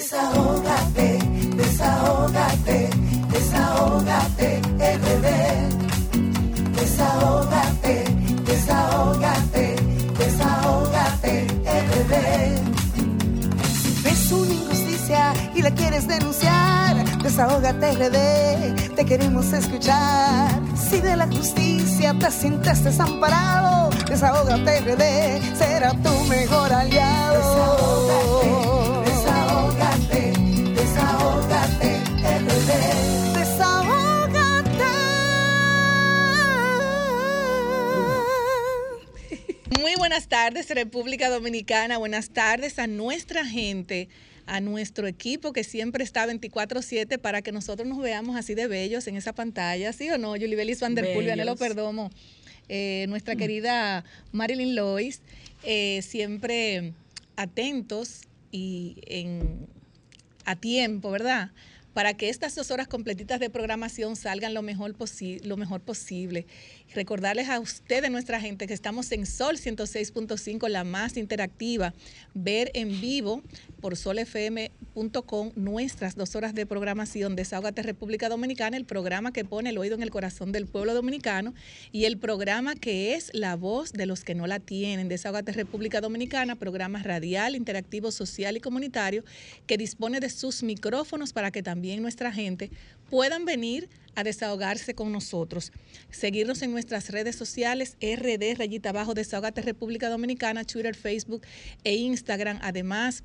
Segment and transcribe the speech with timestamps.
[0.00, 1.18] Desahógate,
[1.56, 2.88] desahógate,
[3.30, 4.62] desahógate,
[4.96, 5.26] RD.
[6.74, 8.04] Desahógate,
[8.46, 9.76] desahógate,
[10.16, 11.46] desahógate,
[11.90, 12.14] RD.
[14.02, 16.96] Ves una injusticia y la quieres denunciar.
[17.22, 20.48] Desahógate RD, te queremos escuchar.
[20.76, 28.39] Si de la justicia te sientes desamparado, desahógate RD, será tu mejor aliado.
[40.20, 41.96] Buenas tardes, República Dominicana.
[41.96, 44.10] Buenas tardes a nuestra gente,
[44.44, 49.06] a nuestro equipo que siempre está 24-7 para que nosotros nos veamos así de bellos
[49.06, 49.94] en esa pantalla.
[49.94, 50.36] ¿Sí o no?
[50.36, 51.58] Yulibelis Van der Poel, Bellos.
[51.58, 52.10] Perdomo,
[52.68, 55.22] eh, nuestra querida Marilyn Lois,
[55.62, 56.92] eh, siempre
[57.36, 58.20] atentos
[58.52, 59.68] y en,
[60.44, 61.50] a tiempo, ¿verdad?
[61.94, 66.46] Para que estas dos horas completitas de programación salgan lo mejor, posi- lo mejor posible.
[66.94, 71.94] Recordarles a ustedes, nuestra gente, que estamos en Sol 106.5, la más interactiva.
[72.34, 73.42] Ver en vivo
[73.80, 79.70] por solfm.com nuestras dos horas de programación de Desahogate República Dominicana, el programa que pone
[79.70, 81.54] el oído en el corazón del pueblo dominicano
[81.92, 85.08] y el programa que es la voz de los que no la tienen.
[85.08, 89.24] Desahogate República Dominicana, programa radial, interactivo, social y comunitario
[89.66, 92.70] que dispone de sus micrófonos para que también nuestra gente
[93.08, 95.72] puedan venir a desahogarse con nosotros.
[96.10, 101.42] Seguirnos en nuestras redes sociales, RD, rayita abajo, Desahogate República Dominicana, Twitter, Facebook
[101.84, 102.58] e Instagram.
[102.62, 103.22] Además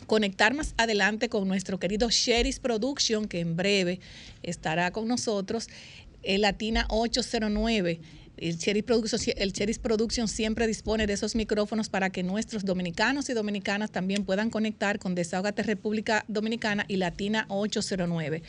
[0.09, 4.01] conectar más adelante con nuestro querido Sheris Production, que en breve
[4.43, 5.69] estará con nosotros,
[6.25, 8.01] Latina 809.
[8.39, 14.25] El Cheris, Production, siempre dispone de esos micrófonos para que nuestros dominicanos y dominicanas también
[14.25, 18.43] puedan conectar con Desahógate República Dominicana y Latina 809.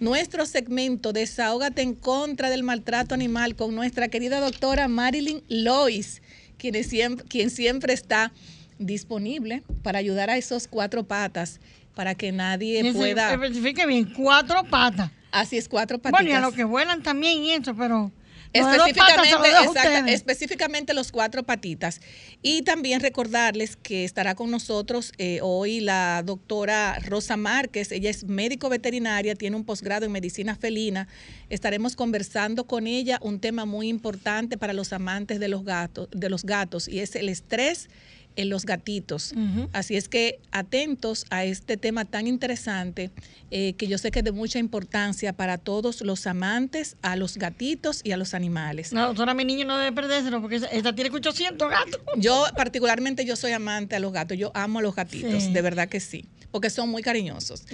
[0.00, 6.22] Nuestro segmento Desahógate en contra del maltrato animal con nuestra querida doctora Marilyn Lois,
[6.58, 8.32] quien siempre está
[8.78, 11.60] disponible para ayudar a esos cuatro patas
[11.94, 13.32] para que nadie pueda.
[13.32, 15.10] Especifique bien, cuatro patas.
[15.32, 16.22] Así es, cuatro patitas.
[16.22, 18.10] Bueno, y a los que vuelan también y eso, pero...
[18.52, 20.14] patas Específicamente, lo dejo a exacta- ustedes.
[20.14, 22.00] específicamente los cuatro patitas.
[22.42, 27.92] Y también recordarles que estará con nosotros eh, hoy la doctora Rosa Márquez.
[27.92, 31.08] Ella es médico veterinaria, tiene un posgrado en medicina felina.
[31.50, 36.30] Estaremos conversando con ella un tema muy importante para los amantes de los gatos, de
[36.30, 37.88] los gatos y es el estrés
[38.36, 39.34] en los gatitos.
[39.72, 43.10] Así es que atentos a este tema tan interesante
[43.50, 47.36] eh, que yo sé que es de mucha importancia para todos los amantes a los
[47.38, 48.92] gatitos y a los animales.
[48.92, 52.00] No, doctora, mi niño no debe perdérselo porque esta tiene 800 gatos.
[52.18, 55.52] Yo particularmente yo soy amante a los gatos, yo amo a los gatitos, Sí.
[55.52, 57.64] de verdad que sí, porque son muy cariñosos.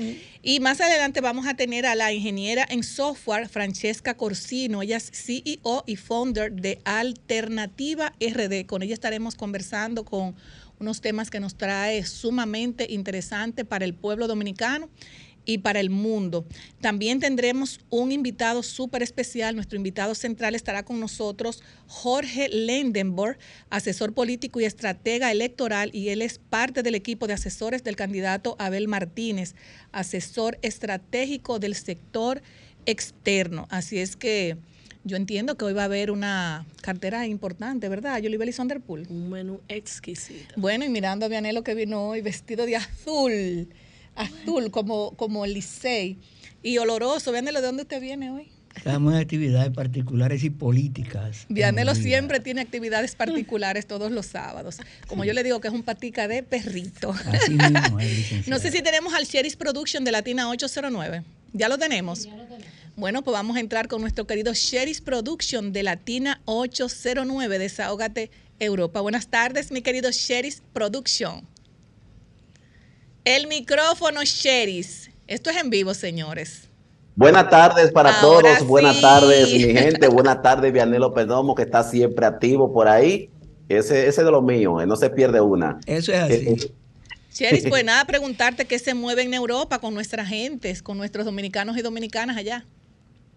[0.43, 5.11] Y más adelante vamos a tener a la ingeniera en software Francesca Corsino, ella es
[5.13, 8.67] CEO y founder de Alternativa RD.
[8.67, 10.35] Con ella estaremos conversando con
[10.83, 14.91] unos temas que nos trae sumamente interesante para el pueblo dominicano
[15.45, 16.45] y para el mundo.
[16.81, 19.55] También tendremos un invitado súper especial.
[19.55, 23.39] Nuestro invitado central estará con nosotros, Jorge Lendenborg,
[23.71, 28.57] asesor político y estratega electoral, y él es parte del equipo de asesores del candidato
[28.59, 29.55] Abel Martínez,
[29.91, 32.43] asesor estratégico del sector
[32.87, 33.67] externo.
[33.71, 34.59] Así es que
[35.05, 38.21] yo entiendo que hoy va a haber una cartera importante, ¿verdad?
[38.21, 39.07] Yolibeli Sonderpool.
[39.09, 40.55] Un menú exquisito.
[40.57, 43.69] Bueno, y mirando a Vianelo que vino hoy vestido de azul,
[44.15, 46.19] azul como, como el Licey,
[46.63, 47.33] y oloroso.
[47.33, 48.49] Vianelo, ¿de dónde usted viene hoy?
[48.77, 51.45] Estamos en actividades particulares y políticas.
[51.49, 54.79] Vianelo siempre tiene actividades particulares todos los sábados.
[55.09, 57.11] Como yo le digo que es un patica de perrito.
[57.11, 58.47] Así mismo es.
[58.49, 61.23] No sé si tenemos al Sheris Production de Latina 809.
[61.53, 62.27] ¿Ya lo tenemos?
[62.97, 67.59] Bueno, pues vamos a entrar con nuestro querido Sheris Production de Latina 809.
[67.59, 69.01] Desahógate Europa.
[69.01, 71.43] Buenas tardes, mi querido Sheris Production.
[73.25, 75.11] El micrófono Sheris.
[75.27, 76.69] Esto es en vivo, señores.
[77.17, 81.83] Buenas tardes para Ahora todos, buenas tardes mi gente, buenas tardes Vianelo Perdomo que está
[81.83, 83.31] siempre activo por ahí.
[83.69, 85.79] Ese, ese de lo mío, eh, no se pierde una.
[85.87, 86.33] Eso es así.
[86.35, 86.73] Eh, eh,
[87.33, 91.79] Sheris, pues nada, preguntarte qué se mueve en Europa con nuestras gentes, con nuestros dominicanos
[91.79, 92.67] y dominicanas allá.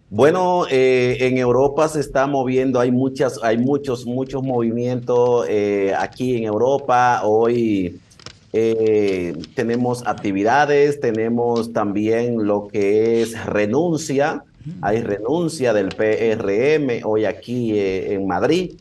[0.08, 6.36] Bueno, eh, en Europa se está moviendo, hay muchas, hay muchos, muchos movimientos eh, aquí
[6.36, 7.22] en Europa.
[7.24, 7.98] Hoy
[8.52, 14.44] eh, tenemos actividades, tenemos también lo que es renuncia.
[14.80, 18.76] Hay renuncia del PRM hoy aquí eh, en Madrid.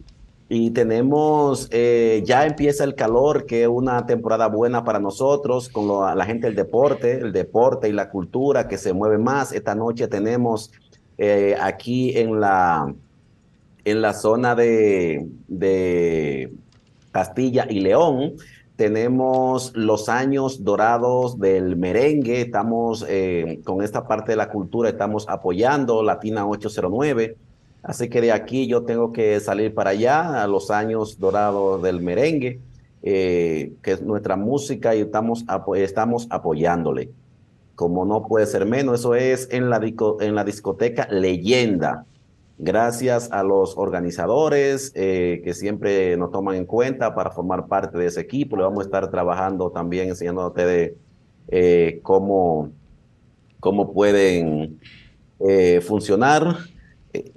[0.48, 6.26] Y tenemos, ya empieza el calor, que es una temporada buena para nosotros, con la
[6.26, 9.52] gente del deporte, el deporte y la cultura que se mueve más.
[9.52, 10.72] Esta noche tenemos
[11.18, 12.94] eh, aquí en la,
[13.86, 15.28] en la zona de,
[17.12, 18.34] Castilla y León.
[18.76, 22.42] Tenemos los años dorados del merengue.
[22.42, 27.38] Estamos eh, con esta parte de la cultura, estamos apoyando Latina 809.
[27.84, 32.02] Así que de aquí yo tengo que salir para allá a los años dorados del
[32.02, 32.60] merengue,
[33.04, 35.46] eh, que es nuestra música y estamos,
[35.78, 37.12] estamos apoyándole.
[37.76, 39.80] Como no puede ser menos, eso es en la,
[40.22, 42.06] en la discoteca Leyenda.
[42.58, 48.06] Gracias a los organizadores eh, que siempre nos toman en cuenta para formar parte de
[48.06, 48.56] ese equipo.
[48.56, 50.94] Le vamos a estar trabajando también, ustedes
[51.50, 52.72] eh, cómo,
[53.60, 54.80] cómo pueden
[55.40, 56.60] eh, funcionar.
[57.14, 57.32] Eh,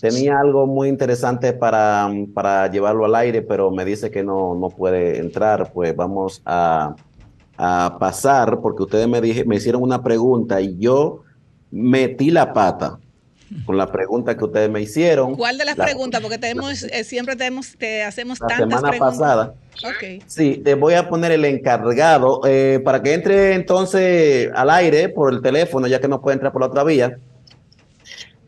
[0.00, 4.68] Tenía algo muy interesante para, para llevarlo al aire, pero me dice que no, no
[4.70, 5.72] puede entrar.
[5.72, 6.94] Pues vamos a,
[7.56, 11.22] a pasar, porque ustedes me, dije, me hicieron una pregunta y yo
[11.70, 12.98] metí la pata
[13.66, 15.36] con la pregunta que ustedes me hicieron.
[15.36, 16.20] ¿Cuál de las La- preguntas?
[16.22, 19.18] Porque tenemos, eh, siempre tenemos, te hacemos La tantas semana preguntas.
[19.18, 19.54] pasada.
[19.84, 20.22] Ok.
[20.26, 25.32] Sí, te voy a poner el encargado eh, para que entre entonces al aire por
[25.32, 27.18] el teléfono, ya que no puede entrar por la otra vía.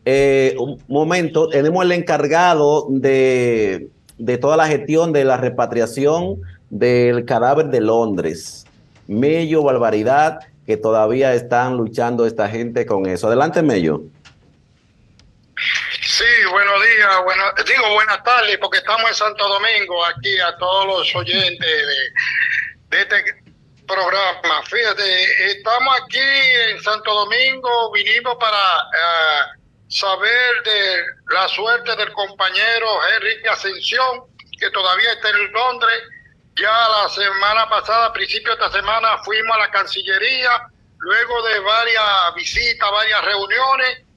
[0.09, 6.39] Eh, un momento, tenemos el encargado de, de toda la gestión de la repatriación
[6.69, 8.65] del cadáver de Londres.
[9.07, 13.27] Mello, barbaridad, que todavía están luchando esta gente con eso.
[13.27, 14.03] Adelante, Mello.
[16.01, 20.87] Sí, buenos días, bueno, digo buenas tardes porque estamos en Santo Domingo, aquí a todos
[20.87, 21.67] los oyentes
[22.89, 23.43] de, este
[23.85, 24.63] programa.
[24.69, 26.17] Fíjate, estamos aquí
[26.71, 29.56] en Santo Domingo, vinimos para eh,
[29.87, 34.23] saber de la suerte del compañero Henry Ascensión,
[34.59, 36.03] que todavía está en Londres.
[36.55, 40.67] Ya la semana pasada, a principio de esta semana, fuimos a la Cancillería,
[40.97, 44.07] luego de varias visitas, varias reuniones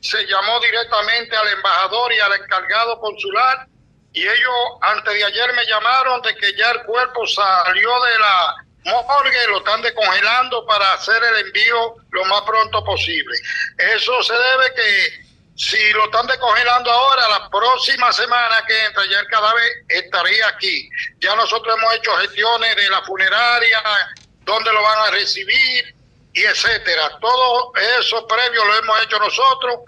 [0.00, 3.66] se llamó directamente al embajador y al encargado consular
[4.12, 8.63] y ellos antes de ayer me llamaron de que ya el cuerpo salió de la
[8.84, 13.36] morgue, lo están descongelando para hacer el envío lo más pronto posible.
[13.78, 15.24] Eso se debe que
[15.56, 20.88] si lo están descongelando ahora, la próxima semana que entra ya el cadáver estaría aquí.
[21.20, 23.82] Ya nosotros hemos hecho gestiones de la funeraria,
[24.42, 25.94] dónde lo van a recibir,
[26.34, 27.18] y etcétera.
[27.20, 29.80] Todo eso previo lo hemos hecho nosotros.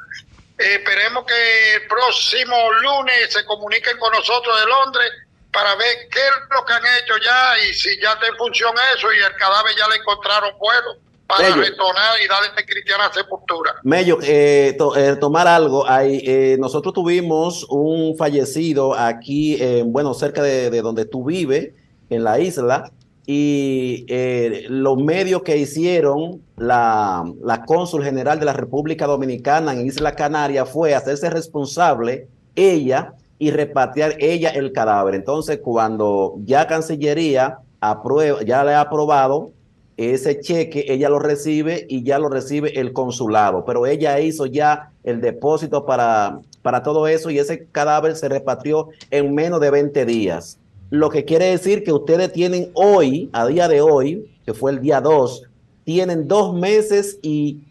[0.57, 5.13] Esperemos que el próximo lunes se comuniquen con nosotros de Londres
[5.57, 8.75] para ver qué es lo que han hecho ya y si ya está en función
[8.95, 11.63] eso y el cadáver ya le encontraron vuelo para Bello.
[11.63, 13.75] retornar y darle cristiana sepultura.
[13.83, 15.89] Mello, eh, to- eh, tomar algo.
[15.89, 21.71] Hay, eh, nosotros tuvimos un fallecido aquí, en, bueno, cerca de, de donde tú vives,
[22.11, 22.93] en la isla,
[23.27, 29.87] y eh, los medios que hicieron la, la cónsul general de la República Dominicana en
[29.87, 35.15] Isla Canaria fue hacerse responsable ella y repatriar ella el cadáver.
[35.15, 39.51] Entonces, cuando ya Cancillería aprueba, ya le ha aprobado
[39.97, 44.91] ese cheque, ella lo recibe y ya lo recibe el consulado, pero ella hizo ya
[45.05, 50.05] el depósito para, para todo eso y ese cadáver se repatrió en menos de 20
[50.05, 50.59] días.
[50.91, 54.81] Lo que quiere decir que ustedes tienen hoy, a día de hoy, que fue el
[54.81, 55.45] día 2,
[55.85, 57.65] tienen dos meses y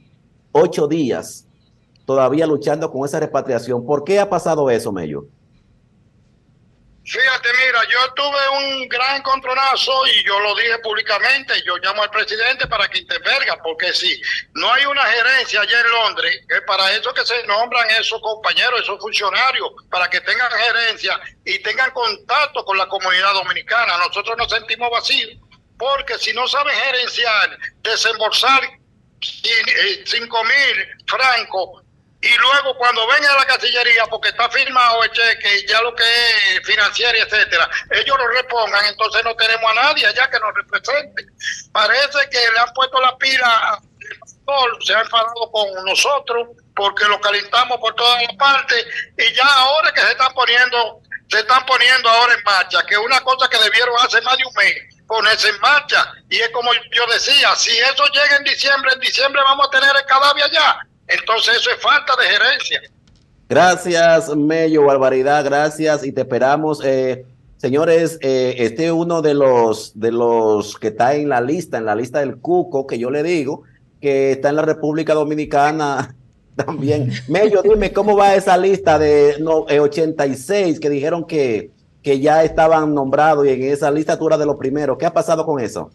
[0.52, 1.46] ocho días
[2.06, 3.86] todavía luchando con esa repatriación.
[3.86, 5.26] ¿Por qué ha pasado eso, Mello?
[7.06, 12.10] Fíjate, mira, yo tuve un gran encontronazo y yo lo dije públicamente, yo llamo al
[12.10, 14.20] presidente para que intervenga, porque si
[14.56, 18.82] no hay una gerencia allá en Londres, es para eso que se nombran esos compañeros,
[18.82, 24.00] esos funcionarios, para que tengan gerencia y tengan contacto con la comunidad dominicana.
[24.00, 25.40] Nosotros nos sentimos vacíos,
[25.78, 31.85] porque si no saben gerenciar, desembolsar eh, cinco mil francos
[32.26, 35.94] y luego cuando venga a la Cancillería, porque está firmado el cheque y ya lo
[35.94, 40.56] que es financiero, etcétera, ellos lo repongan, entonces no tenemos a nadie allá que nos
[40.56, 41.28] represente.
[41.72, 43.80] Parece que le han puesto la pila,
[44.84, 49.94] se ha enfadado con nosotros porque lo calentamos por todas las partes y ya ahora
[49.94, 53.96] que se están poniendo, se están poniendo ahora en marcha, que una cosa que debieron
[54.00, 56.12] hace más de un mes, ponerse en marcha.
[56.28, 59.96] Y es como yo decía, si eso llega en diciembre, en diciembre vamos a tener
[59.96, 60.80] el cadáver allá.
[61.08, 62.82] Entonces eso es falta de gerencia.
[63.48, 66.82] Gracias, Mello, barbaridad, gracias y te esperamos.
[66.84, 67.26] Eh,
[67.58, 71.86] señores, eh, este es uno de los, de los que está en la lista, en
[71.86, 73.62] la lista del Cuco, que yo le digo,
[74.02, 76.16] que está en la República Dominicana
[76.56, 77.12] también.
[77.28, 81.70] Mello, dime, ¿cómo va esa lista de no, eh, 86 que dijeron que,
[82.02, 84.98] que ya estaban nombrados y en esa lista tú eras de los primeros?
[84.98, 85.92] ¿Qué ha pasado con eso?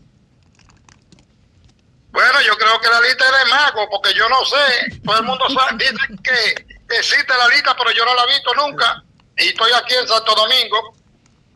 [2.13, 5.01] Bueno, yo creo que la lista es de mago, porque yo no sé.
[5.05, 8.51] Todo el mundo sabe, dice que existe la lista, pero yo no la he visto
[8.55, 9.05] nunca.
[9.39, 10.95] Y estoy aquí en Santo Domingo.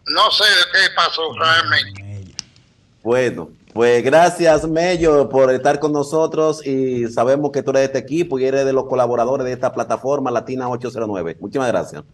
[0.07, 2.35] No sé qué pasó realmente.
[3.03, 7.99] Bueno, pues gracias, Mello, por estar con nosotros y sabemos que tú eres de este
[7.99, 11.37] equipo y eres de los colaboradores de esta plataforma Latina 809.
[11.41, 12.05] Muchísimas gracias.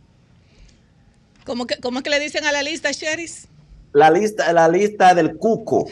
[1.44, 3.50] ¿Cómo, que, ¿Cómo es que le dicen a la lista, Sheris?
[3.92, 5.87] La lista, la lista del cuco.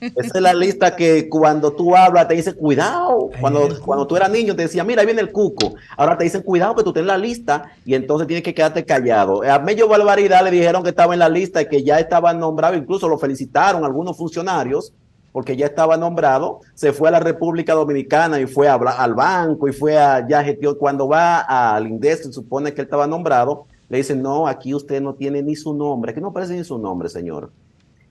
[0.00, 3.30] Esa es la lista que cuando tú hablas te dice cuidado.
[3.40, 5.74] Cuando, cuando tú eras niño te decía, mira, ahí viene el cuco.
[5.96, 8.84] Ahora te dicen cuidado que tú estás en la lista y entonces tienes que quedarte
[8.84, 9.42] callado.
[9.42, 12.74] A Mello Barbaridad le dijeron que estaba en la lista y que ya estaba nombrado,
[12.74, 14.92] incluso lo felicitaron algunos funcionarios
[15.36, 19.68] porque ya estaba nombrado, se fue a la República Dominicana y fue a, al banco
[19.68, 20.76] y fue a ya gestión.
[20.76, 25.00] Cuando va al INDES, se supone que él estaba nombrado, le dicen, no, aquí usted
[25.00, 27.52] no tiene ni su nombre, que no aparece ni su nombre, señor.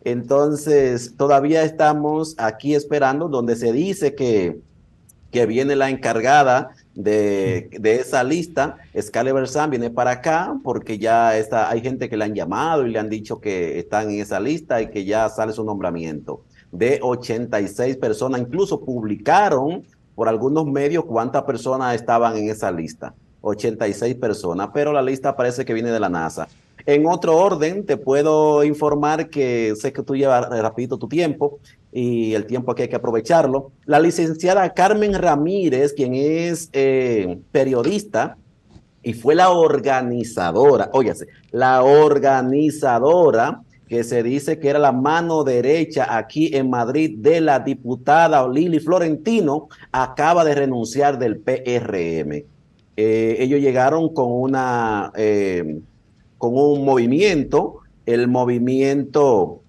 [0.03, 4.60] Entonces, todavía estamos aquí esperando, donde se dice que,
[5.32, 8.77] que viene la encargada de, de esa lista.
[8.94, 12.91] Excalibur Sam viene para acá porque ya está, hay gente que le han llamado y
[12.91, 17.00] le han dicho que están en esa lista y que ya sale su nombramiento de
[17.01, 18.41] 86 personas.
[18.41, 23.13] Incluso publicaron por algunos medios cuántas personas estaban en esa lista.
[23.46, 26.48] 86 personas, pero la lista parece que viene de la NASA.
[26.86, 31.60] En otro orden, te puedo informar que sé que tú llevas rapidito tu tiempo
[31.92, 33.72] y el tiempo aquí hay que aprovecharlo.
[33.86, 38.38] La licenciada Carmen Ramírez, quien es eh, periodista
[39.02, 46.18] y fue la organizadora, óyase, la organizadora que se dice que era la mano derecha
[46.18, 52.54] aquí en Madrid de la diputada Lili Florentino, acaba de renunciar del PRM.
[52.98, 55.82] Eh, ellos llegaron con una eh,
[56.38, 57.80] con un movimiento.
[58.06, 59.62] El movimiento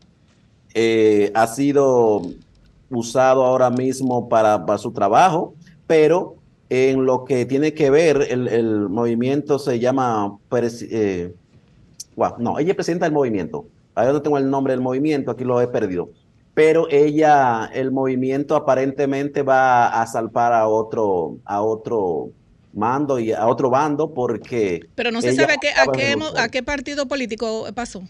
[0.75, 2.23] eh, ha sido
[2.91, 5.55] usado ahora mismo para, su trabajo,
[5.87, 6.37] pero
[6.69, 10.39] en lo que tiene que ver, el, el movimiento se llama.
[12.39, 13.67] No, ella es presidenta del movimiento.
[13.95, 16.11] Ahora no tengo el nombre del movimiento, aquí lo he perdido.
[16.55, 22.31] Pero ella, el movimiento aparentemente va a salpar a otro, a otro
[22.77, 24.87] mando y a otro bando porque...
[24.95, 28.03] Pero no se sabe a qué, a, qué, a qué partido político pasó.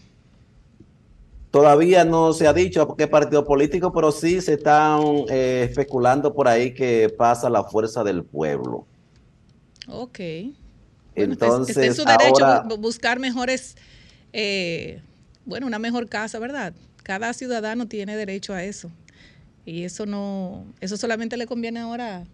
[1.51, 6.33] Todavía no se ha dicho a qué partido político, pero sí se están eh, especulando
[6.33, 8.85] por ahí que pasa la fuerza del pueblo.
[9.87, 10.19] Ok.
[11.15, 13.75] Entonces, bueno, está en su derecho ahora, buscar mejores,
[14.33, 15.01] eh,
[15.45, 16.73] bueno, una mejor casa, ¿verdad?
[17.01, 18.91] Cada ciudadano tiene derecho a eso.
[19.65, 22.25] Y eso no, eso solamente le conviene ahora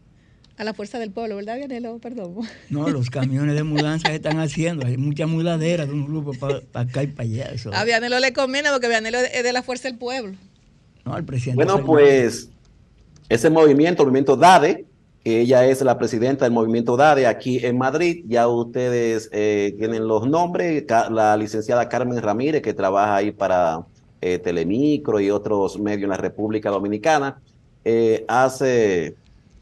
[0.57, 1.98] a la fuerza del pueblo, ¿verdad, Vianelo?
[2.00, 2.36] Perdón.
[2.69, 4.86] No, los camiones de mudanza se están haciendo.
[4.86, 7.45] Hay mucha mudadera de un grupo para pa acá y para allá.
[7.45, 7.74] Eso.
[7.74, 10.36] A Vianelo le conviene porque Vianelo es de la fuerza del pueblo.
[11.05, 11.63] No, al presidente.
[11.63, 12.50] Bueno, pues
[13.29, 14.86] ese movimiento, el movimiento DADE,
[15.24, 20.07] que ella es la presidenta del movimiento DADE aquí en Madrid, ya ustedes eh, tienen
[20.07, 23.86] los nombres, la licenciada Carmen Ramírez, que trabaja ahí para
[24.22, 27.41] eh, Telemicro y otros medios en la República Dominicana,
[27.86, 29.15] eh, hace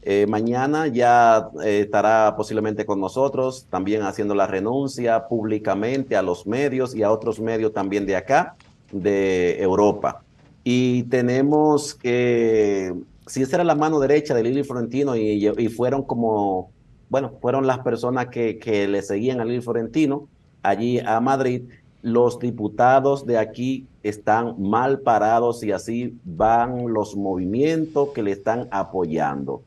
[0.04, 6.44] eh, mañana ya eh, estará posiblemente con nosotros, también haciendo la renuncia públicamente a los
[6.44, 8.56] medios y a otros medios también de acá,
[8.90, 10.24] de Europa.
[10.64, 12.94] Y tenemos que,
[13.28, 16.72] si esa era la mano derecha de Lili Florentino y, fueron como,
[17.08, 20.28] bueno, fueron las personas que, que le seguían a Lili Florentino
[20.64, 21.62] allí a Madrid,
[22.02, 28.66] los diputados de aquí están mal parados y así van los movimientos que le están
[28.72, 29.62] apoyando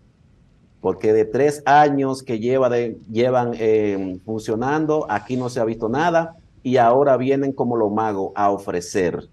[0.86, 5.90] porque de tres años que lleva de, llevan eh, funcionando, aquí no se ha visto
[5.90, 9.28] nada y ahora vienen como los magos a ofrecer,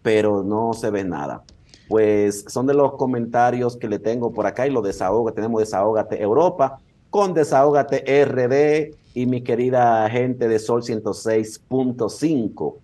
[0.00, 1.42] pero no se ve nada.
[1.88, 5.32] Pues son de los comentarios que le tengo por acá y lo desahoga.
[5.32, 6.78] Tenemos Desahógate Europa
[7.10, 12.76] con Desahógate RD y mi querida gente de Sol 106.5.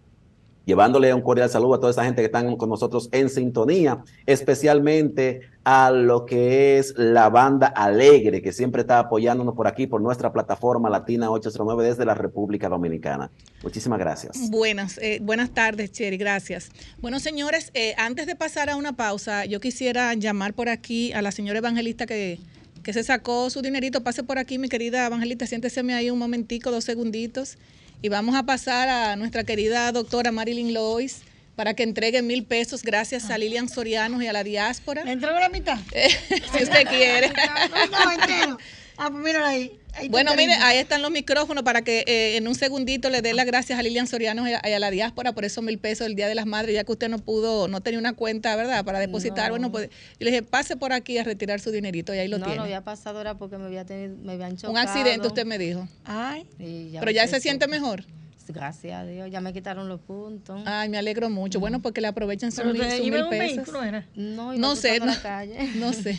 [0.68, 5.40] llevándole un cordial saludo a toda esa gente que están con nosotros en sintonía, especialmente
[5.64, 10.30] a lo que es la banda Alegre, que siempre está apoyándonos por aquí, por nuestra
[10.30, 13.30] plataforma Latina 809 desde la República Dominicana.
[13.62, 14.50] Muchísimas gracias.
[14.50, 16.70] Buenas, eh, buenas tardes, Cheri, gracias.
[17.00, 21.22] Bueno, señores, eh, antes de pasar a una pausa, yo quisiera llamar por aquí a
[21.22, 22.40] la señora evangelista que,
[22.82, 24.04] que se sacó su dinerito.
[24.04, 27.56] Pase por aquí, mi querida evangelista, siénteseme ahí un momentico, dos segunditos.
[28.00, 31.22] Y vamos a pasar a nuestra querida doctora Marilyn Lois
[31.56, 35.02] para que entregue mil pesos gracias a Lilian Soriano y a la diáspora.
[35.02, 35.78] ¿Le entrego la mitad?
[36.52, 37.32] si usted quiere.
[37.32, 38.58] No, no, entero.
[38.96, 39.80] Ah, pues míralo ahí.
[40.10, 43.34] Bueno, el mire, ahí están los micrófonos para que eh, en un segundito le dé
[43.34, 46.06] las gracias a Lilian Soriano y a, y a la diáspora por esos mil pesos
[46.06, 48.84] del Día de las Madres, ya que usted no pudo, no tenía una cuenta, ¿verdad?
[48.84, 49.50] Para depositar.
[49.50, 52.38] Bueno, pues yo le dije, pase por aquí a retirar su dinerito y ahí lo
[52.38, 52.58] no, tiene.
[52.58, 54.72] no había pasado era porque me, había tenido, me habían chocado.
[54.72, 55.88] un accidente, usted me dijo.
[56.04, 58.04] Ay, Pero ya se siente mejor.
[58.52, 60.60] Gracias a Dios, ya me quitaron los puntos.
[60.66, 61.60] Ay, me alegro mucho.
[61.60, 62.90] Bueno, porque le aprovechen sus mil, sus
[63.28, 63.30] pesos.
[63.30, 64.06] vehículo, ¿era?
[64.14, 65.70] No, No sé, no, la calle.
[65.76, 66.18] no sé.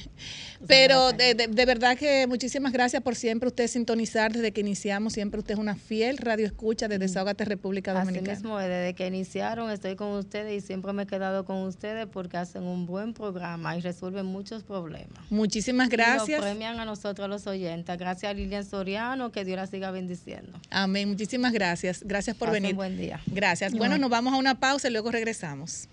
[0.68, 5.14] Pero de, de- de verdad que muchísimas gracias por siempre usted sintonizar desde que iniciamos.
[5.14, 8.34] Siempre usted es una fiel radio escucha de Desahogate República Así Dominicana.
[8.36, 12.08] mismo, es, desde que iniciaron estoy con ustedes y siempre me he quedado con ustedes
[12.08, 15.20] porque hacen un buen programa y resuelven muchos problemas.
[15.30, 16.40] Muchísimas Y gracias.
[16.42, 17.98] nos premian a nosotros los oyentes.
[17.98, 20.60] Gracias a Lilian Soriano, que Dios la siga bendiciendo.
[20.70, 21.08] Amén.
[21.10, 22.02] Muchísimas gracias.
[22.04, 22.76] Gracias por Pasen venir.
[22.76, 23.22] buen día.
[23.28, 23.74] Gracias.
[23.74, 25.88] Bueno, nos vamos a una pausa y luego regresamos.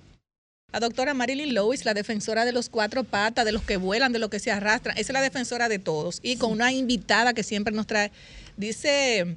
[0.73, 4.19] La doctora Marilyn Lewis, la defensora de los cuatro patas, de los que vuelan, de
[4.19, 6.19] los que se arrastran, es la defensora de todos.
[6.23, 8.11] Y con una invitada que siempre nos trae,
[8.57, 9.37] dice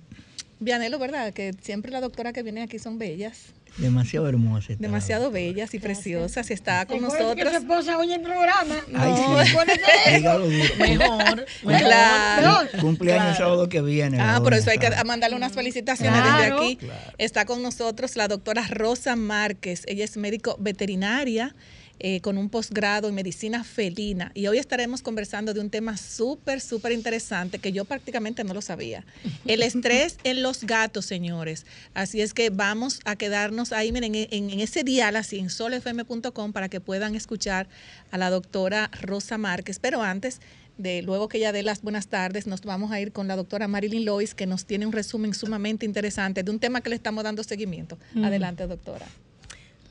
[0.60, 1.32] Vianelo, ¿verdad?
[1.32, 4.74] Que siempre la doctora que viene aquí son bellas, Demasiado hermosa.
[4.74, 4.82] está.
[4.82, 7.54] demasiado bellas y preciosas y está con Recuerde que su nosotros.
[7.64, 8.76] esposa oye el programa.
[8.96, 9.56] Ay, no, sí.
[10.16, 10.76] Dígalo duro.
[10.80, 11.82] Mejor, mejor.
[11.84, 12.58] Claro.
[12.82, 14.20] Cumpleaños sábado que viene.
[14.20, 16.38] Ah, por eso hay que mandarle unas felicitaciones Claro.
[16.40, 16.76] desde aquí.
[16.78, 17.14] Claro.
[17.18, 19.84] Está con nosotros la doctora Rosa Márquez.
[19.88, 21.56] Ella es médico veterinaria
[22.00, 24.32] eh, con un posgrado en medicina felina.
[24.34, 28.62] Y hoy estaremos conversando de un tema súper, súper interesante que yo prácticamente no lo
[28.62, 29.06] sabía.
[29.46, 31.66] El estrés en los gatos, señores.
[31.94, 36.54] Así es que vamos a quedarnos ahí, miren, en, en ese dial, así en solfm.com,
[36.54, 37.68] para que puedan escuchar
[38.12, 39.80] a la doctora Rosa Márquez.
[39.80, 40.40] Pero antes
[40.80, 43.68] de luego que ella dé las buenas tardes, nos vamos a ir con la doctora
[43.68, 47.26] Marilyn Lois, que nos tiene un resumen sumamente interesante de un tema que le estamos
[47.26, 47.98] dando seguimiento.
[48.16, 49.06] Adelante, doctora.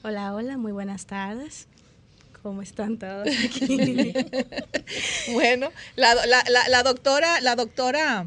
[0.02, 1.68] Hola, hola, muy buenas tardes.
[2.42, 4.12] ¿Cómo están todos aquí?
[5.32, 8.26] Bueno, la, la- la- la doctora, la doctora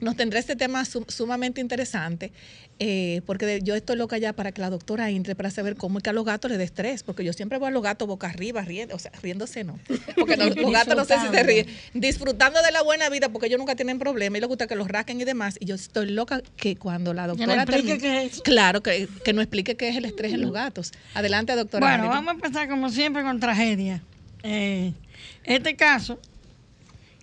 [0.00, 2.32] nos tendrá este tema sum- sumamente interesante,
[2.78, 5.98] eh, porque de- yo estoy loca ya para que la doctora entre para saber cómo
[5.98, 8.08] es que a los gatos les da estrés, porque yo siempre veo a los gatos
[8.08, 9.78] boca arriba, riendo, o sea, riéndose no,
[10.16, 13.58] porque los gatos no sé si se ríen, disfrutando de la buena vida, porque ellos
[13.58, 16.42] nunca tienen problema y les gusta que los rasquen y demás, y yo estoy loca
[16.56, 17.64] que cuando la doctora
[18.00, 20.92] termine- es claro, que, que nos explique qué es el estrés en los gatos.
[21.14, 21.86] Adelante, doctora.
[21.86, 24.02] Bueno, vamos a empezar como siempre con tragedia.
[24.42, 24.92] Eh,
[25.44, 26.18] este caso,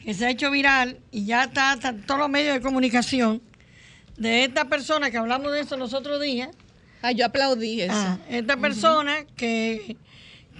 [0.08, 3.42] que se ha hecho viral y ya está, en todos los medios de comunicación,
[4.16, 6.48] de esta persona que hablamos de eso los otros días,
[7.02, 7.92] Ah, yo aplaudí eso.
[7.94, 9.98] ah, esta persona que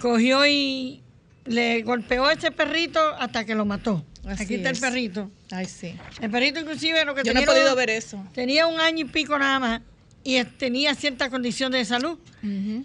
[0.00, 1.00] cogió y
[1.46, 4.04] le golpeó a ese perrito hasta que lo mató.
[4.26, 4.82] Así Aquí está es.
[4.82, 5.30] el perrito.
[5.50, 5.94] Ay, sí.
[6.20, 8.22] El perrito inclusive lo que Yo no he podido ver eso.
[8.34, 9.80] Tenía un año y pico nada más
[10.22, 12.18] y tenía cierta condición de salud.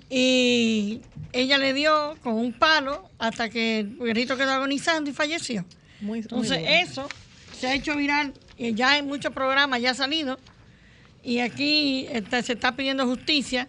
[0.10, 1.02] Y
[1.34, 5.66] ella le dio con un palo hasta que el perrito quedó agonizando y falleció.
[6.04, 7.08] Muy, Entonces eso
[7.58, 10.38] se ha hecho viral y ya en muchos programas ya ha salido.
[11.24, 13.68] Y aquí está- se está pidiendo justicia.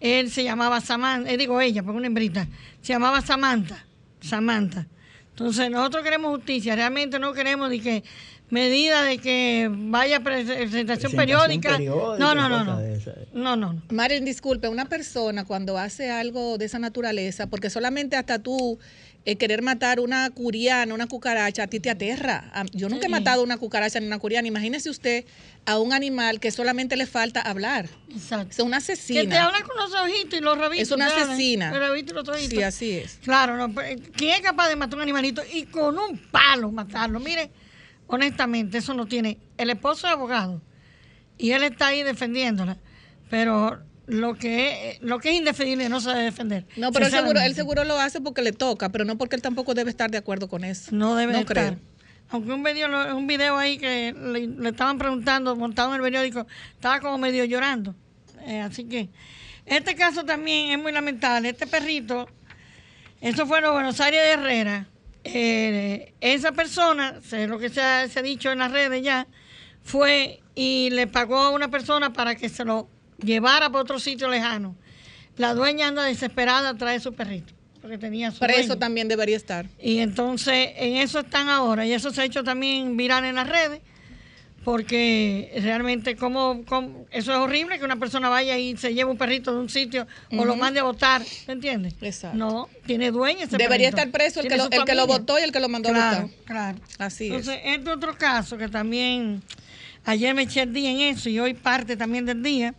[0.00, 2.46] Él se llamaba Samantha, eh, digo ella, porque una hembrita,
[2.82, 3.84] se llamaba Samantha.
[4.20, 4.86] Samantha.
[5.30, 8.04] Entonces nosotros queremos justicia, realmente no queremos de que
[8.50, 11.70] medida de que vaya pre- presentación, Presentación periódica.
[11.72, 12.80] periódica, No, no, no, no.
[13.32, 13.82] No, no, no.
[13.90, 18.78] Marilyn, disculpe, una persona cuando hace algo de esa naturaleza, porque solamente hasta tú
[19.26, 22.52] eh, querer matar una curiana, una cucaracha, a ti te aterra.
[22.72, 24.46] Yo nunca he matado una cucaracha ni una curiana.
[24.48, 25.24] Imagínese usted
[25.64, 27.88] a un animal que solamente le falta hablar.
[28.10, 28.50] Exacto.
[28.50, 29.44] Es una Que te asesina.
[29.44, 30.88] habla con los ojitos y los rabitos.
[30.88, 31.70] Es una asesina.
[31.70, 32.50] Los rabitos y los ojitos.
[32.58, 33.18] Sí, así es.
[33.22, 37.18] Claro, no, pues, ¿quién es capaz de matar un animalito y con un palo matarlo?
[37.18, 37.50] Mire,
[38.06, 39.38] honestamente, eso no tiene.
[39.56, 40.60] El esposo es abogado
[41.38, 42.76] y él está ahí defendiéndola,
[43.30, 46.66] pero lo que es, lo que es indefendible no se debe defender.
[46.76, 49.42] No, pero él seguro, él seguro lo hace porque le toca, pero no porque él
[49.42, 50.94] tampoco debe estar de acuerdo con eso.
[50.94, 51.64] No debe no creo.
[51.64, 51.78] estar.
[52.30, 56.46] Aunque un video, un video ahí que le, le estaban preguntando, montado en el periódico,
[56.74, 57.94] estaba como medio llorando.
[58.46, 59.08] Eh, así que
[59.66, 61.48] este caso también es muy lamentable.
[61.48, 62.28] Este perrito,
[63.20, 64.86] eso fue en Buenos Aires de Herrera.
[65.24, 69.26] Eh, esa persona, sé lo que se ha, se ha dicho en las redes ya,
[69.82, 72.88] fue y le pagó a una persona para que se lo
[73.22, 74.74] llevara para otro sitio lejano.
[75.36, 78.78] la dueña anda desesperada atrás de su perrito, porque tenía su Preso dueño.
[78.78, 79.66] también debería estar.
[79.80, 83.48] Y entonces en eso están ahora, y eso se ha hecho también viral en las
[83.48, 83.80] redes,
[84.62, 89.18] porque realmente como, como- eso es horrible que una persona vaya y se lleve un
[89.18, 91.94] perrito de un sitio o lo mande a votar, ¿te entiendes?
[92.00, 92.38] Exacto.
[92.38, 94.08] No, tiene dueño ese Debería perrito.
[94.08, 95.92] estar preso el que, lo, el que lo votó y el que lo mandó a
[95.92, 96.28] votar.
[96.46, 96.78] claro.
[96.98, 97.30] Así es.
[97.32, 99.42] Entonces, este otro caso que también
[100.04, 102.74] ayer me eché el día en eso y hoy parte también del día.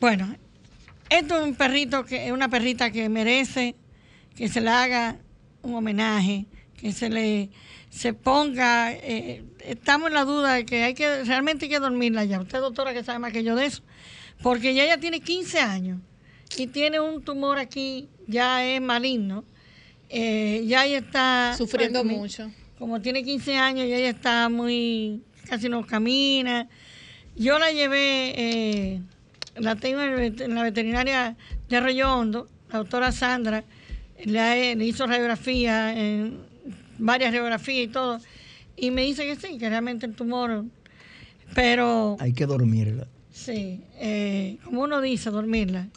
[0.00, 0.36] Bueno,
[1.08, 3.74] esto es un perrito que es una perrita que merece
[4.36, 5.16] que se le haga
[5.62, 7.48] un homenaje, que se le
[7.90, 8.92] se ponga.
[8.92, 12.40] eh, estamos en la duda de que hay que realmente hay que dormirla ya.
[12.40, 13.82] Usted doctora que sabe más que yo de eso,
[14.42, 16.00] porque ya ella tiene 15 años
[16.58, 19.44] y tiene un tumor aquí, ya es maligno.
[20.10, 22.50] Eh, ya ella está Sufriendo como- mucho.
[22.78, 26.68] Como tiene 15 años, ya ella está muy, casi no camina.
[27.34, 29.00] Yo la llevé, eh,
[29.58, 31.36] la tengo en, la veterinaria
[31.68, 33.64] de Arroyo Hondo, la doctora Sandra,
[34.24, 36.38] le, hizo radiografía, en
[36.98, 38.20] varias radiografías y todo,
[38.76, 40.64] y me dice que sí, que realmente el tumor,
[41.54, 43.06] pero Hay que dormirla.
[43.32, 45.88] Sí, eh, como uno dice, dormirla.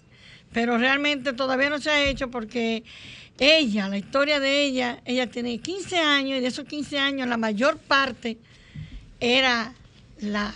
[0.51, 2.83] Pero realmente todavía no se ha hecho porque
[3.39, 7.37] ella, la historia de ella, ella tiene 15 años y de esos 15 años la
[7.37, 8.37] mayor parte
[9.19, 9.73] era
[10.19, 10.53] la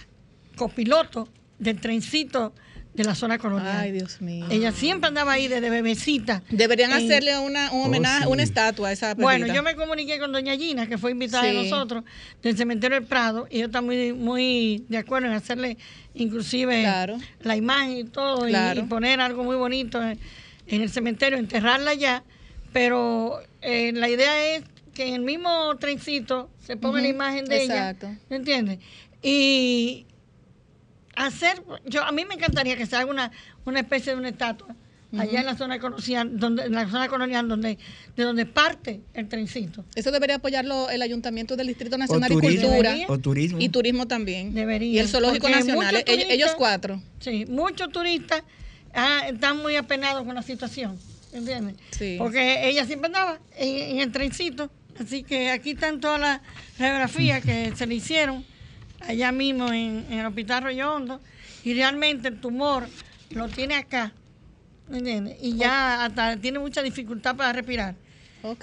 [0.55, 1.27] copiloto
[1.59, 2.53] del trencito
[2.93, 3.75] de la zona colonial.
[3.75, 4.45] Ay, Dios mío.
[4.51, 6.43] Ella siempre andaba ahí desde bebecita.
[6.49, 8.29] Deberían En- hacerle una, un homenaje, sí.
[8.29, 9.23] una estatua a esa perrita.
[9.23, 11.69] bueno, yo me comuniqué con doña Gina, que fue invitada de Sí.
[11.69, 12.03] nosotros,
[12.43, 15.77] del cementerio del Prado, y ella está muy, muy de acuerdo en hacerle
[16.13, 17.17] inclusive Claro.
[17.41, 18.81] la imagen y todo, y- Claro.
[18.81, 20.19] y, poner algo muy bonito en,
[20.67, 22.23] en el cementerio, enterrarla allá,
[22.71, 27.63] pero eh, la idea es que en el mismo trencito se ponga la imagen de
[27.63, 28.05] exacto.
[28.07, 28.79] ella, ¿me entiendes?
[29.23, 30.05] Y
[31.15, 33.31] hacer, yo a mí me encantaría que se haga una,
[33.65, 34.75] una especie de una estatua
[35.19, 37.77] allá en la zona colonial, donde, en la zona colonial donde,
[38.15, 39.85] de donde parte el trencito.
[39.95, 42.67] Eso debería apoyarlo el Ayuntamiento del Distrito Nacional y turismo.
[42.67, 42.89] Cultura.
[42.89, 43.07] Debería.
[43.07, 43.59] O turismo.
[43.59, 44.53] Y turismo también.
[44.53, 44.91] Debería.
[44.91, 45.95] Y el Zoológico Porque Nacional.
[45.95, 47.01] muchos Ellos, cuatro.
[47.19, 48.43] Sí, muchos turistas
[48.93, 50.97] ah, están muy apenados con la situación,
[51.31, 51.75] ¿entiendes?
[51.91, 52.15] Sí.
[52.17, 56.41] Porque ella siempre andaba en, en el trencito, así que aquí están todas las
[56.79, 58.43] radiografías que se le hicieron
[59.07, 61.21] allá mismo en, en el Hospital Rollo Hondo,
[61.63, 62.87] y realmente el tumor
[63.31, 64.13] lo tiene acá,
[64.89, 65.37] ¿me entiendes?
[65.41, 67.95] Y ya hasta tiene mucha dificultad para respirar.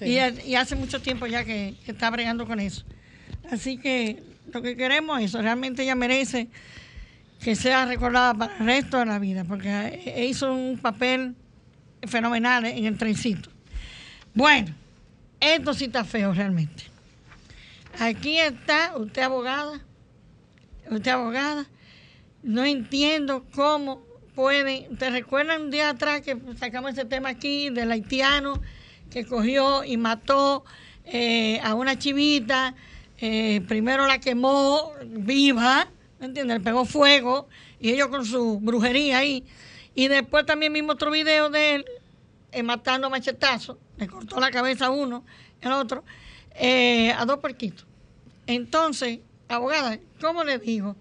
[0.02, 2.84] Y, y hace mucho tiempo ya que, está bregando con eso.
[3.50, 4.22] Así que
[4.52, 6.48] lo que queremos es eso, realmente ella merece
[7.42, 9.70] que sea recordada para el resto de la vida, porque
[10.04, 11.34] eh, hizo un papel
[12.06, 13.50] fenomenal en el trencito.
[14.34, 14.74] Bueno,
[15.40, 16.84] esto sí está feo realmente.
[17.98, 19.80] Aquí está, usted abogada,
[20.90, 21.66] usted abogada,
[22.42, 24.02] no entiendo cómo
[24.34, 28.60] pueden, ¿te recuerdan un día atrás que sacamos ese tema aquí del haitiano
[29.10, 30.64] que cogió y mató
[31.04, 32.74] eh, a una chivita,
[33.18, 35.88] eh, primero la quemó viva,
[36.20, 36.58] ¿me entiendes?
[36.58, 37.48] Le pegó fuego
[37.80, 39.44] y ellos con su brujería ahí.
[39.94, 41.84] Y después también vimos otro video de él
[42.52, 45.24] eh, matando a machetazos, le cortó la cabeza a uno,
[45.60, 46.04] el otro,
[46.54, 47.86] a dos puerquitos.
[48.46, 50.96] Entonces, abogada, ¿cómo le digo?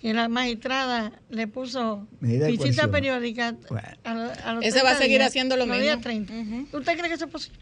[0.00, 3.88] Que la magistrada le puso visita periódica Bueno.
[4.04, 5.82] a, a los Ese va a 30 seguir días, haciendo lo mismo.
[5.82, 6.32] días 30.
[6.32, 6.76] Ujú.
[6.78, 7.58] ¿Usted cree que eso es posible?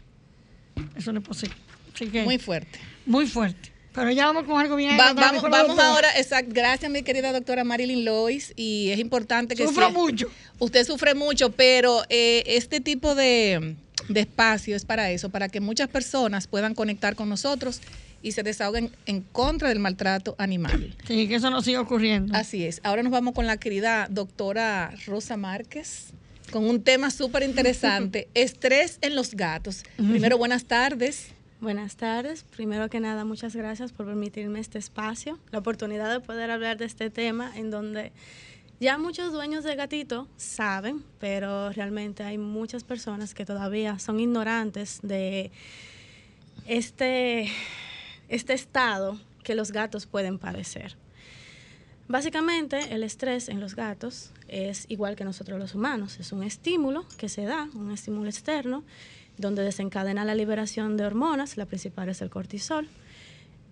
[0.95, 1.55] Eso no es posible.
[1.95, 2.79] Así que, Muy fuerte.
[3.05, 3.71] muy fuerte.
[3.93, 6.51] Pero ya vamos con algo bien Va- vamos ahora, exacto.
[6.53, 8.53] Gracias, mi querida doctora Marilyn Lois.
[8.55, 10.29] Y es importante que Sufro mucho.
[10.59, 13.75] Usted sufre mucho, pero eh, este tipo de,
[14.09, 17.81] de espacio es para eso, para que muchas personas puedan conectar con nosotros
[18.21, 20.95] y se desahoguen en contra del maltrato animal.
[21.07, 22.35] Sí, que eso no siga ocurriendo.
[22.35, 22.81] Así es.
[22.83, 26.13] Ahora nos vamos con la querida doctora Rosa Márquez
[26.51, 29.83] con un tema súper interesante, estrés en los gatos.
[29.95, 31.29] Primero, buenas tardes.
[31.59, 32.43] Buenas tardes.
[32.43, 36.85] Primero que nada, muchas gracias por permitirme este espacio, la oportunidad de poder hablar de
[36.85, 38.11] este tema en donde
[38.79, 44.99] ya muchos dueños de gatito saben, pero realmente hay muchas personas que todavía son ignorantes
[45.01, 45.49] de
[46.67, 47.49] este,
[48.27, 50.97] este estado que los gatos pueden padecer.
[52.07, 56.19] Básicamente, el estrés en los gatos es igual que nosotros los humanos.
[56.19, 58.83] Es un estímulo que se da, un estímulo externo,
[59.37, 62.87] donde desencadena la liberación de hormonas, la principal es el cortisol,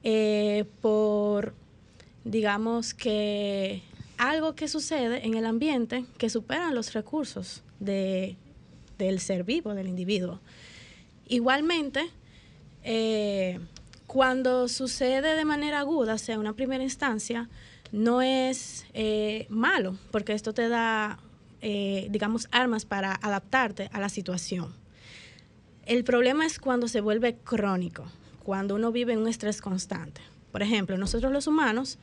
[0.04, 1.56] eh, por,
[2.24, 3.82] digamos que,
[4.18, 8.36] algo que sucede en el ambiente que superan los recursos de-
[8.98, 10.40] del ser vivo, del individuo.
[11.28, 12.02] Igualmente,
[12.84, 13.60] eh,
[14.16, 17.50] cuando sucede de manera aguda, o sea, una primera instancia,
[17.92, 21.20] no es eh, malo, porque esto te da
[21.60, 24.74] eh, digamos, armas para adaptarte a la situación.
[25.86, 28.06] El problema es cuando se vuelve crónico,
[28.42, 30.22] cuando uno vive en un estrés constante.
[30.54, 32.00] Por ejemplo, nosotros los humanos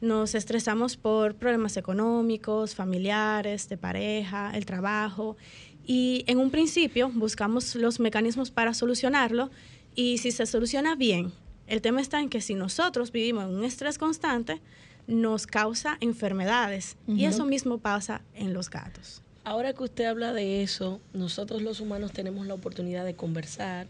[0.00, 5.36] nos estresamos por problemas económicos, familiares, de pareja, el trabajo,
[5.84, 9.50] y en un principio buscamos los mecanismos para solucionarlo
[9.94, 11.32] y si se soluciona bien,
[11.72, 14.60] el tema está en que si nosotros vivimos en un estrés constante,
[15.06, 19.22] nos causa enfermedades y eso mismo pasa en los gatos.
[19.42, 23.86] Ahora que usted habla de eso, nosotros los humanos tenemos la oportunidad de conversar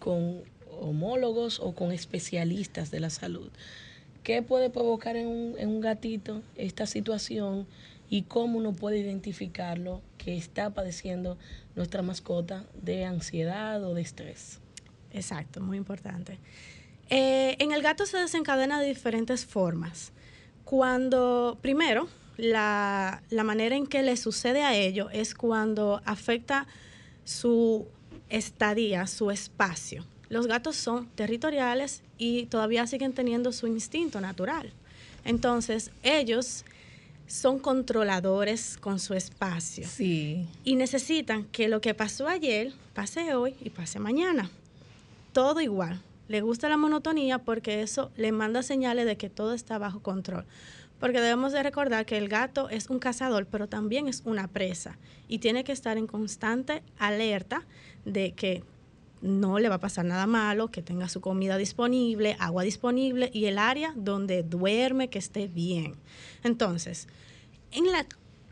[0.00, 0.40] con
[0.80, 3.48] homólogos o con especialistas de la salud.
[4.24, 7.68] ¿Qué puede provocar en un, en un gatito esta situación
[8.08, 11.38] y cómo uno puede identificarlo que está padeciendo
[11.76, 14.58] nuestra mascota de ansiedad o de estrés?
[15.12, 16.40] Exacto, muy importante.
[17.10, 20.12] Eh, en el gato se desencadena de diferentes formas.
[20.64, 26.66] Cuando, primero, la, la manera en que le sucede a ello es cuando afecta
[27.24, 27.86] su
[28.28, 30.04] estadía, su espacio.
[30.28, 34.72] Los gatos son territoriales y todavía siguen teniendo su instinto natural.
[35.24, 36.64] Entonces, ellos
[37.26, 39.86] son controladores con su espacio.
[39.88, 40.46] Sí.
[40.64, 44.50] Y necesitan que lo que pasó ayer pase hoy y pase mañana.
[45.32, 46.00] Todo igual.
[46.30, 50.46] Le gusta la monotonía porque eso le manda señales de que todo está bajo control.
[51.00, 54.96] Porque debemos de recordar que el gato es un cazador, pero también es una presa
[55.26, 57.66] y tiene que estar en constante alerta
[58.04, 58.62] de que
[59.20, 63.46] no le va a pasar nada malo, que tenga su comida disponible, agua disponible y
[63.46, 65.96] el área donde duerme que esté bien.
[66.44, 67.08] Entonces,
[67.72, 68.06] en la,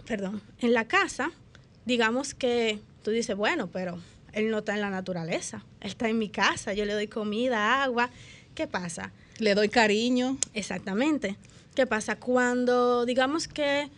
[0.04, 1.30] perdón, en la casa,
[1.86, 4.00] digamos que tú dices, bueno, pero
[4.38, 7.82] él no está en la naturaleza, él está en mi casa, yo le doy comida,
[7.82, 8.10] agua.
[8.54, 9.12] ¿Qué pasa?
[9.38, 10.36] Le doy cariño.
[10.54, 11.36] Exactamente.
[11.74, 12.16] ¿Qué pasa?
[12.16, 13.88] Cuando digamos que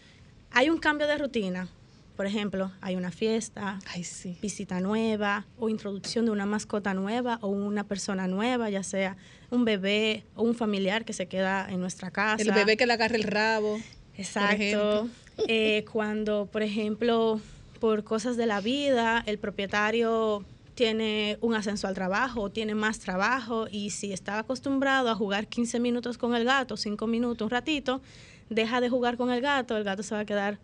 [0.50, 1.68] hay un cambio de rutina,
[2.16, 4.36] por ejemplo, hay una fiesta, Ay, sí.
[4.42, 9.16] visita nueva o introducción de una mascota nueva o una persona nueva, ya sea
[9.50, 12.42] un bebé o un familiar que se queda en nuestra casa.
[12.42, 13.80] El bebé que le agarre el rabo.
[14.16, 15.08] Exacto.
[15.48, 17.40] Eh, cuando, por ejemplo,
[17.80, 23.00] por cosas de la vida, el propietario tiene un ascenso al trabajo o tiene más
[23.00, 27.50] trabajo y si estaba acostumbrado a jugar 15 minutos con el gato, 5 minutos, un
[27.50, 28.00] ratito,
[28.48, 30.58] deja de jugar con el gato, el gato se va a quedar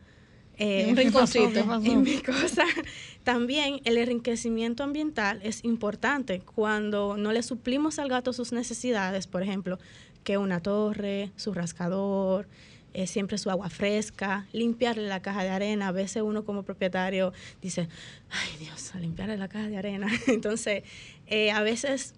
[0.58, 2.64] eh, un en mi cosa.
[3.24, 9.42] También el enriquecimiento ambiental es importante cuando no le suplimos al gato sus necesidades, por
[9.42, 9.78] ejemplo,
[10.24, 12.48] que una torre, su rascador,
[12.96, 15.88] eh, siempre su agua fresca, limpiarle la caja de arena.
[15.88, 17.90] A veces uno como propietario dice,
[18.30, 20.08] ay Dios, a limpiarle la caja de arena.
[20.28, 20.82] Entonces,
[21.26, 22.14] eh, a veces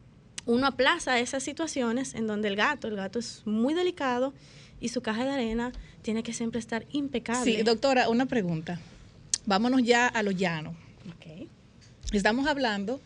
[0.46, 4.32] uno aplaza esas situaciones en donde el gato, el gato es muy delicado
[4.80, 7.56] y su caja de arena tiene que siempre estar impecable.
[7.56, 8.78] Sí, doctora, una pregunta.
[9.46, 10.76] Vámonos ya a lo llano.
[12.12, 13.00] Estamos hablando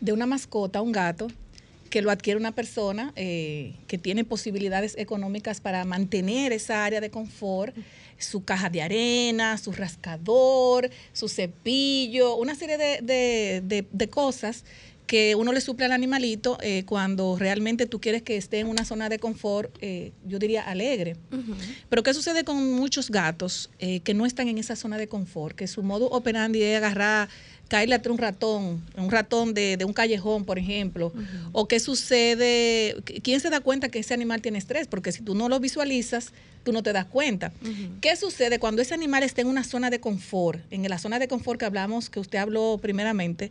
[0.00, 1.28] de una mascota, un gato,
[1.92, 7.10] que lo adquiere una persona eh, que tiene posibilidades económicas para mantener esa área de
[7.10, 7.76] confort,
[8.16, 14.64] su caja de arena, su rascador, su cepillo, una serie de, de- de- de cosas
[15.06, 18.84] que uno le suple al animalito eh, cuando realmente tú quieres que esté en una
[18.86, 21.16] zona de confort, eh, yo diría alegre.
[21.90, 25.54] Pero ¿qué sucede con muchos gatos eh, que no están en esa zona de confort?
[25.54, 27.28] Que su modo operandi es agarrar,
[27.72, 31.10] caerle atrás un ratón, un ratón de, de un callejón, por ejemplo.
[31.52, 34.86] O qué sucede, ¿quién se da cuenta que ese animal tiene estrés?
[34.86, 37.50] Porque si tú no lo visualizas, tú no te das cuenta.
[38.02, 41.28] ¿Qué sucede cuando ese animal está en una zona de confort, en la zona de
[41.28, 43.50] confort que hablamos, que usted habló primeramente,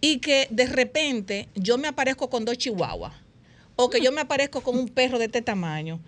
[0.00, 3.12] y que de repente yo me aparezco con dos chihuahuas?
[3.76, 5.98] O que yo me aparezco con un perro de este tamaño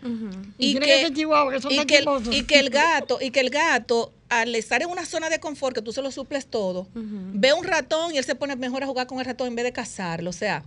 [0.58, 1.94] Y que ser chihuahua, que son y que,
[2.32, 5.74] y que el gato, y que el gato, al estar en una zona de confort,
[5.74, 8.86] que tú se lo suples todo, ve un ratón y él se pone mejor a
[8.86, 10.30] jugar con el ratón en vez de cazarlo.
[10.30, 10.62] O sea,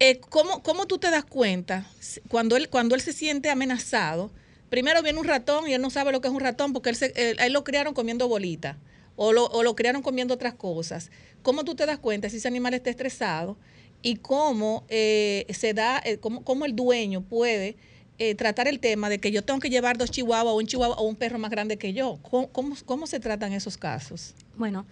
[0.00, 1.86] eh, ¿cómo, cómo tú te das cuenta
[2.28, 4.30] cuando él, cuando él se siente amenazado?
[4.70, 6.96] Primero viene un ratón y él no sabe lo que es un ratón porque él,
[6.96, 8.76] se, él- él lo criaron comiendo bolitas
[9.16, 11.10] o lo, o lo criaron comiendo otras cosas.
[11.42, 13.56] ¿Cómo tú te das cuenta si ese animal está estresado
[14.02, 17.76] y cómo eh, se da, eh, cómo, cómo el dueño puede
[18.20, 20.96] eh, tratar el tema de que yo tengo que llevar dos chihuahuas o un chihuahua
[20.96, 22.18] o un perro más grande que yo?
[22.22, 24.34] ¿Cómo, cómo, cómo se tratan esos casos?
[24.56, 24.86] Bueno,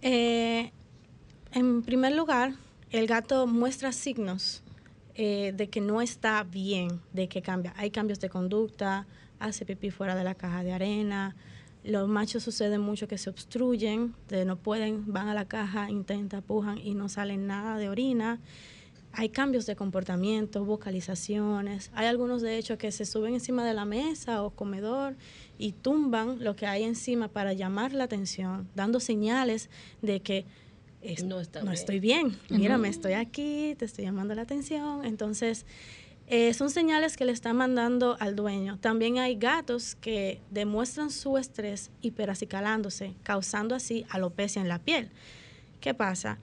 [0.00, 0.70] eh,
[1.52, 2.54] en primer lugar,
[2.90, 4.62] el gato muestra signos
[5.14, 7.74] eh, de que no está bien, de que cambia.
[7.76, 9.06] Hay cambios de conducta,
[9.38, 11.36] hace pipí fuera de la caja de arena.
[11.84, 16.42] Los machos sucede mucho que se obstruyen, de no pueden, van a la caja, intentan,
[16.42, 18.40] pujan y no sale nada de orina.
[19.14, 21.90] hay cambios de comportamiento, vocalizaciones.
[21.94, 25.16] Hay algunos, de hecho, que se suben encima de la mesa o comedor
[25.58, 29.68] y tumban lo que hay encima para llamar la atención, dando señales
[30.00, 30.46] de que
[31.02, 31.74] es- No está no bien.
[31.74, 32.38] estoy bien.
[32.48, 35.04] Mírame, estoy aquí, te estoy llamando la atención.
[35.04, 35.66] Entonces,
[36.34, 38.78] eh, son señales que le están mandando al dueño.
[38.80, 45.10] También hay gatos que demuestran su estrés hiperacicalándose, causando así alopecia en la piel.
[45.80, 46.38] ¿Qué pasa?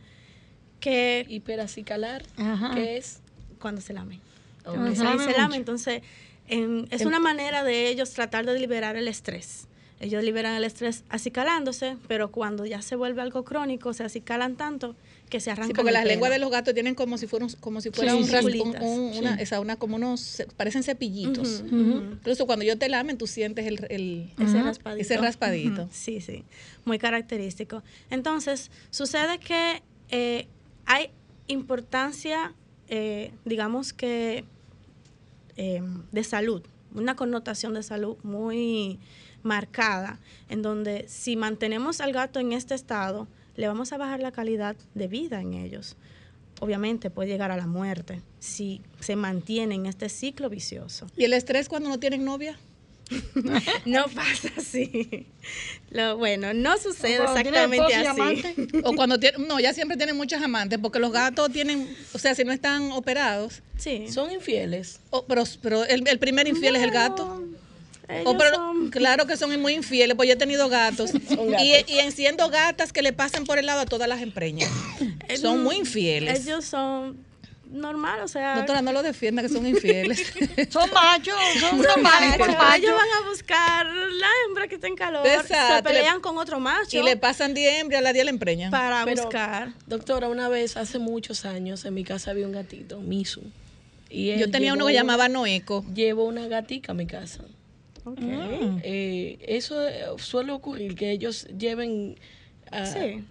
[0.80, 2.76] Que Hiperacicalar, Ajá.
[2.76, 3.20] que es
[3.60, 4.20] cuando se lamen.
[4.66, 4.74] Ok.
[4.76, 5.56] Cuando Se se lame se lame, mucho.
[5.58, 6.02] entonces
[6.48, 9.68] en- es En- una manera de ellos tratar de liberar el estrés.
[10.00, 14.96] Ellos liberan el estrés acicalándose, pero cuando ya se vuelve algo crónico, se acicalan tanto
[15.30, 16.14] que se arrancan Sí, porque las pelo.
[16.14, 18.62] lenguas de los gatos tienen como si fuera un- como si fuera Sí, un, sí.
[18.82, 21.64] un- una, esa, una como unos parecen cepillitos.
[21.72, 25.02] Incluso cuando yo te lamen, tú sientes el, el- Ese raspadito.
[25.02, 25.84] ese raspadito.
[25.84, 26.44] Ujú, Sí, sí,
[26.86, 27.84] muy característico.
[28.10, 30.48] Entonces, sucede que eh,
[30.86, 31.12] hay
[31.48, 32.54] importancia,
[32.88, 34.44] eh, digamos que,
[35.58, 36.64] eh, de salud,
[36.96, 38.98] una connotación de salud muy
[39.44, 43.28] marcada, en donde si mantenemos al gato en este estado,
[43.60, 45.98] le vamos a bajar la calidad de vida en ellos.
[46.62, 51.08] Obviamente puede llegar a la muerte si se mantiene en este ciclo vicioso.
[51.18, 52.58] ¿Y el estrés cuando no tienen novia?
[53.86, 55.26] No pasa así.
[55.90, 58.68] Lo bueno, no sucede tiene exactamente así.
[58.84, 62.36] O cuando tienen, no, ya siempre tienen muchas amantes, porque los gatos tienen, o sea,
[62.36, 64.08] si no están operados, Sí.
[64.10, 65.00] son infieles.
[65.10, 67.44] o- pero, pero el, el primer infiel es el gato.
[68.26, 71.12] O pero, claro que son muy infieles, pues yo he tenido gatos.
[71.60, 74.70] Y, y en siendo gatas que le pasan por el lado a todas las empreñas.
[75.40, 76.48] Son muy infieles.
[76.48, 77.24] Ellos son
[77.72, 78.56] normal, o sea.
[78.56, 80.26] Doctora, no lo defienda que son infieles.
[80.72, 85.26] Son machos, son unos machos, ellos, van a buscar la hembra que está en calor.
[85.28, 88.32] Exacto, Se pelean le- con otro macho y le pasan diembre a la día la
[88.32, 88.72] empreña.
[88.72, 89.74] para Pero, buscar.
[89.86, 93.44] Doctora, una vez, hace muchos años, en mi casa había un gatito, Misu.
[94.10, 95.86] Y Yo tenía uno que llamaba Noeco.
[95.94, 97.44] Llevo una gatica a mi casa.
[98.84, 102.16] Eh, eso eh, suele ocurrir, que ellos lleven...
[102.72, 103.24] a- Sí.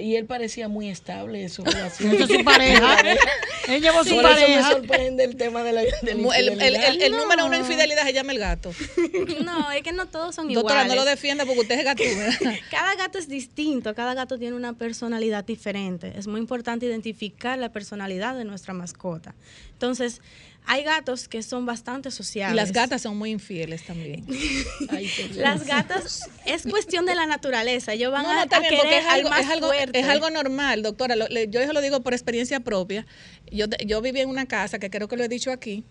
[0.00, 2.14] Y él parecía muy estable en su relación.
[2.14, 2.96] Esa es su pareja.
[3.68, 4.70] Él llevó su Por eso me pareja.
[4.70, 7.18] sorprende el tema de la, de la El, el- el- el- el No.
[7.18, 8.72] número uno de infidelidad se llama el gato.
[9.44, 10.88] No, es que no todos son Doctora, iguales.
[10.88, 12.02] no lo defienda porque usted es gato.
[12.02, 12.54] ¿verdad?
[12.70, 16.14] Cada gato es distinto, cada gato tiene una personalidad diferente.
[16.16, 19.34] Es muy importante identificar la personalidad de nuestra mascota.
[19.72, 20.22] Entonces,
[20.66, 22.56] hay gatos que son bastante Y sociables.
[22.56, 24.24] las gatas son muy infieles también.
[24.88, 25.10] Ay.
[25.34, 27.92] Las gatas es cuestión de la naturaleza.
[27.92, 29.98] Ellos van No, a, no, a querer es algo, al más es, algo, fuerte.
[29.98, 31.16] es algo normal, doctora.
[31.16, 33.06] Lo- le- yo eso lo digo por experiencia propia.
[33.52, 35.84] Yo, yo viví en una casa, que creo que lo he dicho aquí,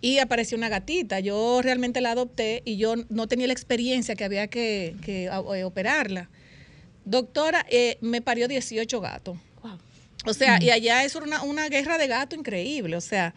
[0.00, 1.20] y apareció una gatita.
[1.20, 5.64] Yo realmente la adopté y yo no tenía la experiencia que había que, que, eh,
[5.64, 6.28] operarla.
[7.04, 9.38] Doctora, eh, me parió 18 gatos.
[10.26, 12.96] O sea, y allá es una, una guerra de gato increíble.
[12.96, 13.34] O sea,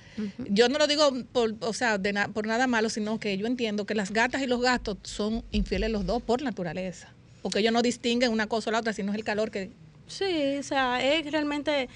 [0.49, 3.45] yo no lo digo por, o sea, de na- por nada malo, sino que yo
[3.47, 7.13] entiendo que las gatas y los gatos son infieles los dos por naturaleza.
[7.41, 9.71] Porque ellos no distinguen una cosa o la otra, sino es el calor que...
[10.08, 11.88] Sí, o sea, es realmente...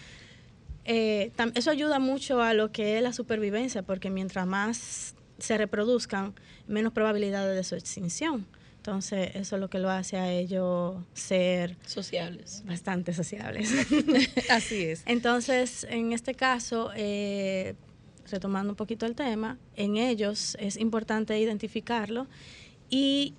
[0.85, 5.57] eh, tam- eso ayuda mucho a lo que es la supervivencia, porque mientras más se
[5.57, 6.33] reproduzcan,
[6.67, 8.45] menos probabilidades de su extinción.
[8.85, 12.63] Entonces, eso es lo que lo hace a ellos ser Sociables.
[12.65, 13.71] bastante sociables.
[14.49, 15.03] Así es.
[15.05, 17.75] Entonces, en este caso, eh,
[18.29, 22.27] retomando un poquito el tema, en ellos es importante identificarlo
[22.89, 23.33] y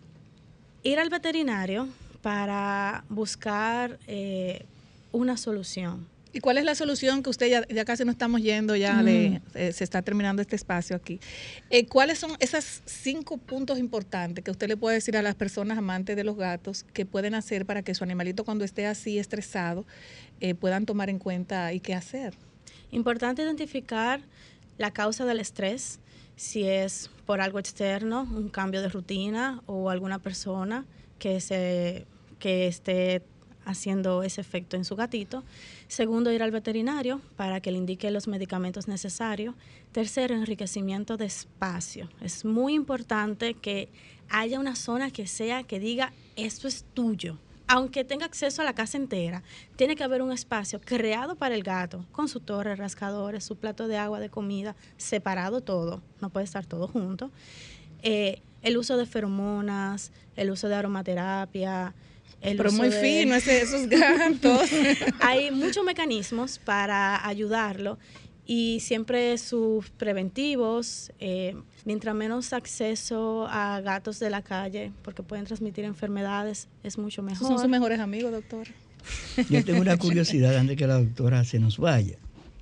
[0.82, 1.88] ir al veterinario
[2.22, 4.64] para buscar eh,
[5.12, 6.08] una solución.
[6.34, 9.40] ¿Y cuál es la solución que usted ya, ya casi no estamos yendo, ya de,
[9.54, 11.20] eh, se está terminando este espacio aquí?
[11.70, 15.78] Eh, ¿Cuáles son esos cinco puntos importantes que usted le puede decir a las personas
[15.78, 19.86] amantes de los gatos que pueden hacer para que su animalito cuando esté así estresado
[20.40, 22.34] eh, puedan tomar en cuenta y qué hacer?
[22.90, 24.20] Importante identificar
[24.76, 26.00] la causa del estrés,
[26.34, 30.84] si es por algo externo, un cambio de rutina o alguna persona
[31.20, 32.08] que, se,
[32.40, 33.22] que esté
[33.64, 35.42] haciendo ese efecto en su gatito.
[35.88, 39.54] Segundo, ir al veterinario para que le indique los medicamentos necesarios.
[39.92, 42.08] Tercero, enriquecimiento de espacio.
[42.20, 43.88] Es muy importante que
[44.28, 47.38] haya una zona que sea que diga, esto es tuyo.
[47.66, 49.42] Aunque tenga acceso a la casa entera,
[49.76, 53.88] tiene que haber un espacio creado para el gato, con su torre, rascadores, su plato
[53.88, 57.30] de agua, de comida, separado todo, no puede estar todo junto.
[58.02, 61.94] Eh, el uso de feromonas, el uso de aromaterapia.
[62.40, 64.68] El Pero muy de- fino ese- esos gatos.
[65.20, 67.98] Hay muchos mecanismos para ayudarlo
[68.46, 71.54] y siempre sus preventivos, eh,
[71.86, 77.30] mientras menos acceso a gatos de la calle, porque pueden transmitir enfermedades, es mucho Esos
[77.32, 77.48] mejor.
[77.48, 78.66] son sus mejores amigos, doctor.
[79.48, 82.18] Yo tengo una curiosidad antes que la doctora se nos vaya.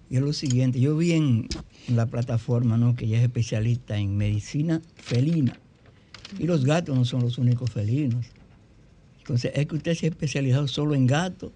[0.09, 1.49] Y es lo siguiente, yo vi en
[1.89, 2.95] la plataforma ¿no?
[2.95, 5.59] que ella es especialista en medicina felina.
[6.39, 8.26] Y los gatos no son los únicos felinos.
[9.23, 11.53] Entonces, es que usted se ha especializado solo en gatos,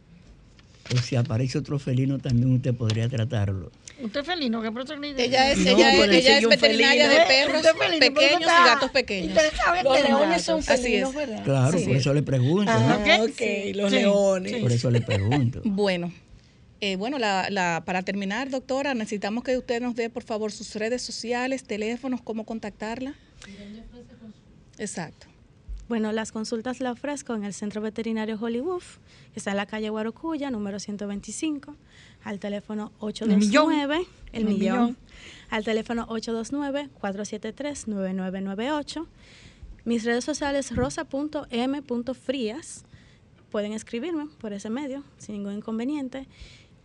[0.94, 3.72] o si aparece otro felino también usted podría tratarlo.
[4.00, 4.94] Usted es felino, ¿qué pasa?
[4.94, 8.90] Ella es, No, ella es, ella es veterinaria de perros felino, pequeños está y gatos
[8.90, 9.38] pequeños.
[9.82, 10.60] Los leones son.
[10.60, 11.16] Así felinos, es.
[11.16, 11.44] ¿verdad?
[11.44, 11.86] Claro, Sí.
[11.86, 12.72] por eso le pregunto.
[12.72, 12.78] ¿no?
[12.78, 13.30] Ah, ¿Ok?
[13.30, 13.40] ok,
[13.74, 14.52] los Sí, leones.
[14.52, 14.58] sí.
[14.60, 15.62] Por eso le pregunto.
[15.64, 16.12] Bueno,
[16.82, 20.74] eh, bueno, la, la- para terminar, doctora, necesitamos que usted nos dé, por favor, sus
[20.76, 23.14] redes sociales, teléfonos, cómo contactarla.
[24.78, 25.26] Exacto.
[25.88, 28.82] Bueno, las consultas las ofrezco en el Centro Veterinario Hollywood,
[29.32, 31.76] que está en la calle Guarocuya, número 125,
[32.24, 33.98] al teléfono 829,
[34.32, 34.96] el El millón, millón.
[35.48, 39.06] al teléfono 829-473-9998.
[39.84, 42.84] Mis redes sociales rosa.m.frías.
[43.52, 46.26] Pueden escribirme por ese medio, sin ningún inconveniente.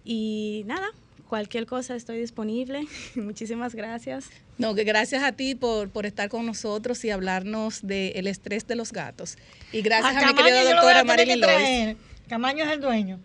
[0.06, 0.90] Y nada,
[1.32, 2.86] cualquier cosa estoy disponible.
[3.16, 4.26] Muchísimas gracias.
[4.58, 8.76] No, que gracias a ti por, por estar con nosotros y hablarnos del estrés de
[8.76, 9.38] los gatos.
[9.72, 11.98] Y gracias a, mi Camaño querida doctora Marilyn.
[12.28, 13.18] Camaño es el dueño.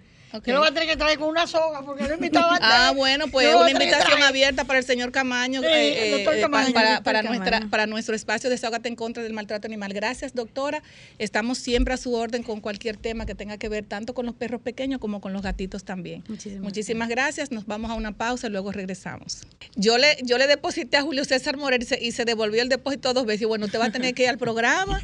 [0.45, 3.27] Yo lo voy a tener que traer con una soga porque no invitaba Ah, bueno,
[3.29, 7.23] pues una a invitación abierta para el señor Camaño, Sí, eh, el eh, para, para
[7.23, 7.71] nuestra, Camaño.
[7.71, 9.93] para nuestro espacio Desahógate en contra del maltrato animal.
[9.93, 10.83] Gracias, doctora.
[11.19, 14.35] Estamos siempre a su orden con cualquier tema que tenga que ver tanto con los
[14.35, 16.25] perros pequeños como con los gatitos también.
[16.29, 17.51] Muchísimas Muchísimas gracias.
[17.51, 19.43] Nos vamos a una pausa y luego regresamos.
[19.77, 22.69] Yo le, yo le deposité a Julio César Morel y se, y se devolvió el
[22.69, 23.43] depósito dos veces.
[23.43, 25.01] Y bueno, usted va a tener que ir al programa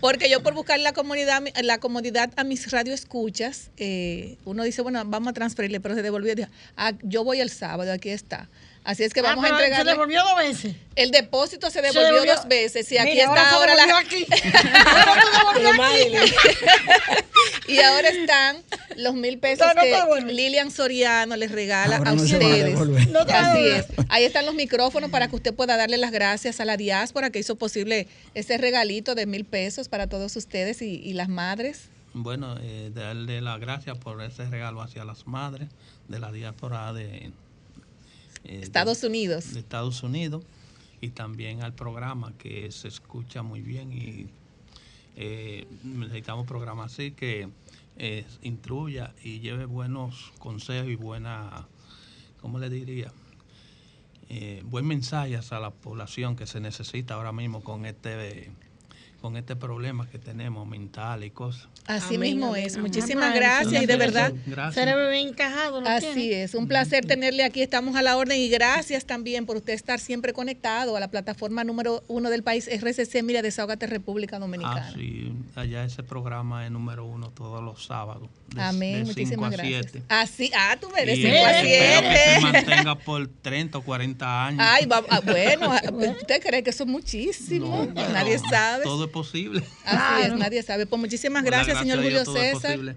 [0.00, 5.02] porque yo por buscar la comodidad, la comodidad a mis radioescuchas, eh, uno dice, bueno,
[5.04, 6.34] vamos a transferirle, pero se devolvió.
[6.34, 8.48] Dijo, ah, yo voy el sábado, aquí está.
[8.84, 9.84] Así es que vamos ah, a pero entregar.
[9.84, 10.74] Se devolvió dos veces.
[10.96, 12.90] El depósito se Se devolvió, dos veces.
[12.90, 13.98] Y aquí Mira, está ahora ahora se la.
[13.98, 14.26] aquí.
[14.86, 15.22] Ahora
[15.54, 16.34] se devolvió aquí.
[17.68, 18.56] y ahora están
[18.96, 20.32] los mil pesos No, no te que.
[20.32, 23.26] Lilian Soriano les regala Ahora a no a ustedes.
[23.26, 23.86] te Así es.
[24.08, 27.38] Ahí están los micrófonos para que usted pueda darle las gracias a la diáspora que
[27.38, 31.91] hizo posible ese regalito de mil pesos para todos ustedes y, y las madres.
[32.14, 35.68] Bueno, eh, darle las gracias por ese regalo hacia las madres
[36.08, 37.32] de la diáspora de,
[38.44, 39.54] eh, Estados de- Unidos.
[39.54, 40.44] de Estados Unidos
[41.00, 44.26] y también al programa que se escucha muy bien y
[45.16, 47.48] eh, necesitamos programas así que
[47.96, 51.66] eh, instruya y lleve buenos consejos y buena,
[52.40, 53.12] ¿cómo le diría?
[54.28, 58.50] Eh, buen mensaje a la población que se necesita ahora mismo con este
[59.22, 61.68] con este problema que tenemos mental y cosas.
[61.86, 62.74] Así Amén, mismo amén, es.
[62.74, 62.82] amén.
[62.90, 63.36] Muchísimas Amén.
[63.40, 64.32] gracias y de verdad.
[64.46, 64.74] Gracias.
[64.74, 65.80] Cerebro bien encajado.
[65.80, 66.42] lo Así tiene.
[66.42, 69.98] es, un placer tenerle aquí, estamos a la orden y gracias también por usted estar
[70.00, 74.88] siempre conectado a la plataforma número uno del país, RCC, mira, Desahógate República Dominicana.
[74.88, 78.28] Ah, sí, allá ese programa es número uno todos los sábados.
[78.54, 79.86] de- Amén, de cinco muchísimas a gracias.
[79.92, 80.02] siete.
[80.10, 82.40] Así, ah, tú Y 5 a espero que se 7.
[82.42, 84.60] mantenga por 30 o 40 años.
[84.62, 87.88] Ay, va- ah, bueno, ¿usted cree que eso es muchísimo?
[87.94, 88.84] No, Nadie no, sabe.
[88.84, 89.62] Todo es posible.
[89.84, 90.86] Así es, nadie sabe.
[90.86, 92.96] Pues muchísimas gracias, gracia señor Julio César.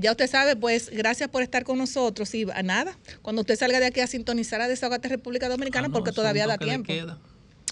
[0.00, 3.78] Ya usted sabe, pues gracias por estar con nosotros y a nada, cuando usted salga
[3.78, 6.86] de aquí a sintonizar a Desahogate República Dominicana, Ah, no, porque todavía da tiempo.
[6.88, 7.18] queda.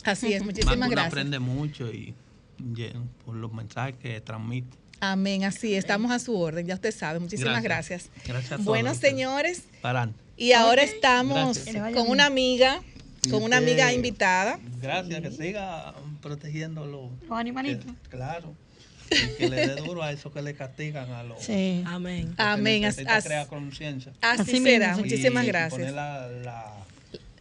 [0.05, 1.13] Así es, Más muchísimas uno gracias.
[1.13, 2.15] aprende mucho y,
[2.59, 2.93] y,
[3.25, 4.77] por los mensajes que transmite.
[5.01, 7.19] Amén, así, estamos a su orden, ya usted sabe.
[7.19, 8.05] Muchísimas gracias.
[8.15, 8.27] Gracias.
[8.29, 9.11] Gracias a todos Bueno, ustedes.
[9.11, 9.65] señores,
[10.37, 11.93] y ahora estamos Gracias.
[11.97, 12.81] con una amiga,
[13.31, 14.59] con una Usted- amiga invitada.
[14.81, 17.85] Gracias, que siga protegiendo los, Los animalitos.
[17.85, 18.55] que- claro.
[19.11, 21.43] Y que le dé duro a eso que le castigan a los.
[21.43, 21.83] Sí.
[21.87, 22.35] Amén.
[22.39, 24.13] Amén, as- necesita as- crear conciencia.
[24.23, 25.73] Así, Así será, muchísimas Y gracias.
[25.73, 26.73] Poner la, la,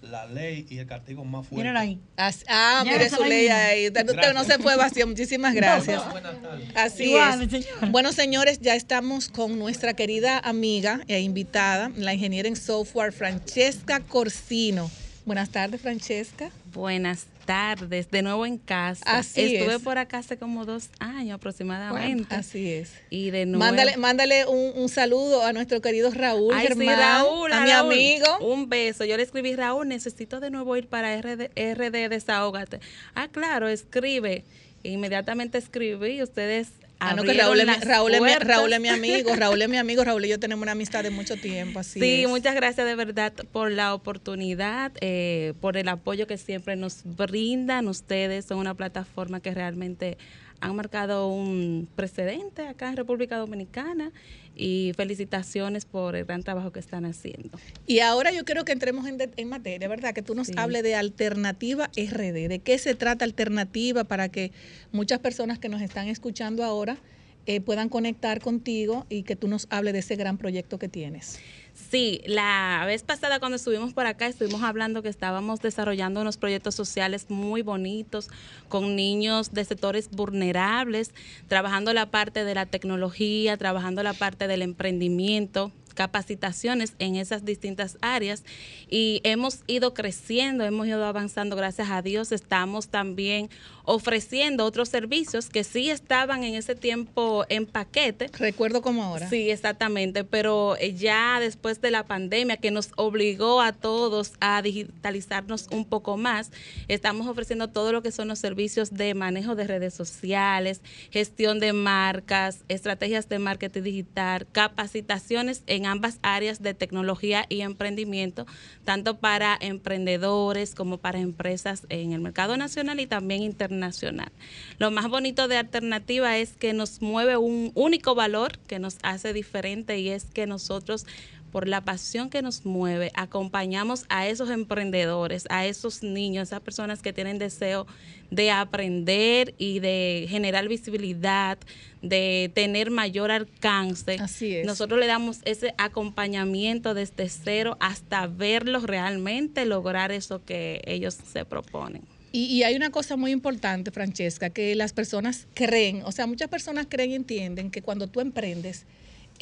[0.01, 1.55] la ley y el castigo más fuerte.
[1.63, 1.97] Mírala ahí.
[2.17, 3.87] As- ah, Ya, mire su ley ahí.
[3.87, 5.07] Usted, usted no se fue vacío.
[5.07, 6.03] Muchísimas gracias.
[6.11, 6.67] Buenas tardes.
[6.75, 7.65] Así Igual, es.
[7.89, 14.01] Bueno, señores, ya estamos con nuestra querida amiga e invitada, la ingeniera en software Francesca
[14.01, 14.91] Corsino.
[15.25, 16.49] Buenas tardes, Francesca.
[16.73, 19.03] Buenas tardes, de nuevo en casa.
[19.05, 19.81] Así Estuve es.
[19.81, 22.33] por acá hace como dos años aproximadamente.
[22.33, 22.91] Así es.
[23.11, 23.59] Y de nuevo.
[23.59, 27.69] Mándale, mándale un, un saludo a nuestro querido Raúl Ay, sí, Germán, Raúl, a mi
[27.69, 27.93] Raúl.
[27.93, 28.37] amigo.
[28.39, 29.05] Un beso.
[29.05, 32.79] Yo le escribí, Raúl, necesito de nuevo ir para RD, RD Desahógate.
[33.13, 34.43] Ah, claro, escribe.
[34.83, 36.69] Inmediatamente escribí y ustedes.
[37.03, 38.47] Ah, no, que Raúl es, mi, las Raúl, es mi, puertas.
[38.47, 41.09] Raúl es mi amigo, Raúl es mi amigo, Raúl y yo tenemos una amistad de
[41.09, 42.29] mucho tiempo, así Sí, es.
[42.29, 47.87] muchas gracias de verdad por la oportunidad, eh, por el apoyo que siempre nos brindan
[47.87, 48.45] ustedes.
[48.45, 50.17] Son una plataforma que realmente
[50.59, 54.11] han marcado un precedente acá en República Dominicana
[54.55, 57.57] y felicitaciones por el gran trabajo que están haciendo.
[57.87, 60.13] Y ahora yo quiero que entremos en, de- en materia, ¿verdad?
[60.13, 60.53] Que tú nos Sí.
[60.57, 62.47] hables de Alternativa RD.
[62.49, 64.51] ¿De qué se trata Alternativa para que
[64.91, 66.97] muchas personas que nos están escuchando ahora
[67.45, 71.39] eh, puedan conectar contigo y que tú nos hables de ese gran proyecto que tienes.
[71.73, 76.75] Sí, la vez pasada cuando estuvimos por acá estuvimos hablando que estábamos desarrollando unos proyectos
[76.75, 78.29] sociales muy bonitos
[78.67, 81.11] con niños de sectores vulnerables,
[81.47, 87.97] trabajando la parte de la tecnología, trabajando la parte del emprendimiento, capacitaciones en esas distintas
[88.01, 88.43] áreas
[88.89, 93.49] y hemos ido creciendo, hemos ido avanzando, gracias a Dios, estamos también
[93.83, 98.29] ofreciendo otros servicios que sí estaban en ese tiempo en paquete.
[98.37, 99.29] Recuerdo como ahora.
[99.29, 104.61] Sí, exactamente, pero eh, ya después de la pandemia que nos obligó a todos a
[104.61, 106.51] digitalizarnos un poco más,
[106.87, 111.73] estamos ofreciendo todo lo que son los servicios de manejo de redes sociales, gestión de
[111.73, 118.45] marcas, estrategias de marketing digital, capacitaciones en ambas áreas de tecnología y emprendimiento,
[118.85, 124.31] tanto para emprendedores como para empresas en el mercado nacional y también internacional.
[124.77, 129.33] Lo más bonito de Alternativa es que nos mueve un único valor que nos hace
[129.33, 131.05] diferente y es que nosotros
[131.51, 136.61] por la pasión que nos mueve, acompañamos a esos emprendedores, a esos niños, a esas
[136.61, 137.85] personas que tienen deseo
[138.29, 141.57] de aprender y de generar visibilidad,
[142.01, 144.17] de tener mayor alcance.
[144.19, 144.65] Así es.
[144.65, 151.43] Nosotros le damos ese acompañamiento desde cero hasta verlos realmente lograr eso que ellos se
[151.43, 152.03] proponen.
[152.31, 156.47] Y, y hay una cosa muy importante, Francesca, que las personas creen, o sea, muchas
[156.47, 158.85] personas creen y entienden que cuando tú emprendes,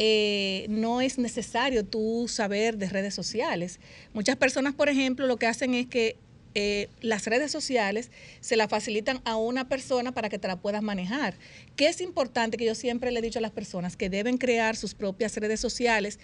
[0.02, 3.82] eh, no es necesario tú saber de redes sociales.
[4.14, 6.16] Muchas personas, por ejemplo, lo que hacen es que
[6.56, 10.82] eh, las redes sociales se la facilitan a una persona para que te la puedas
[10.82, 11.36] manejar.
[11.76, 14.78] Que es importante que yo siempre le he dicho a las personas que deben crear
[14.78, 16.18] sus propias redes sociales,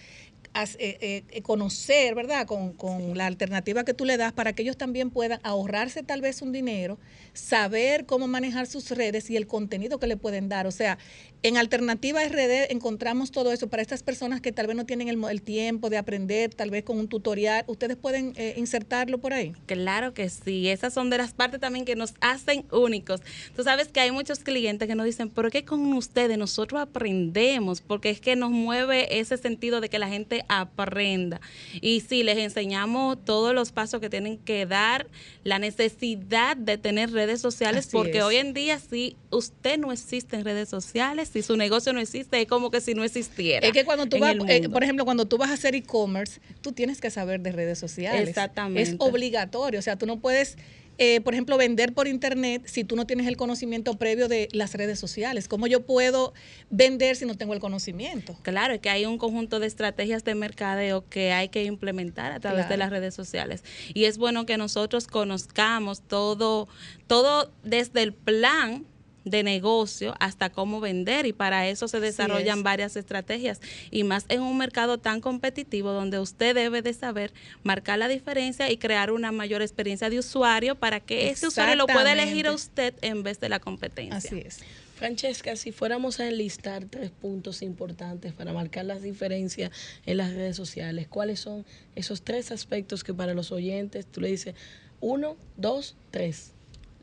[0.56, 2.48] eh, eh, conocer, ¿verdad?
[2.48, 6.22] Con, con la alternativa que tú le das para que ellos también puedan ahorrarse tal
[6.22, 6.98] vez un dinero,
[7.34, 10.66] saber cómo manejar sus redes y el contenido que le pueden dar.
[10.66, 10.98] O sea,
[11.44, 15.24] en Alternativa RD encontramos todo eso para estas personas que tal vez no tienen el,
[15.26, 17.64] el tiempo de aprender, tal vez con un tutorial.
[17.68, 19.54] ¿Ustedes pueden eh, insertarlo por ahí?
[19.68, 23.22] Claro que sí, esas son de las partes también que nos hacen únicos.
[23.56, 27.82] Tú sabes que hay muchos clientes que nos dicen, pero que con ustedes nosotros aprendemos,
[27.82, 31.42] porque es que nos mueve ese sentido de que la gente aprenda.
[31.82, 35.08] Y sí, les enseñamos todos los pasos que tienen que dar,
[35.44, 38.24] la necesidad de tener redes sociales, Así porque es.
[38.24, 42.42] hoy en día si usted no existe en redes sociales, si su negocio no existe,
[42.42, 43.66] es como que si no existiera.
[43.66, 46.72] Es que cuando tú vas, eh, por ejemplo, cuando tú vas a hacer e-commerce, tú
[46.72, 48.30] tienes que saber de redes sociales.
[48.30, 48.82] Exactamente.
[48.82, 49.80] Es obligatorio.
[49.80, 50.58] O sea, tú no puedes,
[50.98, 54.74] eh, por ejemplo, vender por internet si tú no tienes el conocimiento previo de las
[54.74, 55.48] redes sociales.
[55.48, 56.34] ¿Cómo yo puedo
[56.70, 58.38] vender si no tengo el conocimiento?
[58.44, 62.40] Claro, es que hay un conjunto de estrategias de mercadeo que hay que implementar a
[62.40, 63.64] través de las redes sociales.
[63.94, 66.68] Y es bueno que nosotros conozcamos todo,
[67.08, 68.86] todo desde el plan
[69.26, 72.64] de negocio hasta cómo vender y para eso se desarrollan es.
[72.64, 73.60] varias estrategias
[73.92, 78.72] y más en un mercado tan competitivo donde usted debe de saber marcar la diferencia
[78.72, 82.54] y crear una mayor experiencia de usuario para que ese usuario lo pueda elegir a
[82.54, 84.18] usted en vez de la competencia.
[84.18, 84.60] Así es.
[84.96, 89.72] Francesca, si fuéramos a enlistar tres puntos importantes para marcar las diferencias
[90.06, 91.66] en las redes sociales, ¿cuáles son
[91.96, 94.56] esos tres aspectos que para los oyentes tú le dices
[95.02, 96.55] uno, dos, tres?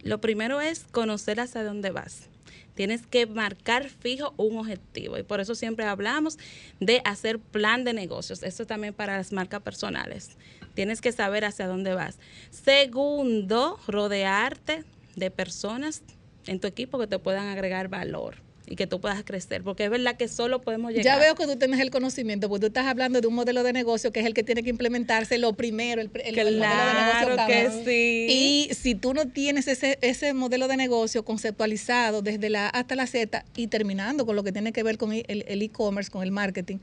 [0.02, 2.28] Lo primero es conocer hacia dónde vas.
[2.74, 6.38] Tienes que marcar fijo un objetivo y por eso siempre hablamos
[6.80, 8.42] de hacer plan de negocios.
[8.42, 10.30] Esto también para las marcas personales.
[10.74, 12.18] Tienes que saber hacia dónde vas.
[12.50, 14.84] Segundo, rodearte
[15.16, 16.02] de personas
[16.46, 18.36] en tu equipo que te puedan agregar valor
[18.72, 21.04] y que tú puedas crecer, porque es verdad que solo podemos llegar.
[21.04, 23.74] Ya veo que tú tienes el conocimiento, porque tú estás hablando de un modelo de
[23.74, 26.56] negocio que es el que tiene que implementarse lo primero, el, el- el modelo de
[26.58, 27.84] Claro negocio que cambia.
[27.84, 28.26] sí.
[28.70, 32.96] Y si tú no tienes ese, ese modelo de negocio conceptualizado desde la A hasta
[32.96, 36.30] la Z y terminando con lo que tiene que ver con el e-commerce, con el
[36.30, 36.78] marketing,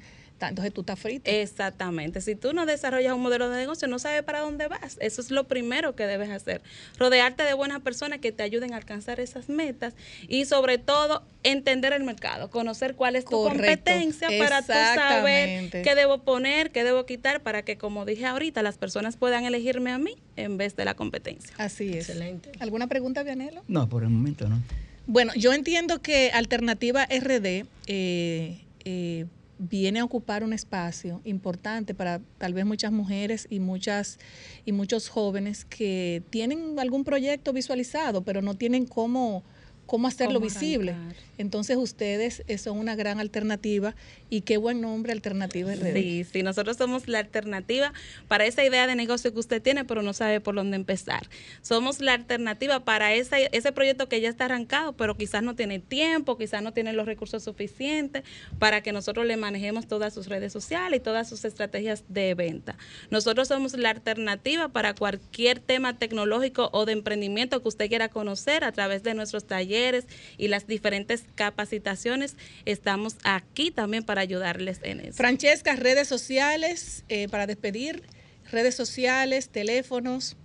[0.48, 1.30] entonces tú estás frito.
[1.30, 2.22] Exactamente.
[2.22, 4.98] Si tú no desarrollas un modelo de negocio, no sabes para dónde vas.
[5.02, 6.62] Eso es lo primero que debes hacer.
[6.98, 9.94] Rodearte de buenas personas que te ayuden a alcanzar esas metas
[10.28, 13.56] y sobre todo entender el mercado, conocer cuál es tu Correcto.
[13.66, 18.62] competencia para tú saber qué debo poner, qué debo quitar para que, como dije ahorita,
[18.62, 21.54] las personas puedan elegirme a mí en vez de la competencia.
[21.58, 22.10] Así es.
[22.10, 22.52] Excelente.
[22.60, 23.64] ¿Alguna pregunta, Vianelo?
[23.68, 24.62] No, por el momento no.
[25.08, 29.26] Bueno, yo entiendo que Alternativa RD eh, eh,
[29.60, 34.18] viene a ocupar un espacio importante para tal vez muchas mujeres y muchas
[34.66, 39.44] y muchos jóvenes que tienen algún proyecto visualizado, pero no tienen cómo
[39.86, 40.96] cómo hacerlo Cómo visible.
[41.40, 43.96] Entonces ustedes eh, son una gran alternativa
[44.30, 45.94] y qué buen nombre Alternativa RD.
[45.94, 47.94] Sí, sí, nosotros somos la alternativa
[48.28, 51.30] para esa idea de negocio que usted tiene, pero no sabe por dónde empezar.
[51.62, 55.80] Somos la alternativa para esa, ese proyecto que ya está arrancado, pero quizás no tiene
[55.80, 58.24] tiempo, quizás no tiene los recursos suficientes
[58.60, 62.78] para que nosotros le manejemos todas sus redes sociales y todas sus estrategias de venta.
[63.12, 68.66] Nosotros somos la alternativa para cualquier tema tecnológico o de emprendimiento que usted quiera conocer
[68.66, 70.06] a través de nuestros talleres
[70.38, 72.36] y las diferentes capacitaciones.
[72.66, 75.18] Estamos aquí también para ayudarles en eso.
[75.18, 78.04] Francesca, redes sociales eh, para despedir,
[78.52, 80.38] redes sociales, teléfonos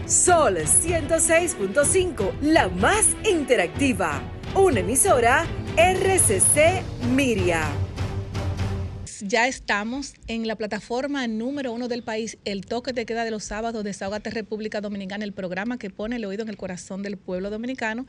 [0.06, 4.20] Sol 106.5, la más interactiva.
[4.56, 5.46] Una emisora
[5.76, 6.82] RCC
[7.14, 7.62] Miria.
[9.20, 13.44] Ya estamos en la plataforma número uno del país, el toque te queda de los
[13.44, 17.50] sábados, Desahogate República Dominicana, el programa que pone el oído en el corazón del pueblo
[17.50, 18.04] dominicano.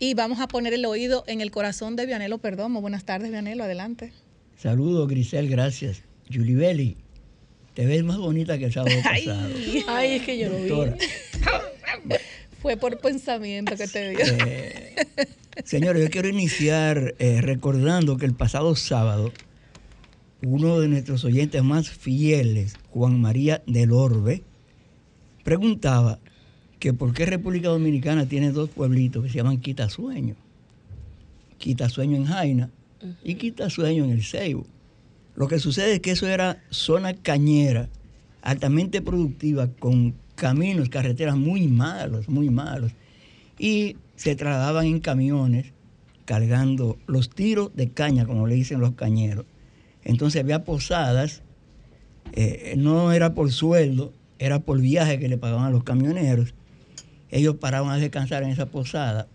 [0.00, 2.80] Y vamos a poner el oído en el corazón de Vianelo Perdomo.
[2.80, 4.12] Buenas tardes, Vianelo, adelante.
[4.58, 6.02] Saludos, Grisel, gracias.
[6.32, 6.96] Julibeli,
[7.74, 9.48] te ves más bonita que el sábado pasado.
[9.86, 10.68] Ay, es que yo lo vi.
[10.68, 10.96] Doctora.
[12.60, 14.18] Fue por pensamiento que te dio.
[14.20, 14.96] Eh,
[15.64, 19.32] Señores, yo quiero iniciar eh, recordando que el pasado sábado,
[20.42, 24.42] uno de nuestros oyentes más fieles, Juan María del Orbe,
[25.44, 26.18] preguntaba
[26.80, 30.34] que por qué República Dominicana tiene dos pueblitos que se llaman Quitasueño.
[31.58, 32.70] Quitasueño en Jaina
[33.22, 34.66] y Quitasueño en el Ceibo.
[35.36, 37.88] Lo que sucede es que eso era zona cañera,
[38.42, 42.92] altamente productiva, con caminos, carreteras muy malos, muy malos.
[43.58, 45.72] Y se trasladaban en camiones
[46.24, 49.46] cargando los tiros de caña, como le dicen los cañeros.
[50.04, 51.42] Entonces había posadas,
[52.32, 56.54] eh, no era por sueldo, era por viaje que le pagaban a los camioneros.
[57.30, 59.28] Ellos paraban a descansar en esa posada.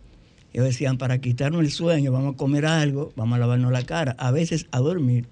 [0.53, 4.15] Ellos decían, para quitarnos el sueño, vamos a comer algo, vamos a lavarnos la cara,
[4.19, 5.27] a veces a dormir.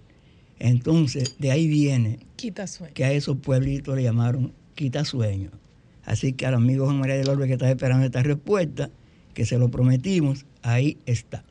[0.59, 2.93] Entonces, de ahí viene Quita sueño.
[2.93, 5.51] que a esos pueblitos le llamaron quitasueño.
[6.05, 8.89] Así que al amigo Juan María del Orbe que está esperando esta respuesta,
[9.33, 11.43] que se lo prometimos, ahí está.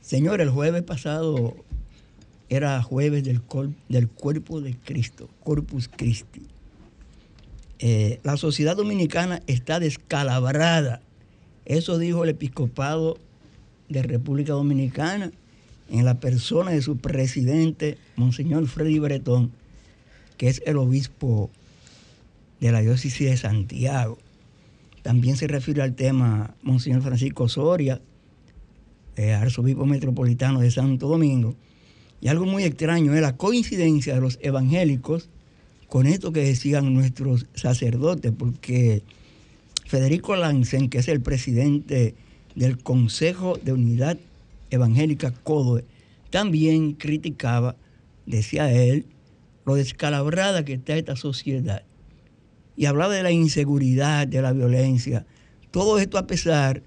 [0.00, 1.54] Señor, el jueves pasado
[2.48, 3.42] era jueves del,
[3.88, 6.42] del cuerpo de Cristo, Corpus Christi.
[7.78, 11.02] Eh, la sociedad dominicana está descalabrada.
[11.66, 13.18] Eso dijo el episcopado
[13.88, 15.32] de República Dominicana
[15.90, 19.50] en la persona de su presidente, Monseñor Freddy Bretón,
[20.36, 21.50] que es el obispo
[22.60, 24.18] de la diócesis de Santiago.
[25.02, 28.00] También se refiere al tema Monseñor Francisco Soria,
[29.16, 31.56] eh, arzobispo metropolitano de Santo Domingo.
[32.20, 35.30] Y algo muy extraño es la coincidencia de los evangélicos
[35.88, 39.02] con esto que decían nuestros sacerdotes, porque
[39.86, 42.14] Federico Lancen, que es el presidente
[42.56, 44.18] del Consejo de Unidad
[44.70, 45.84] Evangélica CODOE,
[46.30, 47.76] también criticaba,
[48.26, 49.06] decía él,
[49.64, 51.82] lo descalabrada que está esta sociedad.
[52.76, 55.24] Y hablaba de la inseguridad, de la violencia.
[55.70, 56.82] Todo esto a pesar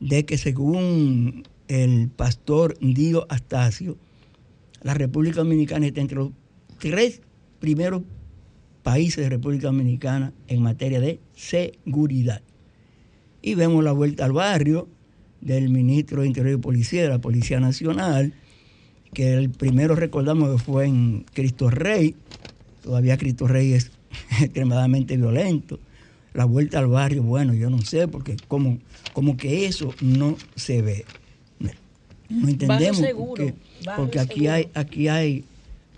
[0.00, 3.96] de que según el pastor Dio Astacio,
[4.82, 6.30] la República Dominicana está entre los
[6.78, 7.22] tres
[7.60, 8.02] primeros
[8.86, 12.40] países de República Dominicana en materia de seguridad.
[13.42, 14.86] Y vemos la vuelta al barrio
[15.40, 18.32] del ministro de Interior y Policía de la Policía Nacional,
[19.12, 22.14] que el primero recordamos que fue en Cristo Rey,
[22.80, 23.90] todavía Cristo Rey es
[24.40, 25.80] extremadamente violento.
[26.32, 28.78] La vuelta al barrio, bueno, yo no sé, porque como,
[29.12, 31.04] como que eso no se ve.
[32.28, 33.52] No entendemos seguro,
[33.96, 34.52] porque, aquí seguro.
[34.52, 35.44] hay, aquí hay,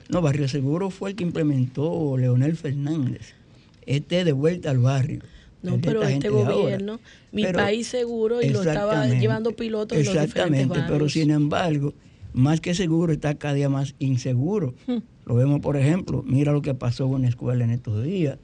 [0.09, 3.35] no, Barrio Seguro fue el que implementó Leonel Fernández.
[3.87, 5.21] Este de vuelta al barrio.
[5.63, 7.01] No, pero este gobierno,
[7.33, 11.09] mi Pero- país seguro, y lo estaba Exactamente, llevando pilotos en los diferentes Exactamente, pero
[11.09, 11.95] sin embargo,
[12.33, 14.75] más que seguro está cada día más inseguro.
[14.87, 14.99] Hmm.
[15.27, 18.39] Lo vemos, por ejemplo, mira lo que pasó en una escuela en estos días,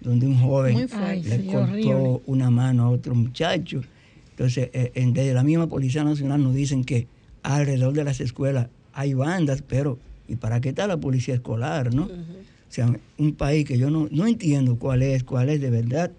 [0.00, 2.20] donde un joven le sí, cortó horrible.
[2.26, 3.82] una mano a otro muchacho.
[4.30, 7.06] Entonces, eh, en- desde la misma Policía Nacional nos dicen que
[7.42, 9.98] alrededor de las escuelas hay bandas, pero
[10.28, 12.04] ¿y para qué está la policía escolar, no?
[12.04, 16.10] O sea, un país que yo no, no entiendo cuál es, cuál es de verdad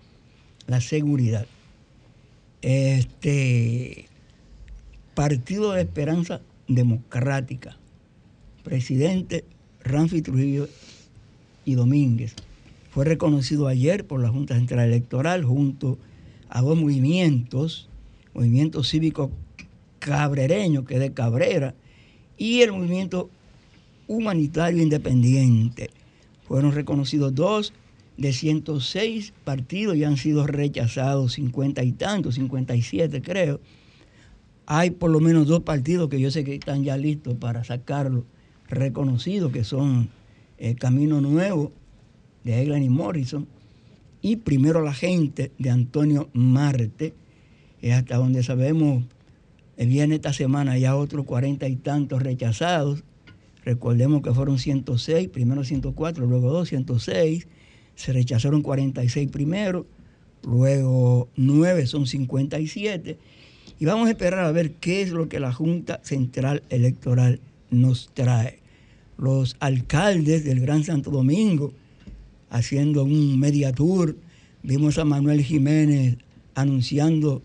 [0.67, 1.45] la seguridad.
[2.61, 4.07] Este
[5.13, 7.77] Partido de Esperanza Democrática,
[8.63, 9.45] presidente
[9.83, 10.67] Ramfi Trujillo
[11.65, 12.35] y Domínguez,
[12.91, 15.97] fue reconocido ayer por la Junta Central Electoral junto
[16.49, 17.89] a dos movimientos,
[18.33, 19.31] Movimiento Cívico
[19.99, 21.73] Cabrereño, que es de Cabrera,
[22.37, 23.29] y el Movimiento
[24.07, 25.89] Humanitario Independiente.
[26.47, 27.73] Fueron reconocidos dos
[28.17, 33.59] de 106 partidos y han sido rechazados 50 y tantos, 57 creo.
[34.65, 38.25] Hay por lo menos dos partidos que yo sé que están ya listos para sacarlo
[38.67, 40.09] reconocidos, que son
[40.57, 41.71] eh, Camino Nuevo
[42.43, 43.47] de Eglan y Morrison
[44.21, 47.13] y Primero la Gente de Antonio Marte.
[47.81, 49.05] Eh, hasta donde sabemos,
[49.77, 53.03] eh, viene esta semana ya otros cuarenta y tantos rechazados.
[53.67, 57.47] Recordemos que fueron 106, primero 104, luego 206.
[57.95, 59.85] Se rechazaron 46 primero,
[60.41, 63.17] luego 9 son 57.
[63.77, 68.09] Y vamos a esperar a ver qué es lo que la Junta Central Electoral nos
[68.13, 68.59] trae.
[69.17, 71.73] Los alcaldes del Gran Santo Domingo
[72.49, 74.15] haciendo un media tour.
[74.63, 76.15] Vimos a Manuel Jiménez
[76.55, 77.41] anunciando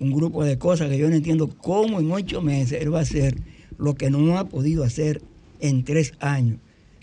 [0.00, 3.02] un grupo de cosas que yo no entiendo cómo en ocho meses él va a
[3.02, 3.36] hacer
[3.76, 5.20] lo que no ha podido hacer
[5.60, 6.58] en tres años.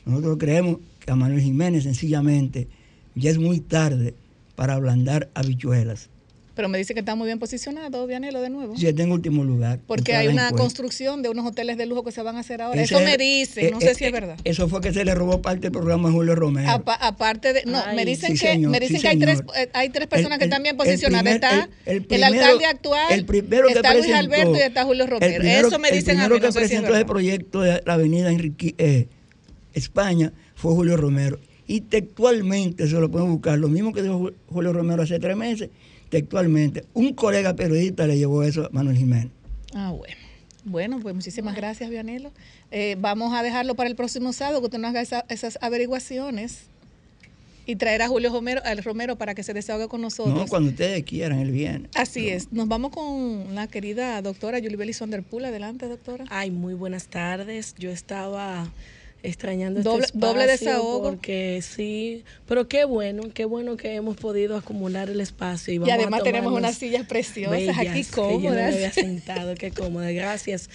[0.06, 2.68] Nosotros creemos que a Manuel Jiménez sencillamente
[3.16, 4.16] ya es muy tarde
[4.56, 6.10] para ablandar habichuelas.
[6.56, 8.78] Pero me dice que está muy bien posicionado, Vianelo, de nuevo.
[8.78, 9.80] Si está en último lugar.
[9.88, 10.58] Porque hay una encuesta.
[10.58, 12.80] construcción de unos hoteles de lujo que se van a hacer ahora.
[12.80, 14.38] Ese Eso es- me dicen, no eh, sé eh, si es eh, verdad.
[14.44, 16.70] Eso fue que se le robó parte del programa a Julio Romero.
[16.70, 19.18] Apa- aparte de, no, Ay, me dicen sí, que, señor, me dicen sí, que hay
[19.20, 19.58] tres, señor.
[19.58, 21.24] eh, hay tres personas El- que el- están bien el posicionadas.
[21.24, 24.56] primer- está el- el, el primero- alcalde actual, el primero que está Luis presentó- Alberto
[24.56, 25.36] y está Julio El Romero.
[25.40, 27.06] primero- Eso me el dicen a primero mí, no que sé si es presentó ese
[27.06, 29.08] proyecto de la avenida Enrique, eh,
[29.74, 31.40] España fue Julio Romero.
[31.66, 35.36] Y textualmente se lo pueden buscar, lo mismo que dijo Ju- Julio Romero hace tres
[35.36, 35.70] meses,
[36.14, 36.86] textualmente.
[36.94, 39.30] Un colega periodista le llevó eso a Manuel Jiménez.
[39.74, 40.16] Ah, bueno.
[40.66, 42.32] Bueno, pues muchísimas gracias, Vianelo.
[42.72, 46.68] Eh, vamos a dejarlo para el próximo sábado, que usted nos haga esa- esas averiguaciones
[47.66, 50.36] y traer a Julio Romero, al Romero para que se desahogue con nosotros.
[50.36, 51.90] No, cuando ustedes quieran, él viene.
[51.96, 52.52] Así es.
[52.54, 55.44] Nos vamos con la querida doctora Yulibeli Sonderpool.
[55.46, 56.26] Adelante, doctora.
[56.30, 57.74] Ay, muy buenas tardes.
[57.80, 58.72] Yo estaba
[59.24, 61.02] extrañando Doble- este doble desahogo.
[61.02, 65.80] porque sí, pero qué bueno, qué bueno que hemos podido acumular el espacio y, Y
[65.80, 68.74] vamos a además tenemos tomarnos unas sillas preciosas bellas, aquí que yo no me cómodas.
[68.74, 70.12] había sentado, qué cómoda.
[70.12, 70.70] Gracias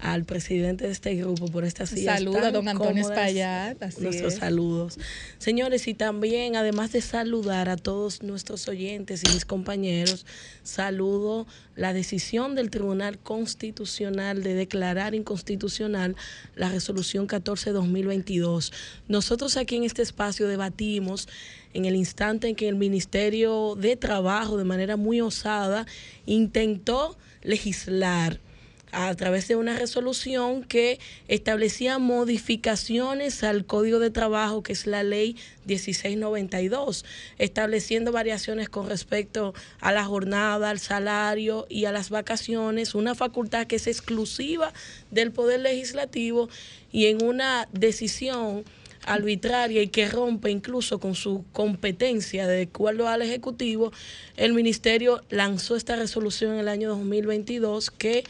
[0.00, 3.08] al presidente de este grupo por estas sillas Saluda a don Antonio.
[3.08, 4.38] Espaillat, Nuestros es.
[4.38, 4.98] saludos.
[5.38, 10.26] Señores, y también, además de saludar a todos nuestros oyentes y mis compañeros,
[10.62, 16.16] saludo la decisión del Tribunal Constitucional de declarar inconstitucional
[16.54, 18.72] la resolución 14-2022.
[19.08, 21.28] Nosotros aquí en este espacio debatimos
[21.72, 25.86] en el instante en que el Ministerio de Trabajo, de manera muy osada,
[26.26, 28.40] intentó legislar
[28.94, 35.02] a través de una resolución que establecía modificaciones al Código de Trabajo, que es la
[35.02, 35.36] ley
[35.66, 37.04] 1692,
[37.38, 43.66] estableciendo variaciones con respecto a la jornada, al salario y a las vacaciones, una facultad
[43.66, 44.72] que es exclusiva
[45.10, 46.48] del Poder Legislativo
[46.92, 48.64] y en una decisión
[49.06, 53.92] arbitraria y que rompe incluso con su competencia de acuerdo al Ejecutivo,
[54.36, 58.24] el Ministerio lanzó esta resolución en el año 2022 que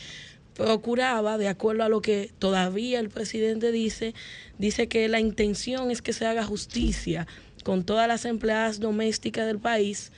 [0.54, 4.14] procuraba, de acuerdo a lo que todavía el presidente dice,
[4.58, 7.26] dice que la intención es que se haga justicia
[7.64, 10.12] con todas las empleadas domésticas del país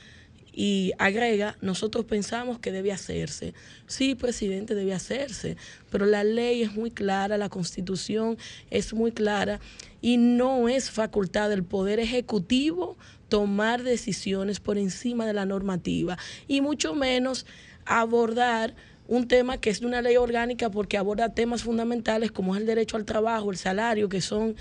[0.59, 3.53] y agrega, nosotros pensamos que debe hacerse.
[3.85, 5.55] Sí, presidente, debe hacerse,
[5.91, 8.39] pero la ley es muy clara, la constitución
[8.71, 9.59] es muy clara
[10.01, 12.97] y no es facultad del Poder Ejecutivo
[13.29, 16.17] tomar decisiones por encima de la normativa
[16.47, 17.45] y mucho menos
[17.85, 18.73] abordar
[19.07, 22.67] un tema que es de una ley orgánica porque aborda temas fundamentales como es el
[22.67, 24.55] derecho al trabajo, el salario, que son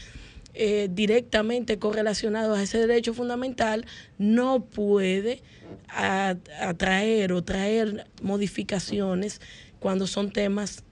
[0.55, 3.84] eh, directamente correlacionados a ese derecho fundamental,
[4.18, 5.42] no puede
[5.88, 9.40] atraer o traer modificaciones
[9.80, 10.82] cuando son temas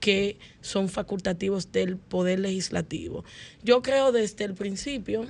[0.00, 3.24] que son facultativos del poder legislativo.
[3.62, 5.26] Yo creo desde el principio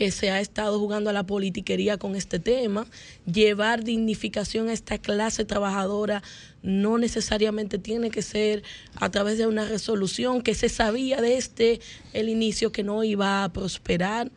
[0.00, 2.86] que se ha estado jugando a la politiquería con este tema.
[3.30, 6.22] Llevar dignificación a esta clase trabajadora
[6.62, 8.62] no necesariamente tiene que ser
[8.94, 11.80] a través de una resolución que se sabía desde
[12.14, 14.32] el inicio que no iba a prosperar.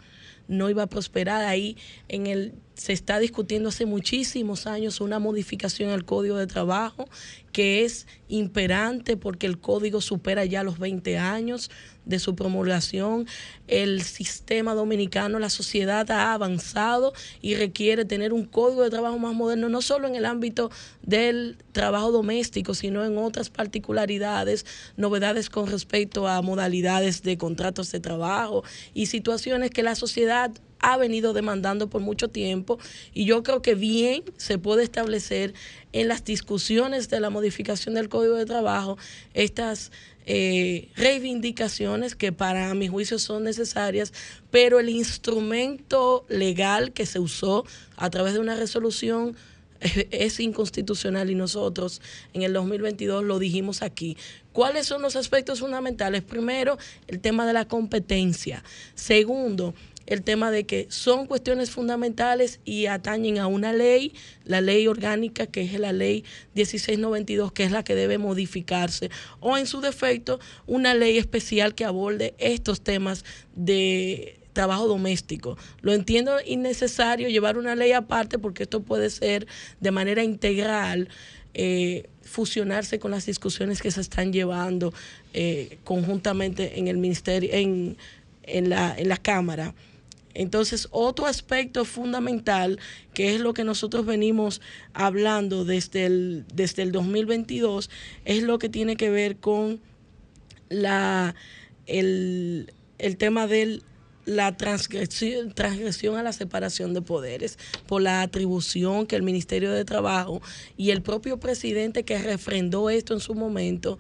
[0.50, 1.46] no iba a prosperar.
[1.46, 1.78] Ahí
[2.10, 7.08] en el se está discutiendo hace muchísimos años una modificación al Código de Trabajo
[7.52, 11.70] que es imperante porque el código supera ya los 20 años
[12.06, 13.28] de su promulgación.
[13.68, 19.34] El sistema dominicano, la sociedad ha avanzado y requiere tener un código de trabajo más
[19.34, 20.70] moderno, no solo en el ámbito
[21.02, 24.66] del trabajo doméstico, sino en otras particularidades,
[24.98, 30.52] novedades con respecto a modalidades de contratos de trabajo y situaciones que la sociedad
[30.84, 32.78] ha venido demandando por mucho tiempo
[33.14, 35.54] y yo creo que bien se puede establecer
[35.94, 38.98] en las discusiones de la modificación del Código de Trabajo
[39.34, 39.92] estas
[40.26, 44.14] eh, reivindicaciones que para mi juicio son necesarias,
[44.52, 47.66] pero el instrumento legal que se usó
[47.98, 49.36] a través de una resolución
[50.12, 52.02] es inconstitucional y nosotros
[52.34, 54.18] en el 2022 lo dijimos aquí.
[54.52, 56.22] ¿Cuáles son los aspectos fundamentales?
[56.22, 58.64] Primero, el tema de la competencia.
[58.96, 59.74] Segundo,
[60.14, 64.14] el tema de que son cuestiones fundamentales y atañen a una ley,
[64.46, 66.24] la ley orgánica que es la ley
[66.56, 69.10] 1692, que es la que debe modificarse,
[69.40, 75.58] o en su defecto, una ley especial que aborde estos temas de trabajo doméstico.
[75.82, 79.48] Lo entiendo innecesario llevar una ley aparte porque esto puede ser
[79.80, 81.10] de manera integral.
[81.56, 84.92] Eh, fusionarse con las discusiones que se están llevando
[85.34, 87.96] eh, conjuntamente en el ministerio, en,
[88.44, 89.76] en, la, en la Cámara.
[90.34, 92.80] Entonces, otro aspecto fundamental,
[93.14, 94.62] que es lo que nosotros venimos
[94.94, 97.90] hablando desde el, desde el 2022,
[98.26, 99.80] es lo que tiene que ver con
[100.70, 101.36] la,
[101.86, 103.82] el, el tema de
[104.26, 109.86] la transgresión, transgresión a la separación de poderes por la atribución que el Ministerio de
[109.86, 110.42] Trabajo
[110.78, 114.00] y el propio presidente que refrendó esto en su momento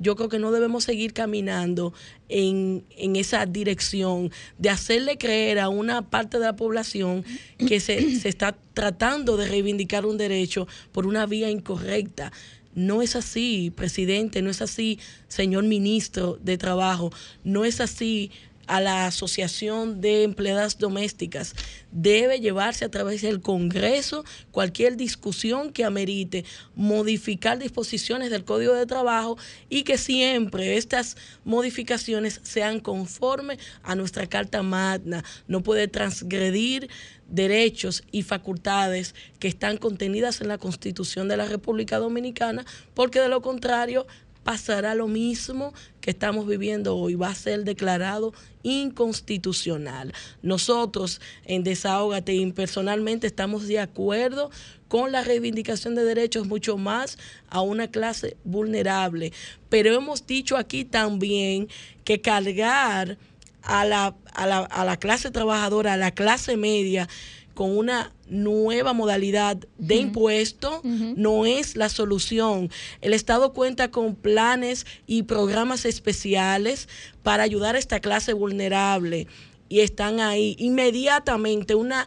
[0.00, 1.92] yo creo que no debemos seguir caminando
[2.28, 7.24] en, esa dirección de hacerle creer a una parte de la población
[7.58, 12.32] que se, se está tratando de reivindicar un derecho por una vía incorrecta.
[12.74, 14.98] No es así, presidente, no es así,
[15.28, 17.12] señor ministro de Trabajo,
[17.44, 18.30] no es así,
[18.70, 21.56] a la Asociación de Empleadas Domésticas.
[21.90, 26.44] Debe llevarse a través del Congreso cualquier discusión que amerite
[26.76, 29.36] modificar disposiciones del Código de Trabajo
[29.68, 35.24] y que siempre estas modificaciones sean conformes a nuestra Carta Magna.
[35.48, 36.88] No puede transgredir
[37.26, 42.64] derechos y facultades que están contenidas en la Constitución de la República Dominicana,
[42.94, 44.06] porque de lo contrario
[44.44, 48.32] pasará lo mismo que estamos viviendo hoy, va a ser declarado
[48.62, 50.12] inconstitucional.
[50.42, 54.50] Nosotros en Desahogate personalmente estamos de acuerdo
[54.88, 57.18] con la reivindicación de derechos mucho más
[57.48, 59.32] a una clase vulnerable,
[59.68, 61.68] pero hemos dicho aquí también
[62.04, 63.18] que cargar
[63.62, 67.08] a la, a la, a la clase trabajadora, a la clase media,
[67.60, 72.70] con una nueva modalidad de impuesto no es la solución.
[73.02, 76.88] El Estado cuenta con planes y programas especiales
[77.22, 79.26] para ayudar a esta clase vulnerable
[79.68, 80.56] y están ahí.
[80.58, 82.06] Inmediatamente una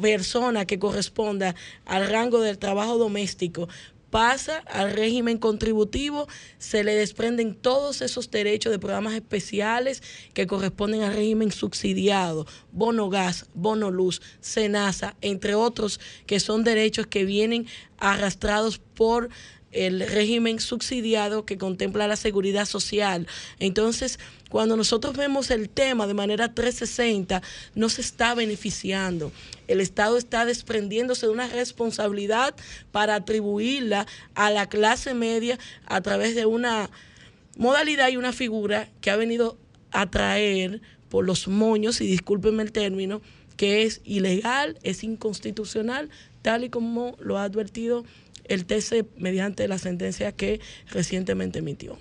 [0.00, 3.68] persona que corresponda al rango del trabajo doméstico
[4.12, 10.02] pasa al régimen contributivo, se le desprenden todos esos derechos de programas especiales
[10.34, 17.06] que corresponden al régimen subsidiado, bono gas, bono luz, SENASA, entre otros, que son derechos
[17.06, 17.66] que vienen
[17.98, 19.30] arrastrados por
[19.72, 23.26] el régimen subsidiado que contempla la seguridad social.
[23.58, 24.18] Entonces,
[24.48, 27.42] cuando nosotros vemos el tema de manera 360,
[27.74, 29.32] no se está beneficiando.
[29.66, 32.54] El Estado está desprendiéndose de una responsabilidad
[32.90, 36.90] para atribuirla a la clase media a través de una
[37.56, 39.56] modalidad y una figura que ha venido
[39.90, 43.20] a traer por los moños, y discúlpenme el término,
[43.56, 46.08] que es ilegal, es inconstitucional,
[46.40, 48.04] tal y como lo ha advertido
[48.44, 51.98] el TC mediante la sentencia que recientemente emitió.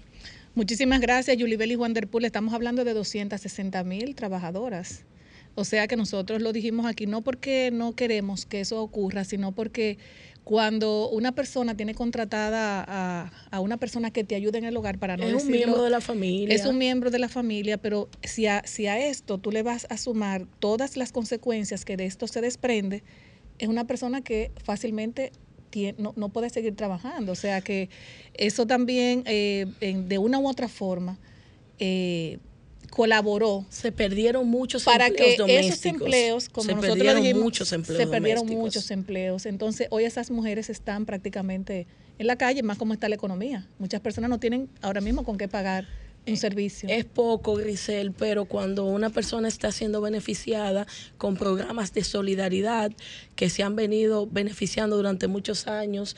[0.54, 2.26] Muchísimas gracias, Yulibel y Wanderpool.
[2.26, 5.06] Estamos hablando de 260 mil trabajadoras.
[5.56, 9.52] O sea que nosotros lo dijimos aquí no porque no queremos que eso ocurra, sino
[9.52, 9.98] porque
[10.44, 15.16] cuando una persona tiene contratada a, una persona que te ayude en el hogar para
[15.16, 18.48] no es un miembro de la familia es un miembro de la familia pero si
[18.48, 22.28] a, si a esto tú le vas a sumar todas las consecuencias que de esto
[22.28, 23.04] se desprende
[23.60, 25.32] es una persona que fácilmente
[25.98, 27.32] no, no puede seguir trabajando.
[27.32, 27.90] O sea que
[28.34, 31.18] eso también, eh, de una u otra forma,
[31.80, 32.38] eh,
[32.90, 33.66] colaboró.
[33.70, 38.02] Se perdieron muchos para empleos que esos empleos, como se nosotros perdieron dijimos, muchos empleos
[38.02, 38.64] se perdieron domésticos.
[38.64, 39.46] muchos empleos.
[39.46, 41.88] Entonces, hoy esas mujeres están prácticamente
[42.20, 43.68] en la calle, más como está la economía.
[43.80, 45.88] Muchas personas no tienen ahora mismo con qué pagar
[46.28, 46.88] Un servicio.
[46.90, 50.86] Es poco, Grisel, pero cuando una persona está siendo beneficiada
[51.18, 52.92] con programas de solidaridad
[53.36, 56.16] que se han venido beneficiando durante muchos años,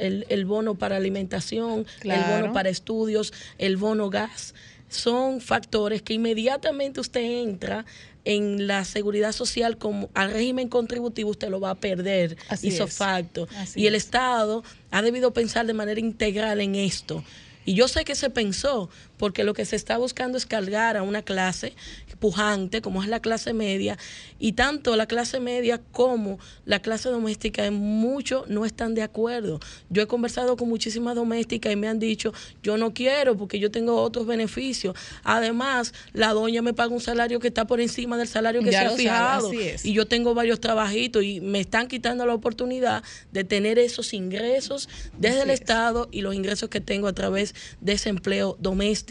[0.00, 4.54] el, el bono para alimentación, el bono para estudios, el bono gas,
[4.88, 7.84] son factores que inmediatamente usted entra
[8.24, 12.84] en la seguridad social como al régimen contributivo usted lo va a perder Así hizo
[12.84, 12.94] es.
[12.96, 14.04] facto Así y el es.
[14.04, 17.22] Estado ha debido pensar de manera integral en esto
[17.68, 18.88] y yo sé que se pensó,
[19.18, 21.74] porque lo que se está buscando es cargar a una clase
[22.18, 23.96] pujante, como es la clase media,
[24.38, 29.60] y tanto la clase media como la clase doméstica en mucho no están de acuerdo.
[29.90, 33.70] Yo he conversado con muchísimas domésticas y me han dicho, yo no quiero porque yo
[33.70, 34.96] tengo otros beneficios.
[35.22, 38.80] Además, la doña me paga un salario que está por encima del salario que Ya
[38.80, 39.50] se ha sabe, fijado.
[39.84, 43.02] Y yo tengo varios trabajitos y me están quitando la oportunidad
[43.32, 44.88] de tener esos ingresos
[45.18, 45.60] desde el es.
[45.60, 49.07] Estado y los ingresos que tengo a través de ese empleo doméstico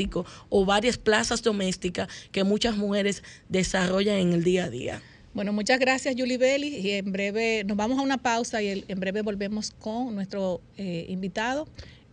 [0.49, 5.01] o varias plazas domésticas que muchas mujeres desarrollan en el día a día.
[5.33, 6.77] Bueno, muchas gracias, Julie Belli.
[6.77, 11.05] Y en breve nos vamos a una pausa y en breve volvemos con nuestro eh,
[11.09, 11.67] invitado,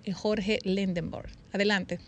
[0.05, 1.31] eh, Jorge Lindenborg.
[1.53, 1.99] Adelante.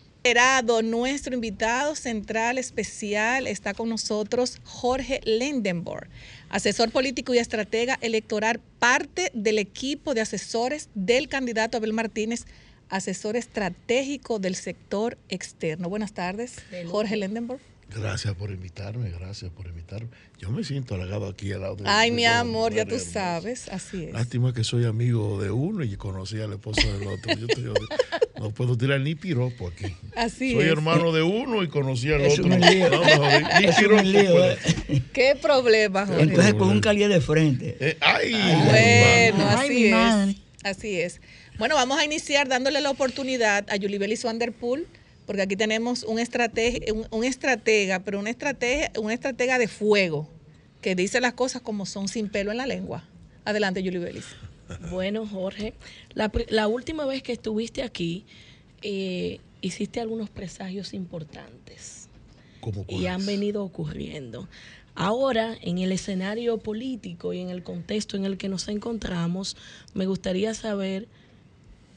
[0.83, 6.09] Nuestro invitado central especial está con nosotros Jorge Lindenborg,
[6.49, 12.45] asesor político y estratega electoral, parte del equipo de asesores del candidato Abel Martínez,
[12.89, 15.89] asesor estratégico del sector externo.
[15.89, 16.55] Buenas tardes,
[16.87, 17.59] Jorge Lindenborg.
[17.95, 20.09] Gracias por invitarme, gracias por invitarme.
[20.37, 23.13] Yo me siento halagado aquí al lado de Ay, mi amor, ya tú hermosas.
[23.13, 24.13] sabes, así es.
[24.13, 27.33] Lástima que soy amigo de uno y conocí al esposo del otro.
[27.37, 27.71] Yo estoy
[28.41, 29.95] no puedo tirar ni piropo aquí.
[30.17, 30.71] Así soy es.
[30.71, 32.53] hermano de uno y conocí al Es otro.
[32.53, 32.89] un lío.
[32.89, 34.57] No, no, ni Es un lío, eh.
[35.13, 36.23] ¿Qué problema, Jorge?
[36.23, 37.77] Entonces con un calier de frente.
[37.79, 38.31] Eh, ay,
[38.65, 40.35] Bueno, Ay, así es.
[40.63, 41.21] Así es.
[41.57, 44.87] Bueno, vamos a iniciar dándole la oportunidad a Yulibelis Vanderpool,
[45.25, 50.29] porque aquí tenemos un, estrateg un, un estratega, pero una estratega, una estratega de fuego,
[50.81, 53.09] que dice las cosas como son, sin pelo en la lengua.
[53.43, 54.25] Adelante, Yulibelis.
[54.91, 55.73] Bueno, Jorge,
[56.13, 58.25] la, la última vez que estuviste aquí,
[58.83, 62.07] eh, hiciste algunos presagios importantes
[62.61, 64.47] ¿Cómo y han venido ocurriendo.
[64.93, 69.57] Ahora, en el escenario político y en el contexto en el que nos encontramos,
[69.95, 71.07] me gustaría saber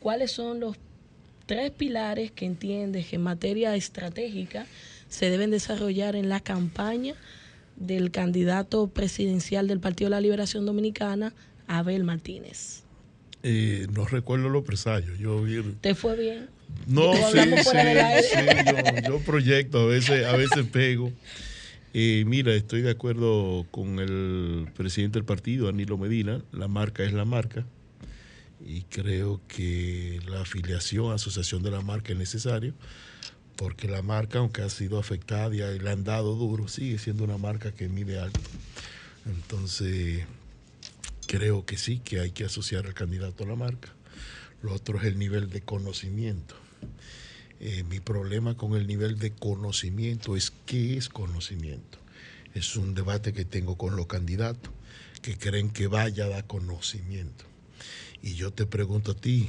[0.01, 0.77] cuáles son los
[1.47, 4.67] tres pilares que entiendes que en materia estratégica
[5.09, 7.15] se deben desarrollar en la campaña
[7.77, 11.33] del candidato presidencial del Partido de la Liberación Dominicana,
[11.67, 12.85] Abel Martínez.
[13.43, 15.19] Eh, no recuerdo los presagios.
[15.19, 15.63] Yo vi.
[15.81, 16.49] ¿Te fue bien?
[16.87, 18.41] No, sí, sí,
[19.09, 21.11] yo proyecto, a veces, a veces pego.
[21.93, 27.13] Eh, mira, estoy de acuerdo con el presidente del partido, Danilo Medina, la marca es
[27.13, 27.67] la marca,
[28.65, 32.75] y creo que la afiliación, asociación de la marca es necesario,
[33.57, 37.39] porque la marca, aunque ha sido afectada y le han dado duro, sigue siendo una
[37.39, 38.41] marca que mide alto.
[39.27, 40.25] Entonces,
[41.27, 43.89] creo que sí, que hay que asociar al candidato a la marca.
[44.63, 46.55] Lo otro es el nivel de conocimiento.
[47.61, 51.99] Eh, mi problema con el nivel de conocimiento es qué es conocimiento.
[52.55, 54.73] Es un debate que tengo con los candidatos
[55.23, 57.50] que creen que vaya a dar conocimiento.
[58.23, 59.49] Y yo te pregunto a ti,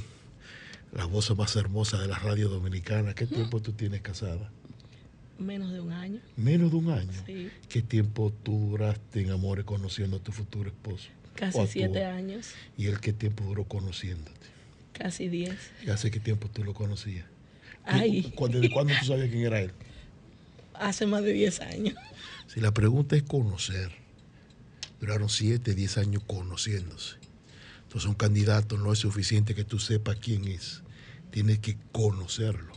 [0.92, 4.50] la voz más hermosa de la radio dominicana, ¿qué tiempo tú tienes casada?
[5.38, 6.20] Menos de un año.
[6.36, 7.22] Menos de un año.
[7.26, 7.50] Sí.
[7.68, 11.08] ¿Qué tiempo tú duraste en amores conociendo a tu futuro esposo?
[11.34, 14.40] Casi tu- siete años, ¿Y él qué tiempo duró conociéndote?
[14.92, 15.56] casi diez.
[15.84, 17.24] ¿Y hace qué tiempo tú lo conocías?
[17.84, 18.22] Ay.
[18.36, 19.72] ¿Cu- ¿Desde cuándo tú sabías quién era él?
[20.74, 21.94] Hace más de diez años.
[22.46, 23.90] Si la pregunta es conocer,
[25.00, 27.16] duraron siete, diez años conociéndose.
[27.92, 30.82] Entonces un candidato no es suficiente que tú sepas quién es,
[31.30, 32.72] tienes que conocerlo.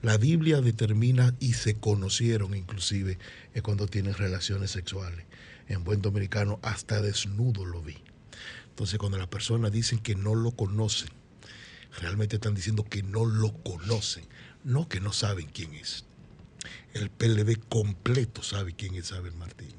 [0.00, 3.18] La Biblia determina y se conocieron inclusive
[3.52, 5.26] es cuando tienen relaciones sexuales.
[5.68, 7.98] En buen dominicano hasta desnudo lo vi.
[8.70, 11.10] Entonces cuando las personas dicen que no lo conocen,
[12.00, 14.24] realmente están diciendo que no lo conocen,
[14.64, 16.06] no que no saben quién es.
[16.94, 19.76] El PLD completo sabe quién es Abel Martínez.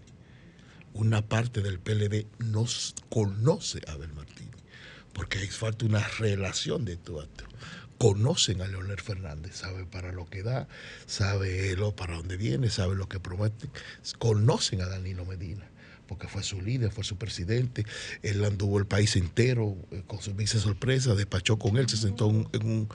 [0.93, 2.67] Una parte del PLD no
[3.09, 4.56] conoce a Abel Martínez,
[5.17, 7.43] porque hay falta una relación de tú a tú.
[7.97, 10.67] Conocen a Leonel Fernández, sabe para lo que da,
[11.07, 13.67] sabe lo para dónde viene, sabe lo que promete.
[14.19, 15.67] Conocen a Danilo Medina,
[16.07, 17.85] porque fue su líder, fue su presidente.
[18.21, 22.29] Él anduvo el país entero eh, con su vice sorpresa, despachó con él, se sentó
[22.29, 22.87] en un- en un,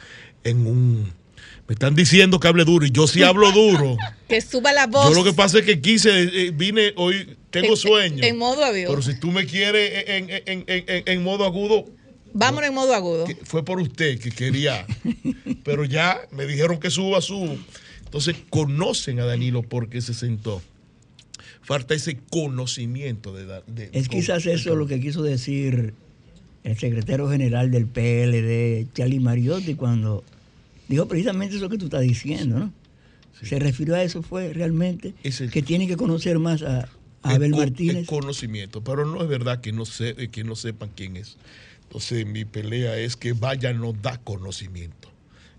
[0.45, 1.23] en
[1.67, 3.97] me están diciendo que hable duro y yo sí hablo duro.
[4.29, 5.09] Que suba la voz.
[5.11, 8.25] Yo lo que pasa es que quise, eh, vine hoy, tengo En- sueño.
[8.25, 8.89] en modo avión.
[8.89, 11.87] Pero si tú me quieres en, en- en- en- en modo agudo,
[12.35, 13.27] Vámonos en modo agudo.
[13.45, 14.87] fue por usted que quería.
[15.65, 17.59] Pero ya me dijeron que suba su.
[18.05, 20.63] Entonces conocen a Danilo porque se sentó.
[21.63, 25.95] Falta ese conocimiento de, de Es con- quizás eso lo que quiso decir
[26.65, 30.25] el secretario general del PLD, Charlie Mariotti, cuando
[30.89, 32.73] dijo precisamente eso que tú estás diciendo, ¿no?
[33.43, 35.15] Se refirió a eso, fue realmente
[35.51, 36.89] que tiene que conocer más a,
[37.23, 37.97] a el Abel Martínez.
[37.97, 41.37] el conocimiento, pero no es verdad que no, se, que no sepan quién es.
[41.93, 45.11] Entonces mi pelea es que Vaya no da conocimiento.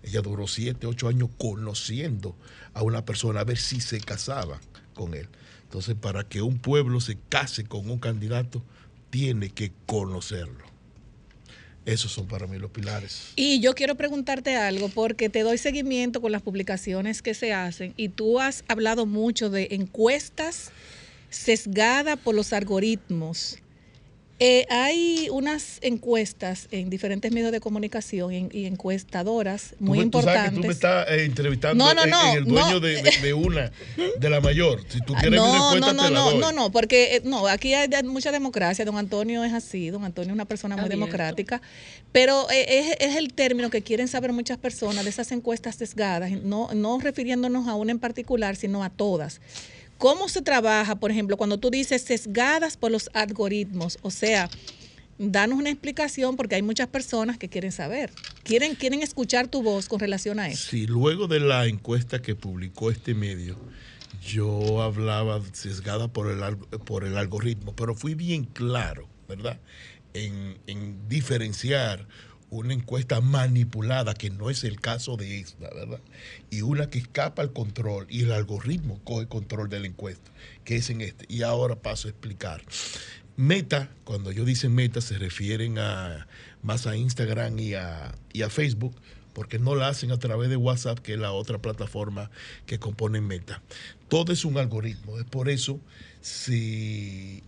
[0.02, 2.34] Ella duró siete, ocho años conociendo
[2.72, 4.60] a una persona a ver si se casaba
[4.94, 5.28] con él.
[5.62, 8.64] Entonces para que un pueblo se case con un candidato,
[9.10, 10.64] tiene que conocerlo.
[11.86, 13.28] Esos son para mí los pilares.
[13.36, 17.94] Y yo quiero preguntarte algo porque te doy seguimiento con las publicaciones que se hacen
[17.96, 20.72] y tú has hablado mucho de encuestas
[21.30, 23.58] sesgadas por los algoritmos.
[24.40, 30.10] Eh, hay unas encuestas en diferentes medios de comunicación y, en- y encuestadoras muy tú,
[30.10, 30.60] tú sabes que importantes.
[30.60, 32.80] tú me estás eh, entrevistando No, no, no, en el dueño no.
[32.80, 33.70] de, de- de una,
[34.18, 34.80] de la mayor.
[34.88, 36.40] Si tú Ah, quieres mi no, respuesta, no, no, te la no, doy.
[36.40, 38.84] no, no, porque eh, no, aquí hay mucha democracia.
[38.84, 41.04] Don Antonio es así, don Antonio es una persona muy Abierto.
[41.06, 41.62] democrática,
[42.10, 46.32] pero eh, es, es el término que quieren saber muchas personas de esas encuestas sesgadas,
[46.42, 49.40] no, no refiriéndonos a una en particular, sino a todas.
[50.04, 53.96] ¿Cómo se trabaja, por ejemplo, cuando tú dices sesgadas por los algoritmos?
[54.02, 54.50] O sea,
[55.16, 58.10] danos una explicación porque hay muchas personas que quieren saber,
[58.42, 60.68] quieren, quieren escuchar tu voz con relación a eso.
[60.68, 63.56] Sí, luego de la encuesta que publicó este medio,
[64.22, 69.58] yo hablaba sesgada por el, por el algoritmo, pero fui bien claro, ¿verdad?
[70.12, 72.06] En, en diferenciar
[72.58, 76.00] una encuesta manipulada, que no es el caso de esta, ¿verdad?
[76.50, 80.30] Y una que escapa al control y el algoritmo coge control de la encuesta,
[80.64, 81.26] que es en este.
[81.28, 82.62] Y ahora paso a explicar.
[83.36, 86.28] Meta, cuando yo dicen meta, se refieren a
[86.62, 88.94] más a Instagram y a, y a Facebook,
[89.32, 92.30] porque no la hacen a través de WhatsApp, que es la otra plataforma
[92.66, 93.60] que compone Meta.
[94.08, 95.18] Todo es un algoritmo.
[95.18, 95.80] Es por eso,
[96.20, 97.42] si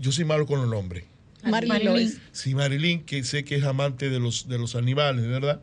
[0.00, 1.04] yo soy malo con los nombres.
[1.44, 2.20] Marilyn.
[2.32, 5.60] Si Marilyn, que sé que es amante de los, de los animales, ¿verdad?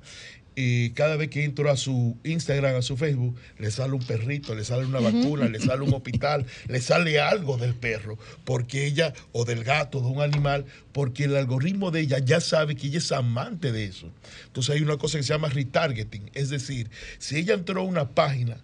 [0.57, 4.55] Y cada vez que entro a su Instagram, a su Facebook, le sale un perrito,
[4.55, 9.13] le sale una vacuna, le sale un hospital, le sale algo del perro, porque ella,
[9.34, 12.99] o del gato, de un animal, porque el algoritmo de ella ya sabe que ella
[12.99, 14.09] es amante de eso.
[14.47, 18.11] Entonces hay una cosa que se llama retargeting, es decir, si ella entró a una
[18.11, 18.57] página,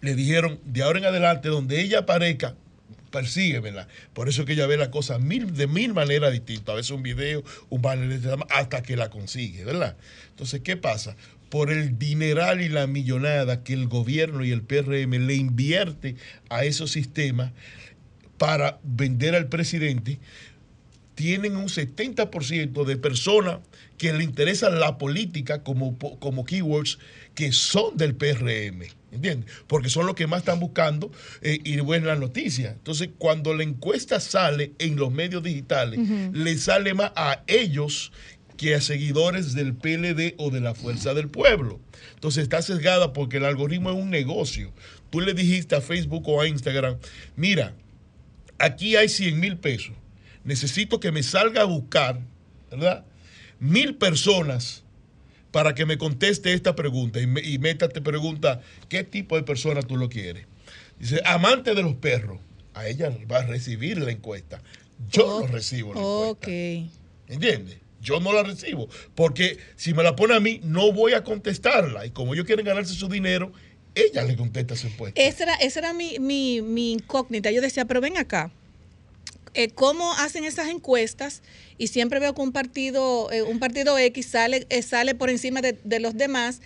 [0.00, 2.54] le dijeron, de ahora en adelante, donde ella aparezca,
[3.16, 3.88] persíguemela.
[4.12, 6.74] Por eso que ella ve la cosa de mil maneras distintas.
[6.74, 9.96] A veces un video, un banner, hasta que la consigue, ¿verdad?
[10.28, 11.16] Entonces, ¿qué pasa?
[11.48, 16.16] Por el dineral y la millonada que el gobierno y el PRM le invierte
[16.50, 17.52] a esos sistemas
[18.36, 20.18] para vender al presidente,
[21.14, 23.60] tienen un 70% de personas
[23.96, 26.98] que le interesa la política como, como keywords
[27.34, 28.82] que son del PRM,
[29.16, 29.50] ¿entiendes?
[29.66, 31.10] Porque son los que más están buscando
[31.42, 32.72] eh, y buenas noticias.
[32.72, 36.00] Entonces, cuando la encuesta sale en los medios digitales,
[36.32, 38.12] le sale más a ellos
[38.56, 41.80] que a seguidores del PLD o de la Fuerza del Pueblo.
[42.14, 44.72] Entonces está sesgada porque el algoritmo es un negocio.
[45.10, 46.96] Tú le dijiste a Facebook o a Instagram,
[47.36, 47.74] mira,
[48.58, 49.94] aquí hay 100 mil pesos.
[50.44, 52.20] Necesito que me salga a buscar,
[52.70, 53.04] ¿verdad?
[53.58, 54.84] Mil personas
[55.56, 57.18] para que me conteste esta pregunta.
[57.18, 60.44] Y, me- y Meta te pregunta, ¿qué tipo de persona tú lo quieres?
[61.00, 62.38] Dice, amante de los perros.
[62.74, 64.60] A ella va a recibir la encuesta.
[65.10, 66.30] Yo no recibo la encuesta.
[66.30, 66.48] Ok.
[67.28, 67.78] ¿Entiendes?
[68.02, 68.90] Yo no la recibo.
[69.14, 72.04] Porque si me la pone a mí, no voy a contestarla.
[72.04, 73.50] Y como ellos quieren ganarse su dinero,
[73.94, 75.18] ella le contesta su encuesta.
[75.22, 77.50] Esa era, esa era mi, mi, mi incógnita.
[77.50, 78.50] Yo decía, pero ven acá.
[79.56, 81.40] Eh, ¿Cómo hacen esas encuestas?
[81.78, 85.62] Y siempre veo que un partido, eh, un partido X sale, eh, sale por encima
[85.62, 86.60] de, los demás.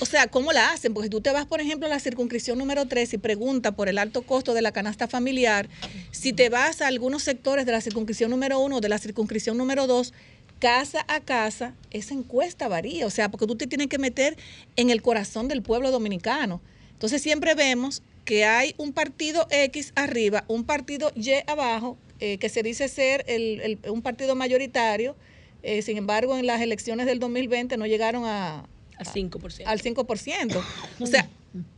[0.00, 0.94] O sea, ¿cómo la hacen?
[0.94, 3.98] Porque tú te vas, por ejemplo, a la circunscripción número 3 y pregunta por el
[3.98, 5.68] alto costo de la canasta familiar.
[6.12, 9.58] Si te vas a algunos sectores de la circunscripción número 1 o de la circunscripción
[9.58, 10.14] número 2,
[10.60, 13.06] casa a casa, esa encuesta varía.
[13.06, 14.38] O sea, porque tú te tienes que meter
[14.76, 16.62] en el corazón del pueblo dominicano.
[16.92, 22.48] Entonces siempre vemos que hay un partido X arriba, un partido Y abajo, eh, que
[22.48, 25.16] se dice ser el- el- un partido mayoritario.
[25.62, 28.66] Eh, sin embargo, en las elecciones del 2020 no llegaron a,
[28.96, 29.66] Al 5%.
[29.66, 30.62] al 5%.
[31.00, 31.28] O sea,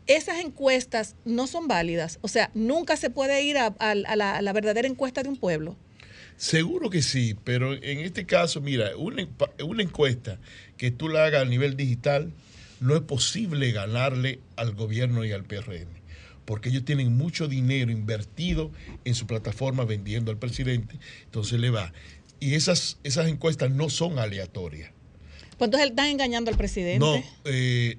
[0.07, 2.19] esas encuestas no son válidas.
[2.23, 5.29] O sea, nunca se puede ir a, a- a la, a la verdadera encuesta de
[5.29, 5.77] un pueblo.
[6.37, 9.27] Seguro que sí, pero en este caso, mira, una,
[9.65, 10.39] una encuesta
[10.77, 12.31] que tú la hagas a nivel digital,
[12.81, 15.89] no es posible ganarle al gobierno y al PRM,
[16.47, 18.71] porque ellos tienen mucho dinero invertido
[19.05, 21.93] en su plataforma vendiendo al presidente, entonces le va.
[22.41, 24.93] Y esas, esas encuestas no son aleatorias.
[25.59, 26.99] Pues entonces están engañando al presidente.
[26.99, 27.97] No, eh,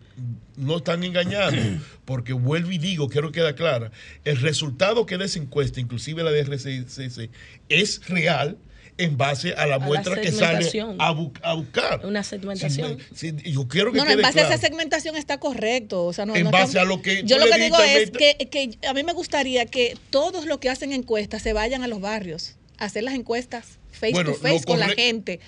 [0.58, 3.92] no están engañando, porque vuelvo y digo, quiero que quede clara,
[4.24, 7.30] el resultado que de esa encuesta, inclusive la de RCC,
[7.70, 8.58] es real
[8.98, 10.66] en base a la A la muestra que sale
[11.00, 12.06] a, bu- a buscar.
[12.06, 12.98] Una segmentación.
[13.14, 16.06] Sí, y yo quiero que No, no, en base a esa segmentación está correcto.
[16.06, 18.36] O sea, no, En no base a lo que Yo lo que digo es que,
[18.50, 22.02] que a mí me gustaría que todos los que hacen encuestas se vayan a los
[22.02, 25.40] barrios a hacer las encuestas face Bueno, to face con la gente.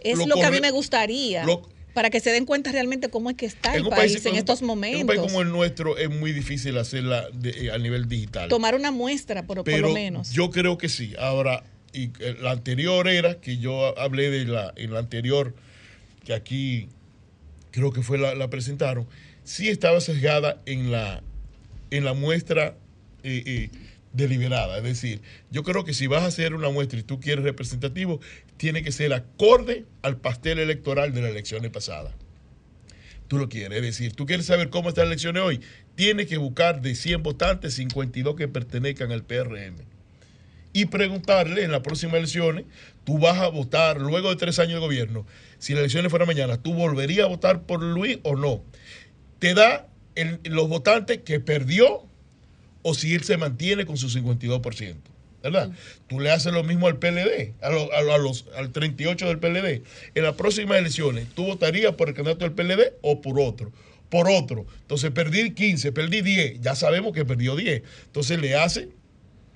[0.00, 1.44] Es lo lo, que a mí me gustaría.
[1.44, 4.32] lo- para que se den cuenta realmente cómo es que está el país, país- en
[4.32, 5.00] un estos momentos.
[5.00, 8.48] En un país como el nuestro es muy difícil hacerla de- eh, a nivel digital.
[8.48, 10.30] Tomar una muestra, por, por Pero lo menos.
[10.32, 11.14] yo creo que sí.
[11.20, 11.62] Ahora,
[11.94, 12.10] y
[12.42, 15.54] la anterior era, que yo hablé de la, en la anterior,
[16.24, 16.88] que aquí
[17.70, 19.06] creo que fue la, la presentaron,
[19.44, 21.22] sí estaba sesgada en la,
[21.90, 22.76] en la muestra
[23.22, 23.70] eh, eh,
[24.12, 24.78] deliberada.
[24.78, 28.20] Es decir, yo creo que si vas a hacer una muestra y tú quieres representativo,
[28.56, 32.12] tiene que ser acorde al pastel electoral de las elecciones pasadas.
[33.28, 35.60] Tú lo quieres, es decir, tú quieres saber cómo están las elecciones hoy,
[35.94, 39.93] tienes que buscar de 100 votantes 52 que pertenezcan al PRM
[40.74, 42.64] y preguntarle en las próximas elecciones,
[43.04, 45.24] tú vas a votar luego de tres años de gobierno,
[45.58, 48.62] si las elecciones fueran mañana, ¿tú volverías a votar por Luis o no?
[49.38, 49.86] Te da
[50.16, 52.04] el- los votantes que perdió
[52.82, 55.10] o si él se mantiene con su 52%.
[55.42, 55.72] ¿Verdad?
[56.08, 59.28] Tú le haces lo mismo al PLD, a lo- a lo- a los, al 38
[59.28, 59.82] del PLD.
[60.14, 63.70] En las próximas elecciones, ¿tú votarías por el candidato del PLD o por otro?
[64.08, 64.64] Por otro.
[64.80, 66.60] Entonces, perdí 15, perdí 10.
[66.62, 67.82] Ya sabemos que perdió 10.
[68.06, 68.88] Entonces, le hace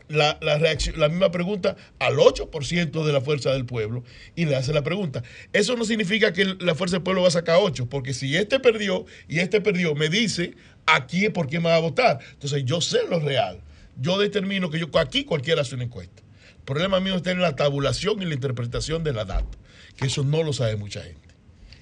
[0.08, 4.04] la, la, reacción, la misma pregunta al 8% de la fuerza del pueblo
[4.34, 5.22] y le hace la pregunta.
[5.52, 8.60] Eso no significa que la fuerza del pueblo va a sacar 8, porque si este
[8.60, 10.54] perdió y este perdió, me dice
[10.86, 12.18] aquí por quién me va a votar.
[12.32, 13.60] Entonces yo sé lo real.
[14.00, 16.22] Yo determino que yo aquí cualquiera hace una encuesta.
[16.56, 19.58] El problema mío está en la tabulación y la interpretación de la data,
[19.96, 21.27] que eso no lo sabe mucha gente.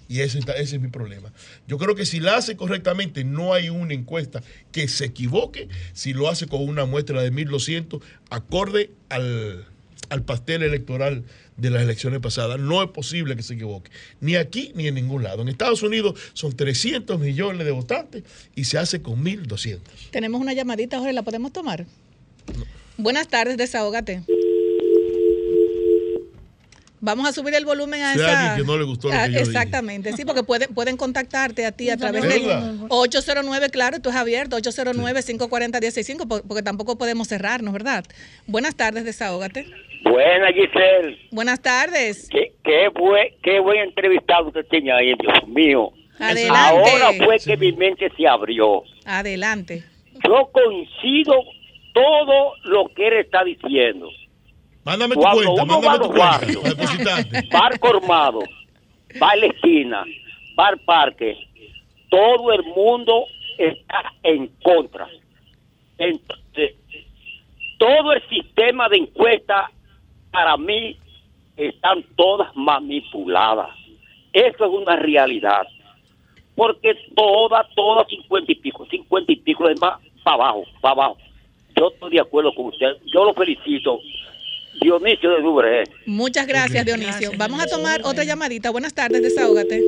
[0.08, 1.32] Y ese, ese es mi problema.
[1.66, 4.42] Yo creo que si la hace correctamente, no hay una encuesta
[4.72, 8.00] que se equivoque si lo hace con una muestra de 1200
[8.30, 9.66] acorde al,
[10.08, 11.24] al pastel electoral
[11.56, 12.60] de las elecciones pasadas.
[12.60, 15.42] No es posible que se equivoque, ni aquí ni en ningún lado.
[15.42, 18.24] En Estados Unidos son 300 millones de votantes
[18.54, 20.10] y se hace con 1200.
[20.10, 21.86] Tenemos una llamadita, Jorge, ¿la podemos tomar?
[22.98, 24.22] Buenas tardes, desahógate.
[27.06, 28.40] Vamos a subir el volumen a Si esa.
[28.50, 29.42] alguien que no le gustó lo que Ah, yo dije.
[29.44, 32.72] Exactamente, sí, porque pueden, pueden contactarte a ti a través ¿Es del verdad?
[32.88, 38.04] 809, claro, esto es abierto, 809-540-165, po- porque tampoco podemos cerrarnos, ¿verdad?
[38.48, 39.66] Buenas tardes, desahógate.
[40.02, 41.16] Buena, Giselle.
[41.30, 42.28] Buenas tardes.
[42.30, 45.92] Qué, qué, buen, qué buen entrevistado usted tiene ahí, Dios mío.
[46.18, 46.58] Adelante.
[46.58, 48.82] Ahora fue que mi mente se abrió.
[49.04, 49.84] Adelante.
[50.24, 51.34] Yo coincido
[51.92, 54.08] todo lo que él está diciendo.
[54.86, 56.30] Mándame tu Cuando cuenta, uno va mándame a tu los cuenta.
[56.30, 58.38] barrios, bar Cormado,
[59.18, 60.04] bar La Esquina,
[60.54, 61.36] bar Parque,
[62.08, 63.24] todo el mundo
[63.58, 65.08] está en contra.
[65.98, 66.76] Entonces,
[67.78, 69.72] todo el sistema de encuesta
[70.30, 70.96] para mí
[71.56, 73.70] están todas manipuladas.
[74.32, 75.66] Eso es una realidad.
[76.54, 81.18] Porque todas, todas 50 y pico, 50 y pico es más para abajo, para abajo.
[81.74, 82.96] Yo estoy de acuerdo con usted.
[83.12, 84.00] Yo lo felicito.
[84.80, 85.84] Dionisio de Dubre.
[86.06, 87.30] Muchas gracias, Dionisio.
[87.36, 88.70] Vamos a tomar otra llamadita.
[88.70, 89.82] Buenas tardes, desahógate.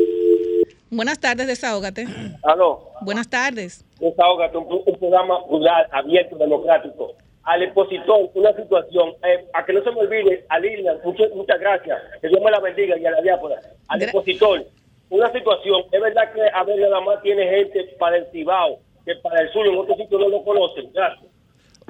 [0.90, 2.06] Buenas tardes, desahógate.
[2.42, 3.84] Aló, Buenas tardes.
[4.00, 7.14] desahógate, un, un programa rural, abierto, democrático.
[7.44, 11.58] Al expositor, una situación, eh, a que no se me olvide, a Lilian, muchas, muchas
[11.60, 13.56] gracias, que Dios me la bendiga y a la diáspora.
[13.88, 14.66] Al expositor,
[15.10, 19.14] una situación, es verdad que a ver nada más tiene gente para el Cibao, que
[19.16, 20.90] para el sur, en otros sitios no lo conocen.
[20.92, 21.26] Gracias.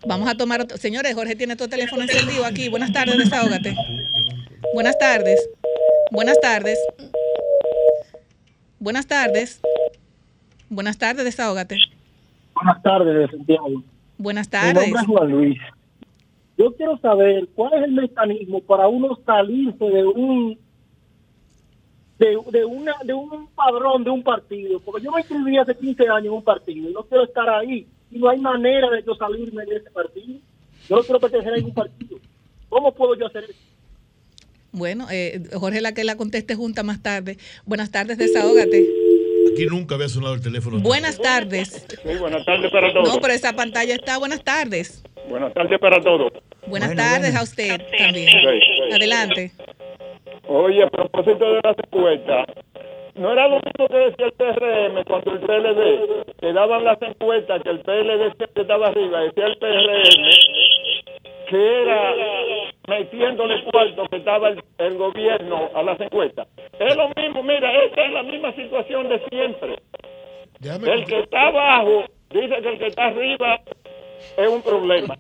[0.07, 0.67] Vamos a tomar.
[0.79, 2.69] Señores, Jorge tiene tu teléfono encendido aquí.
[2.69, 3.75] Buenas tardes, desahógate.
[4.75, 5.49] Buenas tardes.
[6.11, 6.79] Buenas tardes.
[8.79, 9.61] Buenas tardes.
[10.71, 11.79] Buenas tardes, desahógate.
[12.55, 13.83] Buenas tardes, de Santiago.
[14.19, 14.75] Buenas Mi tardes.
[14.75, 15.59] nombre es Juan Luis.
[16.57, 20.59] Yo quiero saber cuál es el mecanismo para uno salirse de un
[22.19, 26.09] de, de una de un padrón de un partido, porque yo me inscribí hace 15
[26.09, 29.15] años en un partido y no quiero estar ahí y no hay manera de yo
[29.15, 30.39] salirme de ese partido.
[30.89, 32.19] Yo no quiero pertenecer a ningún partido.
[32.69, 33.55] ¿Cómo puedo yo hacer eso?
[34.73, 37.39] Bueno, eh, Jorge la que la conteste junta más tarde.
[37.65, 38.87] Buenas tardes, desahógate.
[39.53, 40.79] Aquí nunca había sonado el teléfono.
[40.81, 41.87] Buenas tardes.
[41.89, 43.09] Sí, buenas tardes para todos.
[43.09, 44.19] No, pero esa pantalla está.
[44.19, 45.03] Buenas tardes.
[45.29, 46.33] Buenas tardes para todos.
[46.67, 48.29] Buenas tardes a usted también.
[48.29, 48.95] Sí, sí.
[48.95, 49.53] Adelante.
[50.47, 52.47] Oye, a propósito de las encuestas,
[53.19, 57.63] ¿no era lo mismo que decía el PRM cuando el PLD, que daban las encuestas,
[57.63, 60.31] que el PLD siempre estaba arriba, decía el PRM,
[61.49, 62.15] que era
[62.87, 66.47] metiéndole cuarto que estaba el, el gobierno a las encuestas?
[66.79, 69.77] Es lo mismo, mira, esta es la misma situación de siempre.
[70.61, 73.61] El que está abajo dice que el que está arriba
[74.37, 75.17] es un problema.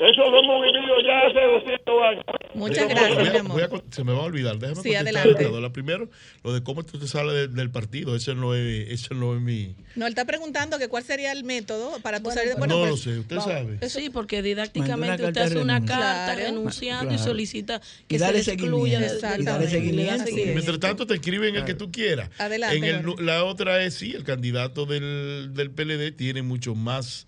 [0.00, 2.24] Eso lo hemos vivido ya hace 200 años.
[2.54, 3.52] Muchas gracias, voy a- mi amor.
[3.52, 4.58] voy a con- se me va a olvidar.
[4.58, 5.34] Déjame Sí, contestar, adelante.
[5.44, 5.72] Teodola.
[5.72, 6.08] Primero,
[6.42, 8.16] lo de cómo tú te sales de- del partido.
[8.16, 9.74] Eso no es, eso no es mi.
[9.94, 12.90] No, él está preguntando que cuál sería el método para tú salir de no pues,
[12.90, 13.52] lo sé, usted vamos.
[13.52, 13.88] sabe.
[13.88, 16.40] Sí, porque didácticamente usted hace una carta Claro.
[16.40, 17.22] renunciando Claro.
[17.22, 18.98] y solicita que Y se excluya.
[19.00, 22.30] Mientras tanto, te escriben el que tú quieras.
[22.38, 27.26] Adelante, En el la otra es, sí, el candidato del, del PLD tiene mucho más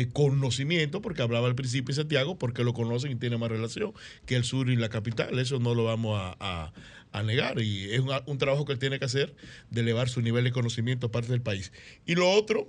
[0.00, 3.92] eh, conocimiento, porque hablaba al principio Santiago, porque lo conocen y tiene más relación
[4.26, 5.38] que el sur y la capital.
[5.38, 6.72] Eso no lo vamos a, a-
[7.12, 7.60] a negar.
[7.62, 9.34] Y es un, un trabajo que él tiene que hacer
[9.70, 11.72] de elevar su nivel de conocimiento aparte del país.
[12.04, 12.68] Y lo otro,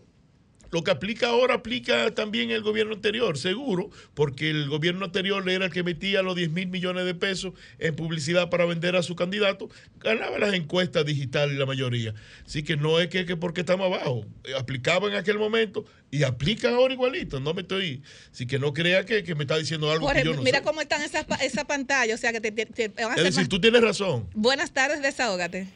[0.72, 5.65] lo que aplica ahora aplica también el gobierno anterior, seguro, porque el gobierno anterior era
[5.65, 9.15] el que metía los 10 mil millones de pesos en publicidad para vender a su
[9.15, 9.69] candidato,
[9.99, 12.14] ganaba las encuestas digitales la mayoría.
[12.45, 16.23] Así que no es que, que porque estamos abajo, eh, aplicaba en aquel momento y
[16.23, 19.91] aplica ahora igualito, no me estoy, así que no crea que, que me está diciendo
[19.91, 20.64] algo Jorge, que yo no mira sé.
[20.64, 23.41] cómo están esas esa pantalla, o sea que te, te- te van a Es decir,
[23.41, 24.27] más- tú tienes razón.
[24.34, 25.68] Buenas tardes, desahógate.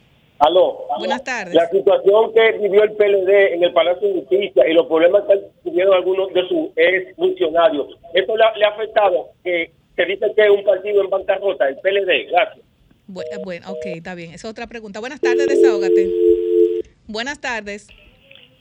[0.42, 0.86] Aló.
[0.98, 1.54] Buenas tardes.
[1.54, 5.40] La situación que vivió el PLD en el Palacio de Justicia y los problemas que
[5.64, 9.30] tuvieron algunos de sus ex funcionarios, ¿eso le ha, le ha afectado?
[9.44, 12.32] Que se dice que es un partido en bancarrota, el PLD.
[12.32, 12.66] Gracias.
[13.08, 14.30] Bu- eh, Bueno, ok, está bien.
[14.34, 15.00] Esa es otra pregunta.
[15.00, 16.10] Buenas tardes, desahógate.
[17.08, 17.88] Buenas tardes.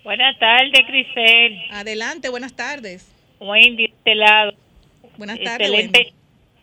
[0.05, 1.59] Buenas tardes, Crisel.
[1.73, 3.11] Adelante, buenas tardes.
[3.41, 4.53] Wendy, de este lado.
[5.17, 6.13] Buenas tardes, Excelente,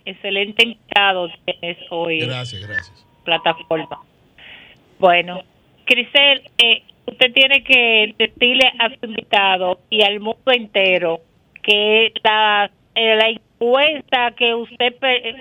[0.06, 2.20] excelente invitado tienes hoy.
[2.22, 3.06] Gracias, gracias.
[3.24, 4.00] Plataforma.
[5.00, 5.44] Bueno,
[5.86, 11.22] Crisel, eh, usted tiene que decirle a su invitado y al mundo entero
[11.62, 14.96] que la, eh, la encuesta que usted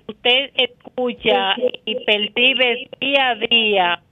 [0.06, 1.54] usted escucha
[1.84, 4.02] y percibe día a día,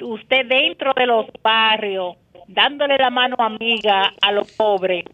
[0.00, 2.16] usted dentro de los barrios,
[2.48, 5.04] dándole la mano amiga a los pobres,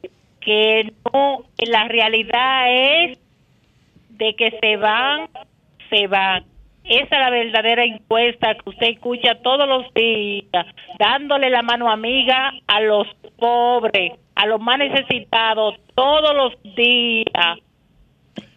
[0.41, 3.19] que no, la realidad es
[4.11, 5.29] de que se van,
[5.91, 6.45] se van.
[6.89, 10.67] Esa es la verdadera encuesta que usted escucha todos los días,
[10.99, 13.07] dándole la mano amiga a los
[13.39, 17.59] pobres, a los más necesitados, todos los días.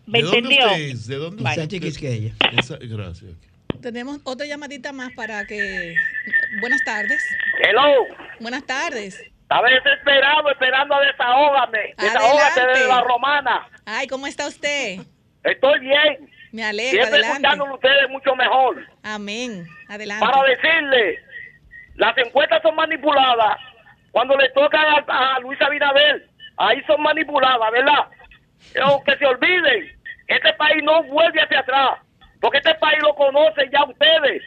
[0.05, 0.65] ¿Me ¿De dónde entendió?
[0.65, 1.07] usted es?
[1.07, 1.53] ¿De dónde Vale.
[1.55, 2.31] usted- Sánchez Quisqueya.
[2.57, 3.31] Esa- gracias.
[3.81, 5.95] Tenemos otra llamadita más para que...
[6.59, 7.23] Buenas tardes.
[7.63, 8.05] Hello.
[8.39, 9.19] Buenas tardes.
[9.41, 11.79] Estaba desesperado esperando a desahógame.
[11.97, 13.67] Desahógate de la romana.
[13.85, 14.99] Ay, ¿cómo está usted?
[15.43, 16.29] Estoy bien.
[16.51, 17.47] Me alegra, Siempre adelante.
[17.47, 18.85] escuchando ustedes mucho mejor.
[19.03, 19.65] Amén.
[19.89, 20.25] Adelante.
[20.25, 21.19] Para decirle,
[21.95, 23.57] las encuestas son manipuladas.
[24.11, 28.05] Cuando le tocan a, a Luis Abinader, ahí son manipuladas, ¿verdad?
[28.73, 29.97] Pero que se olviden,
[30.27, 31.99] este país no vuelve hacia atrás,
[32.41, 34.43] porque este país lo conocen ya ustedes.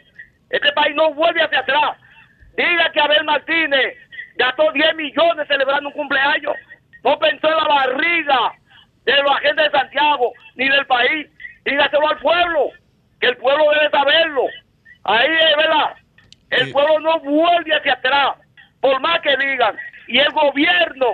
[0.51, 1.97] Este país no vuelve hacia atrás.
[2.55, 3.97] Diga que Abel Martínez
[4.35, 6.55] gastó 10 millones celebrando un cumpleaños.
[7.03, 8.51] No pensó en la barriga
[9.05, 11.27] de los agentes de Santiago ni del país.
[11.65, 12.69] Dígaselo al pueblo,
[13.19, 14.43] que el pueblo debe saberlo.
[15.03, 15.95] Ahí es, ¿verdad?
[16.51, 18.37] El pueblo no vuelve hacia atrás,
[18.79, 19.75] por más que digan.
[20.07, 21.07] Y el gobierno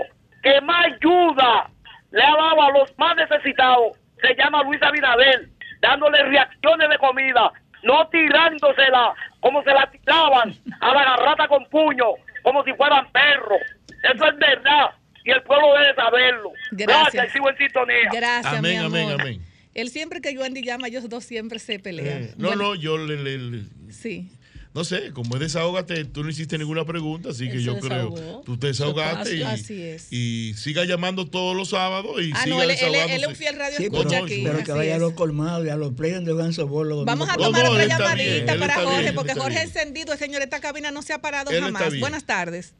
[0.43, 1.69] que más ayuda
[2.11, 5.47] le ha dado a los más necesitados se llama Luis Abinader,
[5.79, 7.51] dándole reacciones de comida,
[7.83, 12.05] no tirándosela como se la tiraban a la garrata con puño,
[12.43, 13.61] como si fueran perros.
[14.03, 14.91] Eso es verdad
[15.23, 16.51] y el pueblo debe saberlo.
[16.71, 17.27] Gracias.
[17.27, 18.09] y sigo en sintonía.
[18.11, 18.99] Gracias, Amén, mi amor.
[18.99, 19.50] amén, amén.
[19.73, 22.23] Él siempre que Wendy llama, ellos dos siempre se pelean.
[22.23, 24.29] Eh, no, Bueno, no, yo le, le- le- Sí.
[24.73, 28.41] no sé, como es desahógate, tú no hiciste ninguna pregunta, así que Él yo creo,
[28.45, 30.11] tú te desahogaste y, Así es.
[30.11, 33.35] y siga llamando todos los sábados y Ah, siga no, él, él- él es un
[33.35, 34.41] fiel radio Sí, escucha pero, aquí.
[34.45, 37.05] pero que vaya a los colmados y a los players de Ganso Bolo.
[37.05, 40.91] Vamos a tomar no, otra llamadita para Jorge, bien, porque Jorge encendido, señor, esta cabina
[40.91, 41.97] no se ha parado Él jamás.
[41.99, 42.73] Buenas tardes.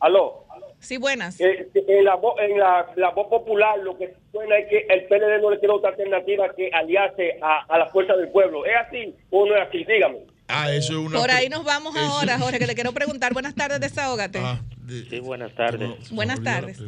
[0.00, 0.43] Aló.
[0.84, 1.40] Sí, buenas.
[1.40, 5.40] Eh, en la, en la, la voz popular lo que suena es que el PLD
[5.42, 8.64] no le tiene otra alternativa que aliarse a, a la fuerza del pueblo.
[8.66, 9.84] ¿Es así o no es así?
[9.84, 10.18] Dígame.
[10.48, 11.18] Ah, eso es una...
[11.18, 13.32] Por ahí nos vamos eso- ahora, Jorge, que le quiero preguntar.
[13.32, 14.38] Buenas tardes, desahógate.
[14.42, 14.60] Ah,
[15.08, 16.10] Sí, buenas tardes.
[16.10, 16.78] Buenas tardes.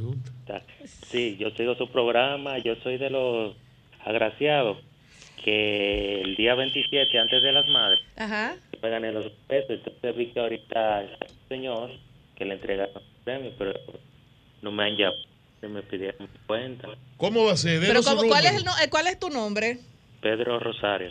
[1.06, 3.56] Sí, yo sigo su programa, yo soy de los
[4.04, 4.76] agraciados
[5.42, 8.56] que el día 27, antes de las madres, Ajá.
[8.82, 11.90] me gané los pesos, entonces vi que ahorita está un señor
[12.36, 13.72] que le entregaron el premio, pero
[14.62, 15.16] no me han llamado,
[15.62, 16.88] ni me pidieron cuenta.
[17.16, 17.80] ¿Cómo va a ser?
[17.80, 19.78] Pero ¿cómo- ¿cuál, es el no- eh, ¿cuál es tu nombre?
[20.22, 21.10] Pedro Rosario.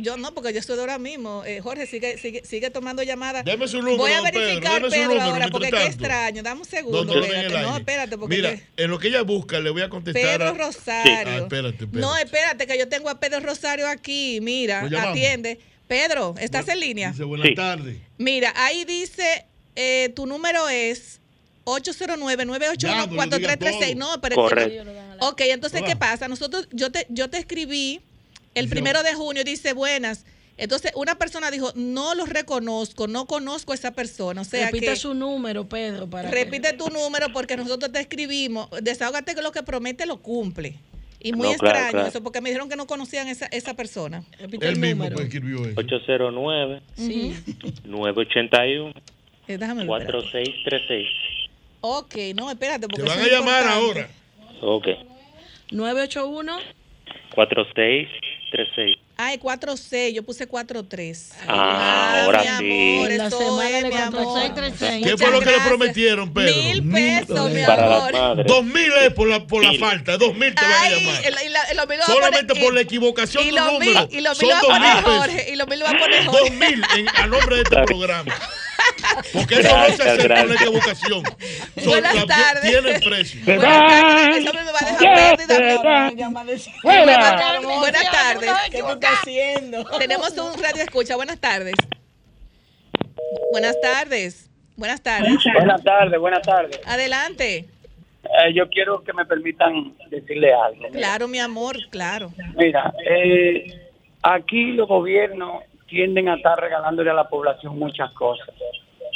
[0.00, 1.42] Yo no, porque yo estoy de ahora mismo.
[1.46, 3.46] Eh, Jorge, sigue, sigue, sigue tomando llamadas.
[3.46, 5.86] Deme su número, Voy a Pedro, verificar, Pedro, número, ahora, porque qué tanto.
[5.88, 6.42] extraño.
[6.42, 7.20] Dame un segundo.
[7.22, 7.62] Espérate.
[7.62, 10.50] No, espérate, porque Mira, qué- en lo que ella busca, le voy a contestar Pedro
[10.50, 10.52] a...
[10.66, 11.12] Rosario.
[11.12, 11.98] Ah, espérate, espérate.
[11.98, 14.38] No, espérate, que yo tengo a Pedro Rosario aquí.
[14.42, 15.58] Mira, atiende.
[15.88, 17.12] Pedro, ¿estás en línea?
[17.12, 17.54] Dice buenas Sí.
[17.54, 17.96] tardes.
[18.18, 19.46] Mira, ahí dice,
[19.76, 21.22] eh, tu número es
[21.64, 23.96] 809-981-4336.
[23.96, 24.84] No, pero Correcto.
[25.20, 26.28] Ok, entonces, ¿qué pasa?
[26.28, 28.00] Nosotros, yo te, yo te escribí
[28.54, 30.24] el primero de junio y dice, buenas.
[30.56, 34.42] Entonces, una persona dijo, no los reconozco, no conozco a esa persona.
[34.42, 37.98] O sea Repite que, su número, Pedro, para que- repite tu número porque nosotros te
[38.00, 38.68] escribimos.
[38.80, 40.76] Desahógate que lo que promete lo cumple.
[41.18, 42.06] Y muy No, extraño claro.
[42.06, 44.22] eso, porque me dijeron que no conocían esa, esa persona.
[44.38, 45.80] Repite Él mismo pues, escribió eso.
[45.80, 47.34] 809 Sí.
[47.84, 48.92] 981
[49.48, 50.02] Eh, déjame ver.
[50.02, 50.28] espérate.
[50.28, 51.08] 4636.
[51.86, 52.88] Ok, no, espérate.
[52.88, 54.08] Porque Te van a llamar ahora.
[54.62, 54.86] Ok.
[55.70, 56.58] 981
[57.34, 58.96] 4636.
[59.16, 61.32] Ay, 4-6, yo puse 4-3.
[61.46, 62.96] Ah, ahora mi sí.
[62.96, 64.22] amor, La semana es, de mi amor.
[64.24, 65.06] 4636.
[65.06, 66.52] ¿Qué fue lo que le prometieron, Pedro?
[66.54, 68.44] Mil pesos, mi amor.
[68.46, 71.20] Dos mil es por la, por la falta, dos mil te van a llamar.
[71.22, 73.52] y la- y la- y lo mil Solamente poner- por y- la equivocación y de
[73.52, 74.08] lo un mil- número.
[74.10, 75.18] y lo mil Son lo va a dos poner mil pesos.
[75.18, 76.50] Jorge, y lo mil lo va a poner Dos Jorge.
[76.50, 78.34] mil en- a nombre de este programa.
[79.32, 80.54] Porque eso no se hace por la.
[80.94, 81.22] Son-
[81.86, 82.62] Buenas tardes.
[82.62, 83.40] Tienen precio.
[83.44, 84.36] Buenas tardes.
[84.44, 86.28] Eso me va a dejar pérdida.
[86.28, 86.68] Buenas.
[86.82, 88.50] Buenas, buenas tardes.
[88.70, 89.84] ¿Qué tú estás haciendo?
[89.98, 91.16] Tenemos un radio escucha.
[91.16, 91.74] Buenas tardes.
[93.52, 94.50] Buenas tardes.
[94.76, 95.44] Buenas tardes.
[95.54, 96.80] Buenas tardes, buenas tardes.
[96.86, 97.66] Adelante.
[98.24, 100.88] Eh, yo quiero que me permitan decirle algo.
[100.92, 102.32] Claro, mi amor, claro.
[102.56, 103.66] Mira, eh,
[104.22, 108.48] aquí los gobiernos tienden a estar regalándole a la población muchas cosas.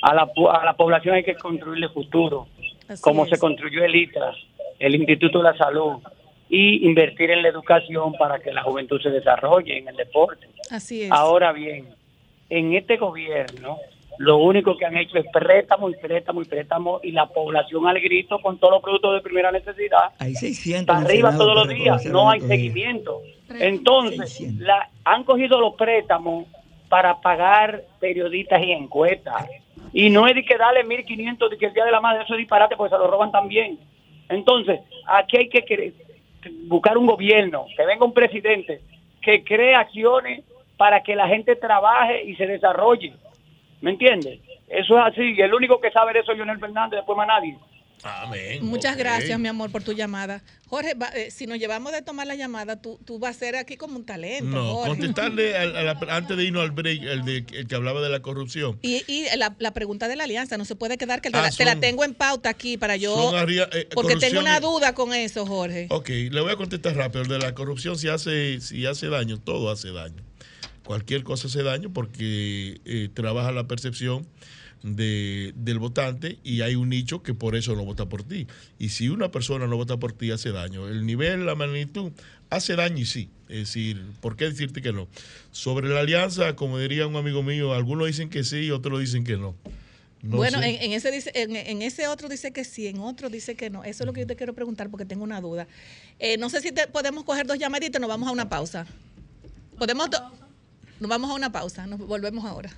[0.02, 2.46] A la, a la población hay que construirle futuro,
[2.88, 3.30] Así como es.
[3.30, 4.32] se construyó el ITRA,
[4.78, 5.98] el Instituto de la Salud,
[6.48, 10.48] y invertir en la educación para que la juventud se desarrolle en el deporte.
[10.70, 11.10] Así es.
[11.10, 11.88] Ahora bien,
[12.48, 13.78] en este gobierno,
[14.18, 18.00] lo único que han hecho es préstamo y préstamo y préstamo y la población al
[18.00, 22.04] grito con todos los productos de primera necesidad Hay 600 para arriba todos los días,
[22.06, 23.20] no hay seguimiento.
[23.48, 26.46] Entonces, la, han cogido los préstamos
[26.88, 29.46] para pagar periodistas y encuestas.
[29.92, 32.34] Y no es de que darle 1.500 de que el Día de la Madre, eso
[32.34, 33.78] es disparate porque se lo roban también.
[34.28, 35.92] Entonces, aquí hay que
[36.66, 38.80] buscar un gobierno, que venga un presidente
[39.22, 40.44] que cree acciones
[40.76, 43.14] para que la gente trabaje y se desarrolle.
[43.80, 44.40] ¿Me entiendes?
[44.68, 45.34] Eso es así.
[45.36, 47.56] Y el único que sabe de eso es Leonel Fernández, después más nadie.
[48.02, 48.64] Amén.
[48.64, 50.42] Muchas gracias, mi amor, por tu llamada.
[50.68, 53.56] Jorge, va- eh, si nos llevamos de tomar la llamada, tú, tú vas a ser
[53.56, 54.44] aquí como un talento.
[54.44, 54.88] No, Jorge.
[54.90, 58.08] contestarle al- a la- antes de irnos al break, el, de, el que hablaba de
[58.10, 58.78] la corrupción.
[58.82, 61.42] Y, y la, la pregunta de la alianza, no se puede quedar que te, Ah,
[61.42, 63.32] la, te la son- tengo en pauta aquí para yo.
[63.48, 65.86] eh, porque tengo una duda con eso, Jorge.
[65.90, 67.22] Ok, le voy a contestar rápido.
[67.22, 70.22] El de la corrupción, si hace, si hace daño, todo hace daño.
[70.84, 74.26] Cualquier cosa hace daño porque eh, trabaja la percepción
[74.82, 78.46] de, del votante y hay un nicho que por eso no vota por ti.
[78.78, 80.88] Y si una persona no vota por ti, hace daño.
[80.88, 82.12] El nivel, la magnitud,
[82.50, 83.30] hace daño y sí.
[83.48, 85.08] Es decir, ¿por qué decirte que no?
[85.50, 89.36] Sobre la alianza, como diría un amigo mío, algunos dicen que sí, otros dicen que
[89.36, 89.54] no.
[90.22, 93.30] No bueno, en, en ese dice, en, en ese otro dice que sí, en otro
[93.30, 93.84] dice que no.
[93.84, 95.68] Eso es lo que yo te quiero preguntar porque tengo una duda.
[96.18, 98.86] Eh, no sé si te, podemos coger dos llamaditas, nos vamos a una pausa.
[99.78, 100.10] Podemos,
[100.98, 102.70] nos vamos a una pausa, nos volvemos ahora.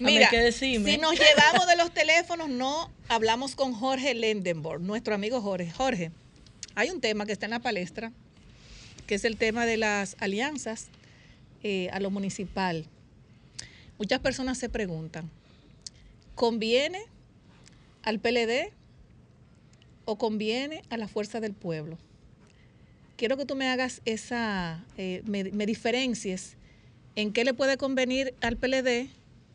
[0.00, 5.70] Mira, si nos llevamos de los teléfonos, no hablamos con Jorge Lendenborg, nuestro amigo Jorge.
[5.70, 6.10] Jorge,
[6.74, 8.10] hay un tema que está en la palestra,
[9.06, 10.88] que es el tema de las alianzas
[11.62, 12.86] eh, a lo municipal.
[13.98, 15.28] Muchas personas se preguntan,
[16.34, 17.02] ¿conviene
[18.02, 18.72] al PLD
[20.06, 21.98] o conviene a la fuerza del pueblo?
[23.18, 26.56] Quiero que tú me hagas esa, eh, me, me diferencies
[27.16, 29.10] en qué le puede convenir al PLD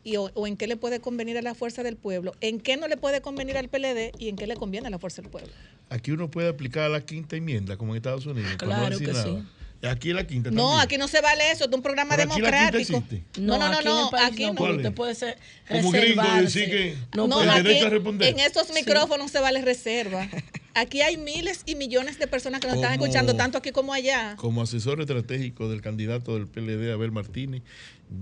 [0.06, 2.76] y, o, o en qué le puede convenir a la fuerza del pueblo, en qué
[2.76, 5.30] no le puede convenir al PLD y en qué le conviene a la fuerza del
[5.30, 5.52] pueblo.
[5.90, 8.52] Aquí uno puede aplicar la quinta enmienda, como en Estados Unidos.
[8.52, 9.24] no Claro decir que nada.
[9.24, 9.42] sí.
[9.86, 10.80] Aquí la quinta No, también.
[10.80, 13.04] aquí no se vale eso, es un programa Pero aquí democrático.
[13.38, 14.54] No, no, no, aquí no, aquí no, no.
[14.54, 15.38] porque ¿Cuál usted puede ser
[15.68, 18.28] Como gringo decir que No, No, puede- el derecho aquí, a responder.
[18.30, 20.28] en estos micrófonos se vale reserva.
[20.74, 24.36] Aquí hay miles y millones de personas que nos están escuchando, tanto aquí como allá.
[24.36, 27.62] Como asesor estratégico del candidato del PLD, Abel Martínez,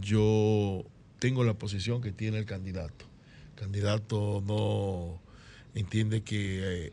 [0.01, 0.85] yo
[1.19, 3.05] tengo la posición que tiene el candidato.
[3.55, 5.21] El candidato no
[5.75, 6.93] entiende que eh,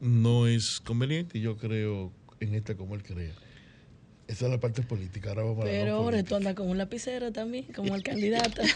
[0.00, 3.32] no es conveniente y yo creo en esta como él crea.
[4.28, 5.30] Esa es la parte política.
[5.30, 6.28] Ahora vamos a la Pero no ahora política.
[6.28, 8.62] tú andas con un lapicero también, como el candidato.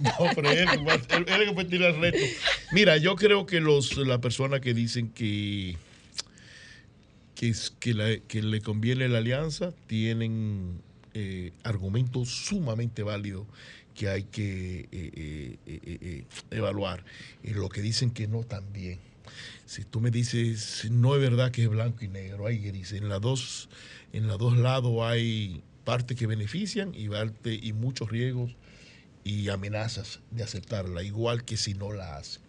[0.00, 2.18] No, pero él, él- él es que tirar el reto.
[2.72, 5.76] Mira, yo creo que los las personas que dicen que
[7.34, 10.80] que, es- que, la- que le conviene la alianza tienen
[11.14, 13.46] eh, argumentos sumamente válidos
[14.00, 17.04] que hay que eh, eh, eh, eh, eh, evaluar.
[17.42, 18.98] Y lo que dicen que no también.
[19.66, 22.98] Si tú me dices, no es verdad que es blanco y negro, hay grises.
[22.98, 23.68] En las dos,
[24.14, 27.08] en los dos lados hay partes que benefician y,
[27.44, 28.56] y muchos riesgos
[29.22, 32.40] y amenazas de aceptarla, igual que si no la hace.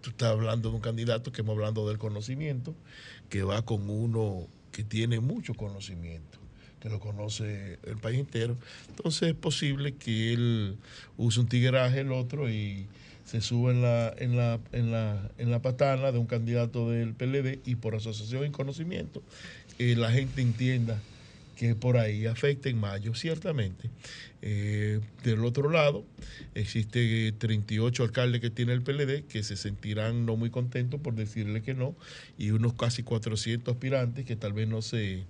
[0.00, 2.76] Tú estás hablando de un candidato que hemos hablando del conocimiento,
[3.28, 6.29] que va con uno que tiene mucho conocimiento,
[6.80, 8.56] que lo conoce el país entero.
[8.88, 10.76] Entonces es posible que él
[11.16, 12.86] use un tigueraje el otro y
[13.24, 17.14] se suba en la, en la, en la, en la patana de un candidato del
[17.14, 19.22] PLD y por asociación y conocimiento
[19.80, 21.00] eh, la gente entienda
[21.56, 23.90] que por ahí afecta en mayo, ciertamente.
[24.42, 26.04] Eh, del otro lado,
[26.54, 31.62] existe 38 alcaldes que tiene el PLD que se sentirán no muy contentos por decirle
[31.62, 31.94] que no,
[32.38, 35.24] y unos casi 400 aspirantes que tal vez no se,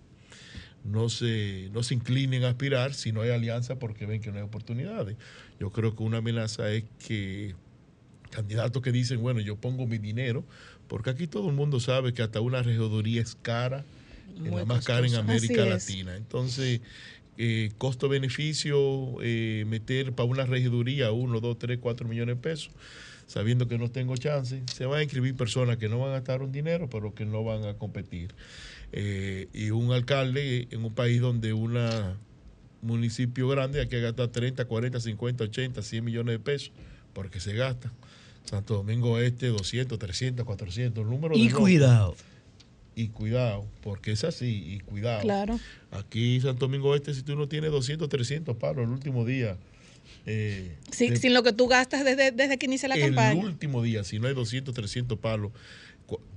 [0.85, 4.39] no se, no se inclinen a aspirar si no hay alianza porque ven que no
[4.39, 5.17] hay oportunidades.
[5.59, 7.55] Yo creo que una amenaza es que
[8.31, 10.45] candidatos que dicen, bueno, yo pongo mi dinero,
[10.89, 13.85] porque aquí todo el mundo sabe que hasta una regiduría es cara,
[14.45, 15.15] es la más cara en.
[15.17, 15.65] América.
[15.65, 16.17] Latina.
[16.17, 16.81] Entonces,
[17.37, 22.73] eh, costo-beneficio, eh, meter para una regiduría uno, dos, tres, cuatro millones de pesos,
[23.27, 26.43] sabiendo que no tengo chance, se van a inscribir personas que no van a gastar
[26.43, 28.35] un dinero, pero que no van a competir.
[28.93, 32.17] Eh, y un alcalde en un país donde una
[32.83, 36.73] municipio grande hay que gastar 30, 40, 50, 80, 100 millones de pesos,
[37.13, 37.93] porque se gasta.
[38.45, 42.17] Santo Domingo Este, 200, 300, 400, número Y de cuidado.
[42.97, 45.21] Y cuidado, porque es así, y cuidado.
[45.23, 45.61] Claro.
[45.93, 49.57] Aquí Santo Domingo Este, si tú no tienes 200, 300 palos el último día,
[50.27, 53.41] eh, Sí, de- sin lo que tú gastas desde, desde que inicia la el campaña.
[53.41, 55.53] último día, si no hay 200, 300 palos,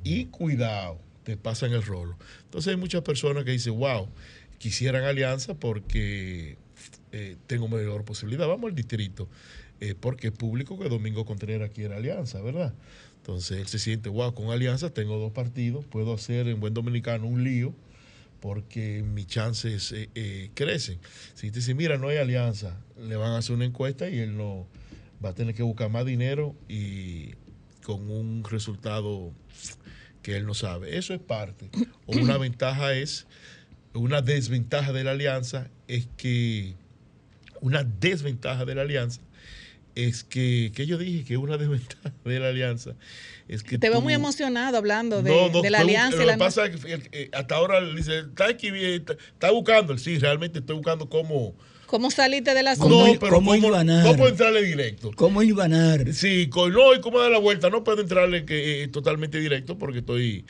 [0.03, 2.17] y cuidado, te pasan el rolo.
[2.45, 4.07] Entonces hay muchas personas que dicen, wow,
[4.57, 6.57] quisieran alianza porque
[7.11, 8.47] eh, tengo mayor posibilidad.
[8.47, 9.27] Vamos al distrito,
[9.79, 12.73] eh, porque es público que Domingo Contreras quiere alianza, ¿verdad?
[13.17, 17.25] Entonces él se siente, wow, con alianza tengo dos partidos, puedo hacer en buen dominicano
[17.25, 17.73] un lío
[18.41, 20.99] porque mis chances eh, crecen.
[21.33, 24.35] Si te dice, mira, no hay alianza, le van a hacer una encuesta y él
[24.35, 24.67] no
[25.23, 27.35] va a tener que buscar más dinero y
[27.85, 29.31] con un resultado
[30.23, 30.97] que él no sabe.
[30.97, 31.69] Eso es parte.
[32.07, 33.27] O una ventaja es,
[33.93, 36.73] una desventaja de la alianza es que,
[37.61, 39.21] una desventaja de la alianza
[39.95, 42.95] es que, que yo dije que una desventaja de la alianza
[43.47, 46.17] es que Te veo tú- muy emocionado hablando de, no, no, de la bu- alianza.
[46.25, 49.95] Lo que pasa es que eh, hasta ahora dice, está aquí, bien, está, está buscando.
[49.99, 51.53] Sí, realmente estoy buscando cómo.
[51.93, 53.05] ¿Cómo saliste del No, asunto?
[53.19, 53.69] pero cómo cómo,
[54.03, 55.11] cómo entrarle directo.
[55.15, 56.11] ¿Cómo hilvanar?
[56.11, 57.69] Sí, con, no, y cómo dar la vuelta.
[57.69, 60.43] No puedo entrarle que, eh, totalmente directo porque estoy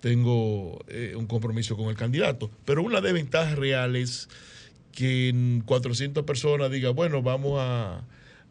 [0.00, 2.50] tengo eh, un compromiso con el candidato.
[2.64, 4.28] Pero una desventaja real es
[4.90, 8.02] que en 400 personas digan, bueno, vamos a,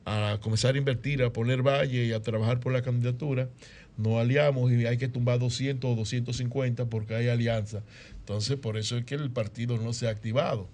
[0.06, 3.50] a comenzar a invertir, a poner valle y a trabajar por la candidatura.
[3.98, 7.84] No aliamos y hay que tumbar 200 o 250 porque hay alianza.
[8.20, 10.70] Entonces, por eso es que el partido no se ha activado.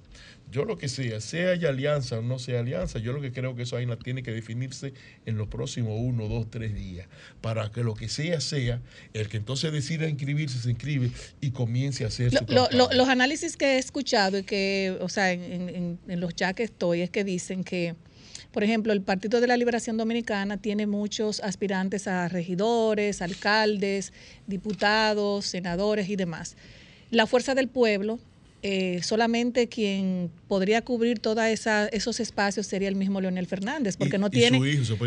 [0.55, 3.57] Yo lo que sea, sea haya alianza o no sea alianza, yo lo que creo
[3.57, 4.93] que eso ahí tiene que definirse
[5.25, 7.09] en los próximos uno, dos, tres días,
[7.41, 8.79] para que lo que sea sea,
[9.13, 11.11] el que entonces decida inscribirse se inscribe
[11.41, 15.09] y comience a hacer Lo- su lo- los análisis que he escuchado y que, o
[15.09, 17.95] sea, en, en- en los ya que estoy, es que dicen que,
[18.53, 24.13] por ejemplo, el Partido de la Liberación Dominicana tiene muchos aspirantes a regidores, alcaldes,
[24.47, 26.55] diputados, senadores y demás.
[27.11, 28.19] La Fuerza del Pueblo,
[28.67, 31.43] eh, solamente quien podría cubrir todos
[31.91, 34.57] esos espacios sería el mismo Leonel Fernández, porque Y- no y tiene,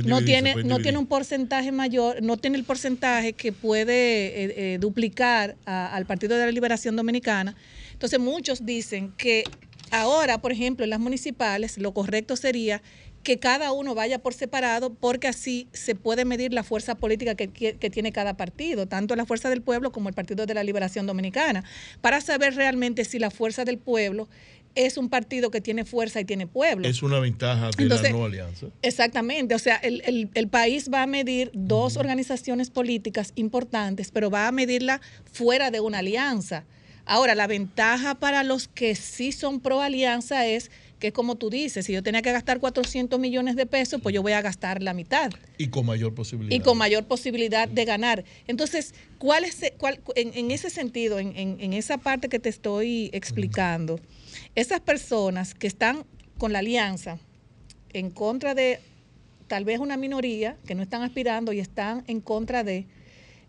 [0.05, 4.79] no tiene, no tiene un porcentaje mayor, no tiene el porcentaje que puede eh, eh,
[4.81, 7.57] duplicar a- al Partido de la Liberación Dominicana.
[7.95, 9.43] Entonces muchos dicen que
[9.91, 12.81] ahora, por ejemplo, en las municipales, lo correcto sería
[13.23, 17.49] que cada uno vaya por separado porque así se puede medir la fuerza política que,
[17.49, 20.63] que- que tiene cada partido, tanto la Fuerza del Pueblo como el Partido de la
[20.65, 21.65] Liberación Dominicana,
[22.01, 24.29] para saber realmente si la Fuerza del Pueblo
[24.75, 26.87] es un partido que tiene fuerza y tiene pueblo.
[26.87, 28.67] Es una ventaja de Entonces, la no alianza.
[28.83, 34.31] Exactamente, o sea, el, el- el país va a medir dos organizaciones políticas importantes, pero
[34.31, 35.01] va a medirla
[35.33, 36.65] fuera de una alianza.
[37.07, 41.87] Ahora, la ventaja para los que sí son pro alianza es que, como tú dices,
[41.87, 44.95] si yo tenía que gastar 400 millones de pesos, pues yo voy a gastar la
[44.95, 46.57] mitad Y con mayor posibilidad.
[46.57, 48.25] y con mayor posibilidad de ganar.
[48.47, 52.49] Entonces, ¿cuál es, cuál, en, en ese sentido, en, en- en esa parte que te
[52.49, 54.01] estoy explicando,
[54.55, 56.05] esas personas que están
[56.37, 57.19] con la alianza
[57.93, 58.81] en contra de
[59.47, 62.87] tal vez una minoría que no están aspirando y están en contra de,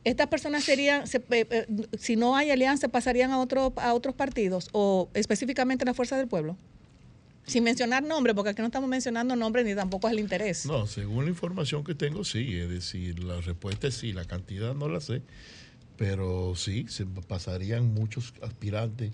[0.06, 1.66] estas personas serían, se- eh, eh,
[2.00, 6.16] si no hay alianza, pasarían a, otro, a otros partidos o específicamente a la Fuerza
[6.18, 6.56] del Pueblo.
[7.50, 10.66] Sin mencionar nombres, porque aquí no estamos mencionando nombres ni tampoco es el interés.
[10.68, 12.56] No, según la información que tengo, sí.
[12.56, 14.14] Es decir, la respuesta es sí.
[14.14, 15.24] La cantidad no la sé.
[15.98, 19.12] Pero sí, se pasarían muchos aspirantes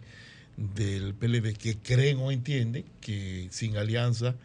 [0.58, 4.36] del PLD que creen o entienden que sin alianza,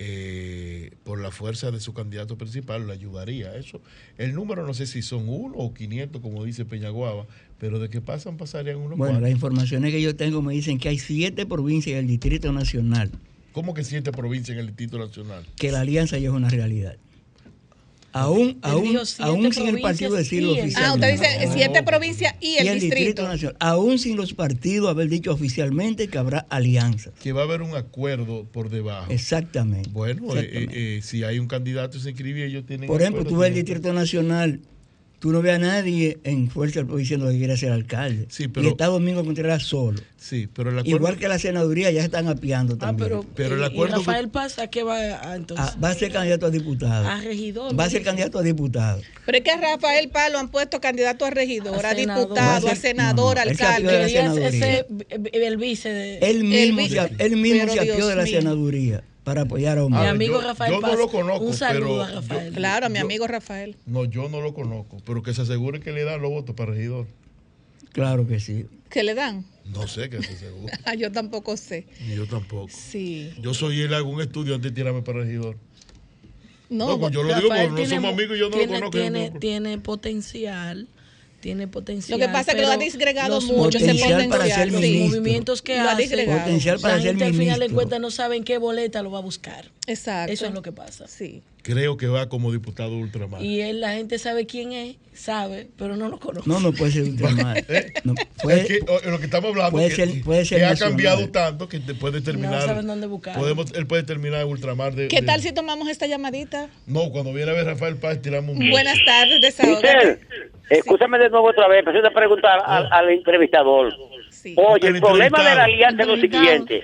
[0.00, 3.56] eh, por la fuerza de su candidato principal, le ayudaría.
[3.56, 3.80] Eso,
[4.16, 7.26] el número no sé si son uno o 500, como dice Peñaguaba,
[7.58, 10.88] pero de que pasan, pasarían unos Bueno, las informaciones que yo tengo me dicen que
[10.88, 13.10] hay siete provincias del Distrito Nacional
[13.52, 15.44] ¿Cómo que siete provincias en el Distrito Nacional?
[15.56, 16.96] que la alianza ya es una realidad.
[18.12, 21.38] Aún, aún, siete aún sin el partido decirlo y el- Ah, usted oficialmente.
[21.46, 23.28] dice siete provincias y el, distrito.
[23.28, 23.56] Nacional.
[23.60, 27.12] Aún sin los partidos haber dicho oficialmente que habrá alianzas.
[27.22, 29.12] Que va a haber un acuerdo por debajo.
[29.12, 29.90] Exactamente.
[29.90, 30.74] Bueno, eh, Exactamente.
[30.94, 32.86] eh, eh, si hay un candidato y se inscribe, ellos tienen.
[32.86, 34.60] Por ejemplo, tú ves el Distrito Nacional,
[35.18, 38.28] tú no ves a nadie en Fuerza del Pueblo diciendo que quiere ser alcalde.
[38.52, 40.00] pero- y está Domingo Contreras solo.
[40.16, 43.08] Sí, pero el acuerdo- Igual que la senaduría ya se están apiando Ah, también.
[43.08, 45.66] pero, Pero el acuerdo ¿y que- Rafael Paz, ¿a qué va a, entonces?
[45.74, 47.08] Ah, va a ser candidato a diputado.
[47.08, 47.78] A regidor.
[47.78, 49.00] Va a ser candidato a diputado.
[49.26, 52.66] Pero es que a Rafael Paz lo han puesto candidato a regidor, a, A diputado,
[52.68, 53.92] a a ser- senador, no, no, él se apió alcalde.
[53.92, 54.78] de la Quería senaduría.
[54.80, 56.18] ese, el vice de...
[56.18, 58.38] Él mismo, El se, vice- él mismo Pero se apió Dios de la mío.
[58.38, 60.00] senaduría para apoyar a Mi Omar.
[60.02, 62.54] ver, amigo yo- Rafael yo no lo conozco, un saludo pero a Rafael.
[62.54, 63.76] Claro, a mi Yo- amigo Rafael.
[63.84, 66.72] No, yo no lo conozco, pero que se asegure que le dan los votos para
[66.72, 67.06] regidor.
[67.92, 68.66] Claro que sí.
[68.88, 69.44] ¿Qué le dan?
[69.66, 70.72] No sé que se asegure.
[70.86, 71.86] Ah, yo tampoco sé.
[72.06, 72.68] Ni yo tampoco.
[72.70, 73.30] Sí.
[73.40, 75.56] Yo soy él, hago un estudio antes de tirarme para regidor.
[76.70, 78.90] No, No, pues yo lo digo porque no somos amigos y yo no lo conozco,
[78.90, 80.88] Tiene, no- tiene potencial.
[81.40, 82.18] Tiene potencial.
[82.18, 84.58] Lo que pasa es que lo ha disgregado mucho, ese Potencial para potencial.
[84.64, 85.20] ser los ministro.
[85.20, 86.38] movimientos que Lo ha hace, disgregado.
[86.40, 89.18] Potencial para la ser gente al final de cuentas no saben qué boleta lo va
[89.18, 89.70] a buscar.
[89.86, 90.32] Exacto.
[90.32, 91.06] Eso es lo que pasa.
[91.06, 91.42] Sí.
[91.70, 93.42] Creo que va como diputado ultramar.
[93.42, 96.48] Y él, la gente sabe quién es, sabe, pero no lo conoce.
[96.48, 97.58] No, no puede ser ultramar.
[97.68, 97.92] ¿Eh?
[98.04, 100.64] No, Es puede- que, o- lo que estamos hablando puede que, ser- puede ser que
[100.64, 102.62] ha cambiado tanto que te puede terminar.
[102.62, 103.36] saben dónde buscar.
[103.36, 105.08] Podemos, él puede terminar en ultramar de.
[105.08, 106.70] ¿Qué de- tal si tomamos esta llamadita?
[106.86, 108.70] No, cuando viene a ver Rafael Paz, tiramos un.
[108.70, 110.20] Buenas tardes, Michelle, desahógate.
[110.70, 113.92] escúchame de nuevo otra vez, pero yo te preguntar al, al entrevistador.
[114.56, 116.82] Oye, El el problema de la alianza es lo siguiente.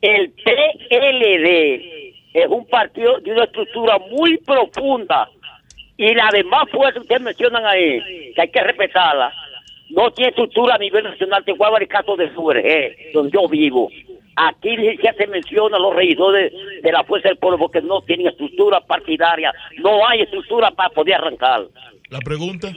[0.00, 1.95] El PLD
[2.40, 5.28] es un partido de una estructura muy profunda
[5.96, 9.32] y las demás fuerzas que ustedes mencionan ahí, que hay que respetarla,
[9.90, 11.44] no tiene estructura a nivel nacional.
[11.44, 13.88] Te voy a dar el caso de Surge, donde yo vivo.
[14.38, 16.52] Aquí ni siquiera se menciona los regidores
[16.82, 21.14] de la Fuerza del Pueblo porque no tienen estructura partidaria, no hay estructura para poder
[21.14, 21.62] arrancar.
[22.10, 22.70] La pregunta.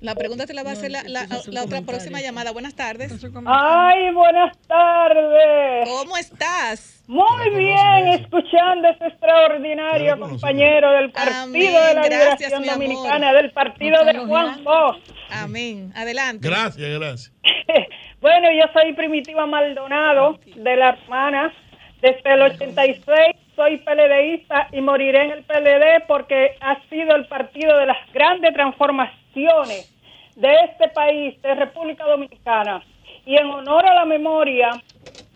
[0.00, 2.52] La pregunta te la va a hacer la, la- la otra próxima llamada.
[2.52, 3.10] Buenas tardes.
[3.46, 5.88] Ay, buenas tardes.
[5.88, 6.97] ¿Cómo estás?
[7.08, 12.66] Muy bien, escuchando ese extraordinario compañero del Partido Amén, de la gracias, Liberación.
[12.66, 15.00] Dominicana, del partido de Juan Bosch.
[15.30, 15.90] Amén.
[15.96, 16.46] Adelante.
[16.46, 17.32] Gracias, gracias.
[18.20, 21.54] Bueno, yo soy Primitiva Maldonado, de la hermana.
[22.02, 23.16] Desde el 86
[23.56, 28.52] soy PLDista y moriré en el PLD porque ha sido el partido de las grandes
[28.52, 29.94] transformaciones
[30.34, 32.82] de este país, de República Dominicana.
[33.24, 34.70] Y en honor a la memoria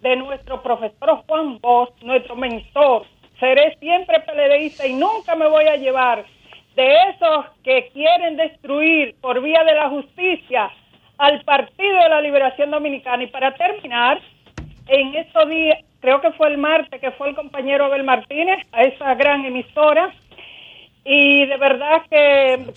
[0.02, 3.06] de nuestro profesor Juan Bosch, nuestro mentor,
[3.38, 6.24] seré siempre PLDista y nunca me voy a llevar
[6.76, 10.70] de esos que quieren destruir por vía de la justicia
[11.18, 13.22] al Partido de la Liberación Dominicana.
[13.22, 14.20] Y para terminar,
[14.88, 18.82] en estos días, creo que fue el martes, que fue el compañero Abel Martínez a
[18.82, 20.12] esa gran emisora,
[21.04, 22.72] y de verdad que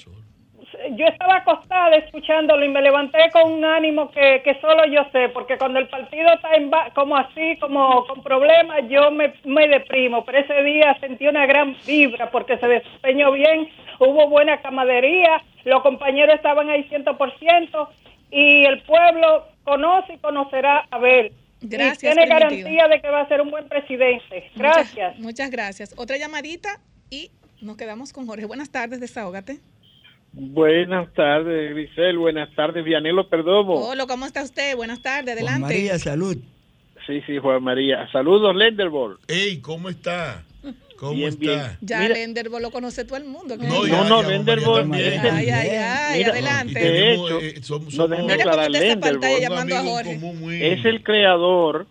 [0.96, 5.30] yo estaba acostada escuchándolo y me levanté con un ánimo que, que solo yo sé,
[5.30, 9.68] porque cuando el partido está en ba- como así, como con problemas, yo me, me
[9.68, 13.70] deprimo, pero ese día sentí una gran vibra porque se desempeñó bien,
[14.00, 17.88] hubo buena camadería, los compañeros estaban ahí 100%
[18.32, 21.32] y el pueblo conoce y conocerá a Abel.
[21.62, 24.52] Gracias, Y tiene garantía de que va a ser un buen presidente.
[24.56, 25.14] Gracias.
[25.16, 25.94] Muchas, muchas gracias.
[25.98, 26.80] Otra llamadita
[27.10, 27.32] y
[27.62, 28.46] nos quedamos con Jorge.
[28.46, 29.58] Buenas tardes, desahógate.
[30.38, 32.18] Buenas tardes, Grisel.
[32.18, 33.76] Buenas tardes, Vianelo Perdomo.
[33.76, 34.76] Hola, ¿cómo está usted?
[34.76, 35.62] Buenas tardes, Juan adelante.
[35.76, 36.36] María, salud.
[37.08, 38.10] Sí, sí, Juan María.
[38.12, 39.18] Saludos, Lenderbol.
[39.30, 40.44] Ey, ¿cómo está?
[40.98, 41.40] ¿Cómo Bien, está?
[41.40, 41.78] bien.
[41.82, 43.56] Ya Mira- lo conoce todo el mundo.
[43.56, 44.92] No, No, ya, no, ya, Lenderbol.
[44.94, 45.04] Ay,
[45.50, 46.80] ay, ay, Mira, adelante.
[46.80, 49.20] De hecho, eh, somos- no somos- déjeme Mira cómo aclarar, está esa Lenderbol.
[49.22, 50.14] pantalla Un llamando a amigo Jorge.
[50.16, 51.88] común muy- es el creador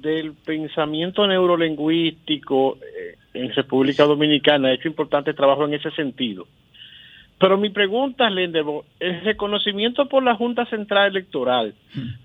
[0.00, 4.68] del pensamiento neurolingüístico eh, en República Dominicana.
[4.68, 6.46] Ha hecho importante trabajo en ese sentido.
[7.44, 11.74] Pero mi pregunta, Lenderbol, el reconocimiento por la Junta Central Electoral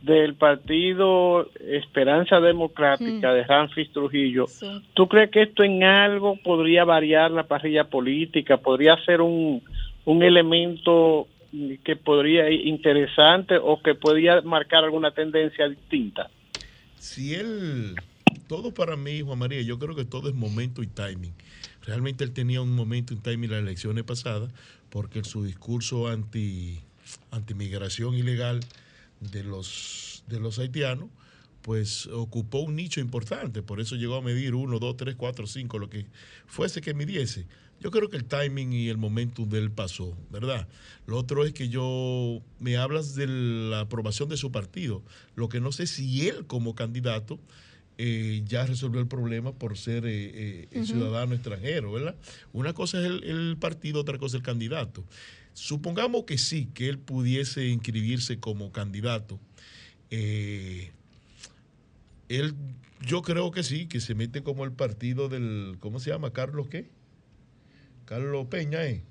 [0.01, 4.45] del Partido Esperanza Democrática de Ramfis Trujillo,
[4.93, 8.55] ¿tú crees que esto en algo podría variar la parrilla política?
[8.55, 9.61] ¿Podría ser un,
[10.05, 11.27] un elemento
[11.83, 16.29] que podría ir interesante o que podría marcar alguna tendencia distinta?
[16.99, 17.95] si él,
[18.47, 21.33] todo para mí, Juan María, yo creo que todo es momento y timing.
[21.83, 24.51] Realmente él tenía un momento y timing las elecciones pasadas,
[24.89, 26.79] porque su discurso anti,
[27.31, 28.59] anti migración ilegal
[29.19, 30.23] de los
[30.59, 31.09] haitianos,
[31.61, 35.79] pues ocupó un nicho importante, por eso llegó a medir 1, 2, 3, 4, 5,
[35.79, 36.05] lo que
[36.47, 37.45] fuese que midiese.
[37.81, 40.67] Yo creo que el timing y el momentum de él pasó, ¿verdad?
[41.05, 45.01] Lo otro es que yo me hablas de la aprobación de su partido.
[45.35, 47.39] Lo que no sé si él como candidato
[48.01, 52.15] eh, ya resolvió el problema por ser eh, eh, ciudadano extranjero, ¿verdad?
[52.53, 55.03] Una cosa es el, el partido, otra cosa es el candidato.
[55.51, 59.37] Supongamos que sí, que él pudiese inscribirse como candidato.
[60.09, 60.93] él,
[63.05, 66.31] yo creo que sí, que se mete como el partido del, ¿cómo se llama?
[66.31, 66.87] Carlos qué?
[68.05, 69.03] Carlos Peña, ¿eh?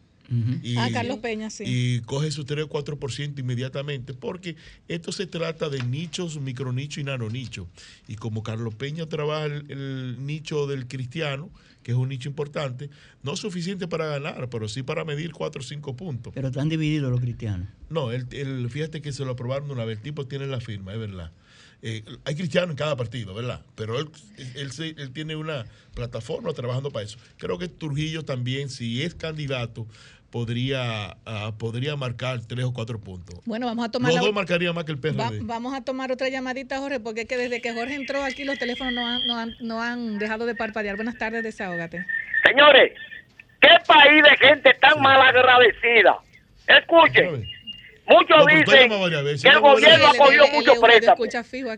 [0.63, 1.65] Y- ah, Carlos Peña, sí.
[1.67, 4.57] y coge su 3 o 4% inmediatamente, porque
[4.87, 7.67] esto se trata de nichos, micronicho y nanonicho.
[8.09, 11.51] Y como Carlos Peña trabaja el, el nicho del cristiano,
[11.83, 12.91] que es un nicho importante,
[13.23, 16.33] no es suficiente para ganar, pero sí para medir 4 o 5 puntos.
[16.35, 17.69] Pero están divididos los cristianos.
[17.89, 20.93] No, él, él- fíjate que se lo aprobaron una vez, el tipo tiene la firma,
[20.93, 21.33] es verdad.
[21.81, 23.65] Eh, hay cristianos en cada partido, ¿verdad?
[23.77, 24.09] Pero él,
[24.57, 25.65] él, se- él tiene una
[25.95, 27.19] plataforma trabajando para eso.
[27.37, 29.87] Creo que Trujillo también, si es candidato,
[30.31, 33.41] podría, ah, podría marcar tres o cuatro puntos.
[33.47, 35.41] Bueno, vamos a tomar Los la- dos marcaría más que el Va- PRD.
[35.43, 38.59] vamos a tomar otra llamadita, Jorge, porque es que desde que Jorge entró aquí los
[38.59, 40.97] teléfonos no han, no han, no han dejado de parpadear.
[40.97, 42.05] Buenas tardes, desahógate.
[42.45, 42.93] Señores,
[43.61, 46.19] ¿qué país de gente tan mal agradecida?
[46.67, 47.45] Escuchen,
[48.07, 48.65] muchos No, dicen
[49.25, 51.29] veces, que el no, no, gobierno no, ha cogido muchos préstamos.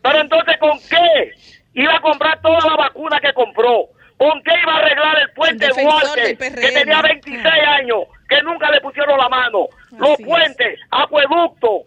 [0.03, 1.33] Pero entonces, ¿con qué
[1.75, 3.87] iba a comprar toda la vacuna que compró?
[4.17, 5.75] ¿Con qué iba a arreglar el puente del
[6.55, 9.67] que tenía 26 años, que nunca le pusieron la mano?
[9.99, 10.27] Los es.
[10.27, 11.83] puentes, acueductos,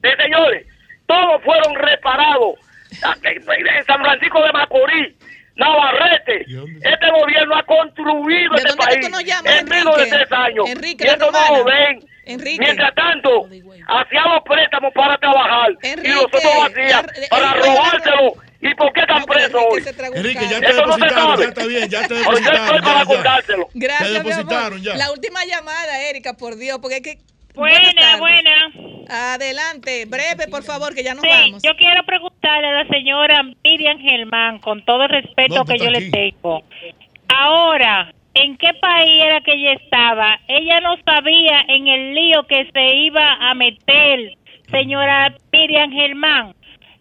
[0.00, 0.66] de señores,
[1.06, 2.54] todos fueron reparados.
[2.92, 5.14] En San Francisco de Macorís,
[5.56, 10.68] Navarrete, este gobierno ha construido ¿De este país llamas, en menos de tres años.
[10.68, 12.00] Enrique, y esto no lo ven.
[12.26, 12.58] Enrique.
[12.60, 13.46] Mientras tanto,
[13.88, 18.32] hacía los préstamos para trabajar Enrique, y nosotros lo hacían la- para el- robárselo.
[18.70, 19.82] ¿Y por qué están presos hoy?
[20.14, 21.42] Enrique, ya te Eso no depositaron, sabe.
[21.42, 23.22] ya está bien, ya te Pero yo estoy depositaron.
[23.22, 23.64] ya, ya.
[23.74, 24.96] Gracias, Te depositaron ya.
[24.96, 27.18] La última llamada, Erika, por Dios, porque es que...
[27.54, 28.70] Buena, buena.
[29.08, 31.62] Adelante, breve, por favor, que ya nos Sí, vamos.
[31.62, 35.90] yo quiero preguntarle a la señora Miriam Germán, con todo el respeto No, que yo
[35.90, 36.62] le tengo.
[37.28, 40.38] Ahora, ¿en qué país era que ella estaba?
[40.48, 44.34] Ella no sabía en el lío que se iba a meter,
[44.70, 46.54] señora Miriam Germán.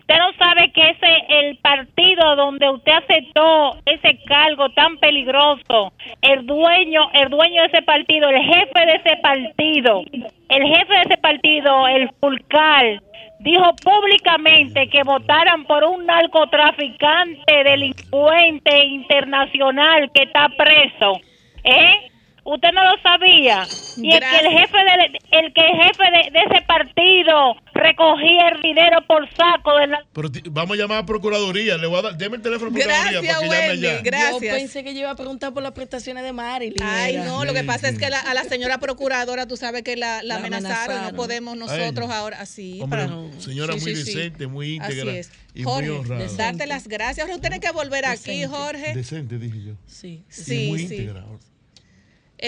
[0.08, 6.46] Usted no sabe que ese el partido donde usted aceptó ese cargo tan peligroso, el
[6.46, 10.04] dueño, el dueño de ese partido, el jefe de ese partido,
[10.50, 13.02] el jefe de ese partido, el Fulcal,
[13.40, 21.20] dijo públicamente que votaran por un narcotraficante delincuente internacional que está preso.
[21.64, 22.12] ¿Eh?
[22.48, 23.66] Usted no lo sabía.
[23.98, 28.50] Y el que el jefe de, el que el jefe de, de ese partido recogía
[28.54, 31.76] el dinero por saco de la Pero vamos a llamar a Procuraduría.
[31.78, 34.32] Le voy a dar, deme el teléfono de Procuraduría para que llame allá.
[34.32, 36.78] Yo pensé que yo iba a preguntar por las prestaciones de Marilyn.
[36.84, 39.96] Ay, no, lo que pasa es que la- a la señora procuradora, tú sabes que
[39.96, 42.80] la, la La amenazaron, no podemos nosotros ahora así.
[42.80, 43.08] Hombre,
[43.40, 45.32] señora muy decente, muy íntegra Así es.
[45.56, 46.28] y muy Jorge, honrada.
[46.38, 47.26] darte las gracias.
[47.26, 48.94] Jorge, tiene que volver aquí, Jorge.
[48.94, 49.74] Decente, dije yo.
[49.88, 50.96] Sí, Sí, muy sí.
[50.96, 51.24] íntegra.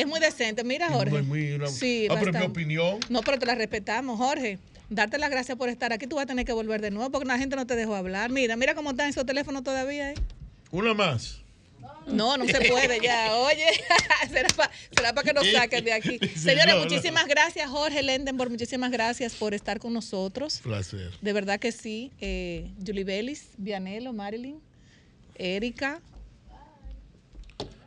[0.02, 0.64] Es muy decente.
[0.64, 1.12] Mira, Jorge.
[1.12, 3.00] muy- muy una- Sí, Ah, pero mi opinión.
[3.10, 4.60] No, pero te la respetamos, Jorge.
[4.90, 6.08] Darte las gracias por estar aquí.
[6.08, 8.30] Tú vas a tener que volver de nuevo porque la gente no te dejó hablar.
[8.30, 10.12] Mira, mira cómo está en su teléfono todavía.
[10.12, 10.16] ¿eh?
[10.72, 11.42] Una más.
[12.08, 13.36] No, no se puede ya.
[13.36, 13.66] Oye,
[14.32, 14.48] será
[15.14, 16.18] para que nos saquen de aquí.
[16.38, 16.84] Señores, no, no.
[16.86, 18.50] muchísimas gracias, Jorge Lendenborg.
[18.50, 20.62] Muchísimas gracias por estar con nosotros.
[20.64, 21.12] Placer.
[21.22, 22.12] De verdad que sí.
[22.22, 24.62] Eh, Julie Bellis, Vianelo, Marilyn,
[25.36, 26.00] Erika.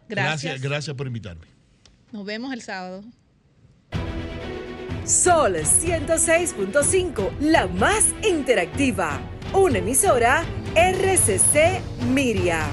[0.08, 0.42] Gracias.
[0.56, 1.46] Gracias, gracias por invitarme.
[2.12, 3.02] Nos vemos el sábado.
[5.04, 9.20] Sol 106.5, la más interactiva.
[9.52, 11.80] Una emisora RCC
[12.12, 12.68] Miria.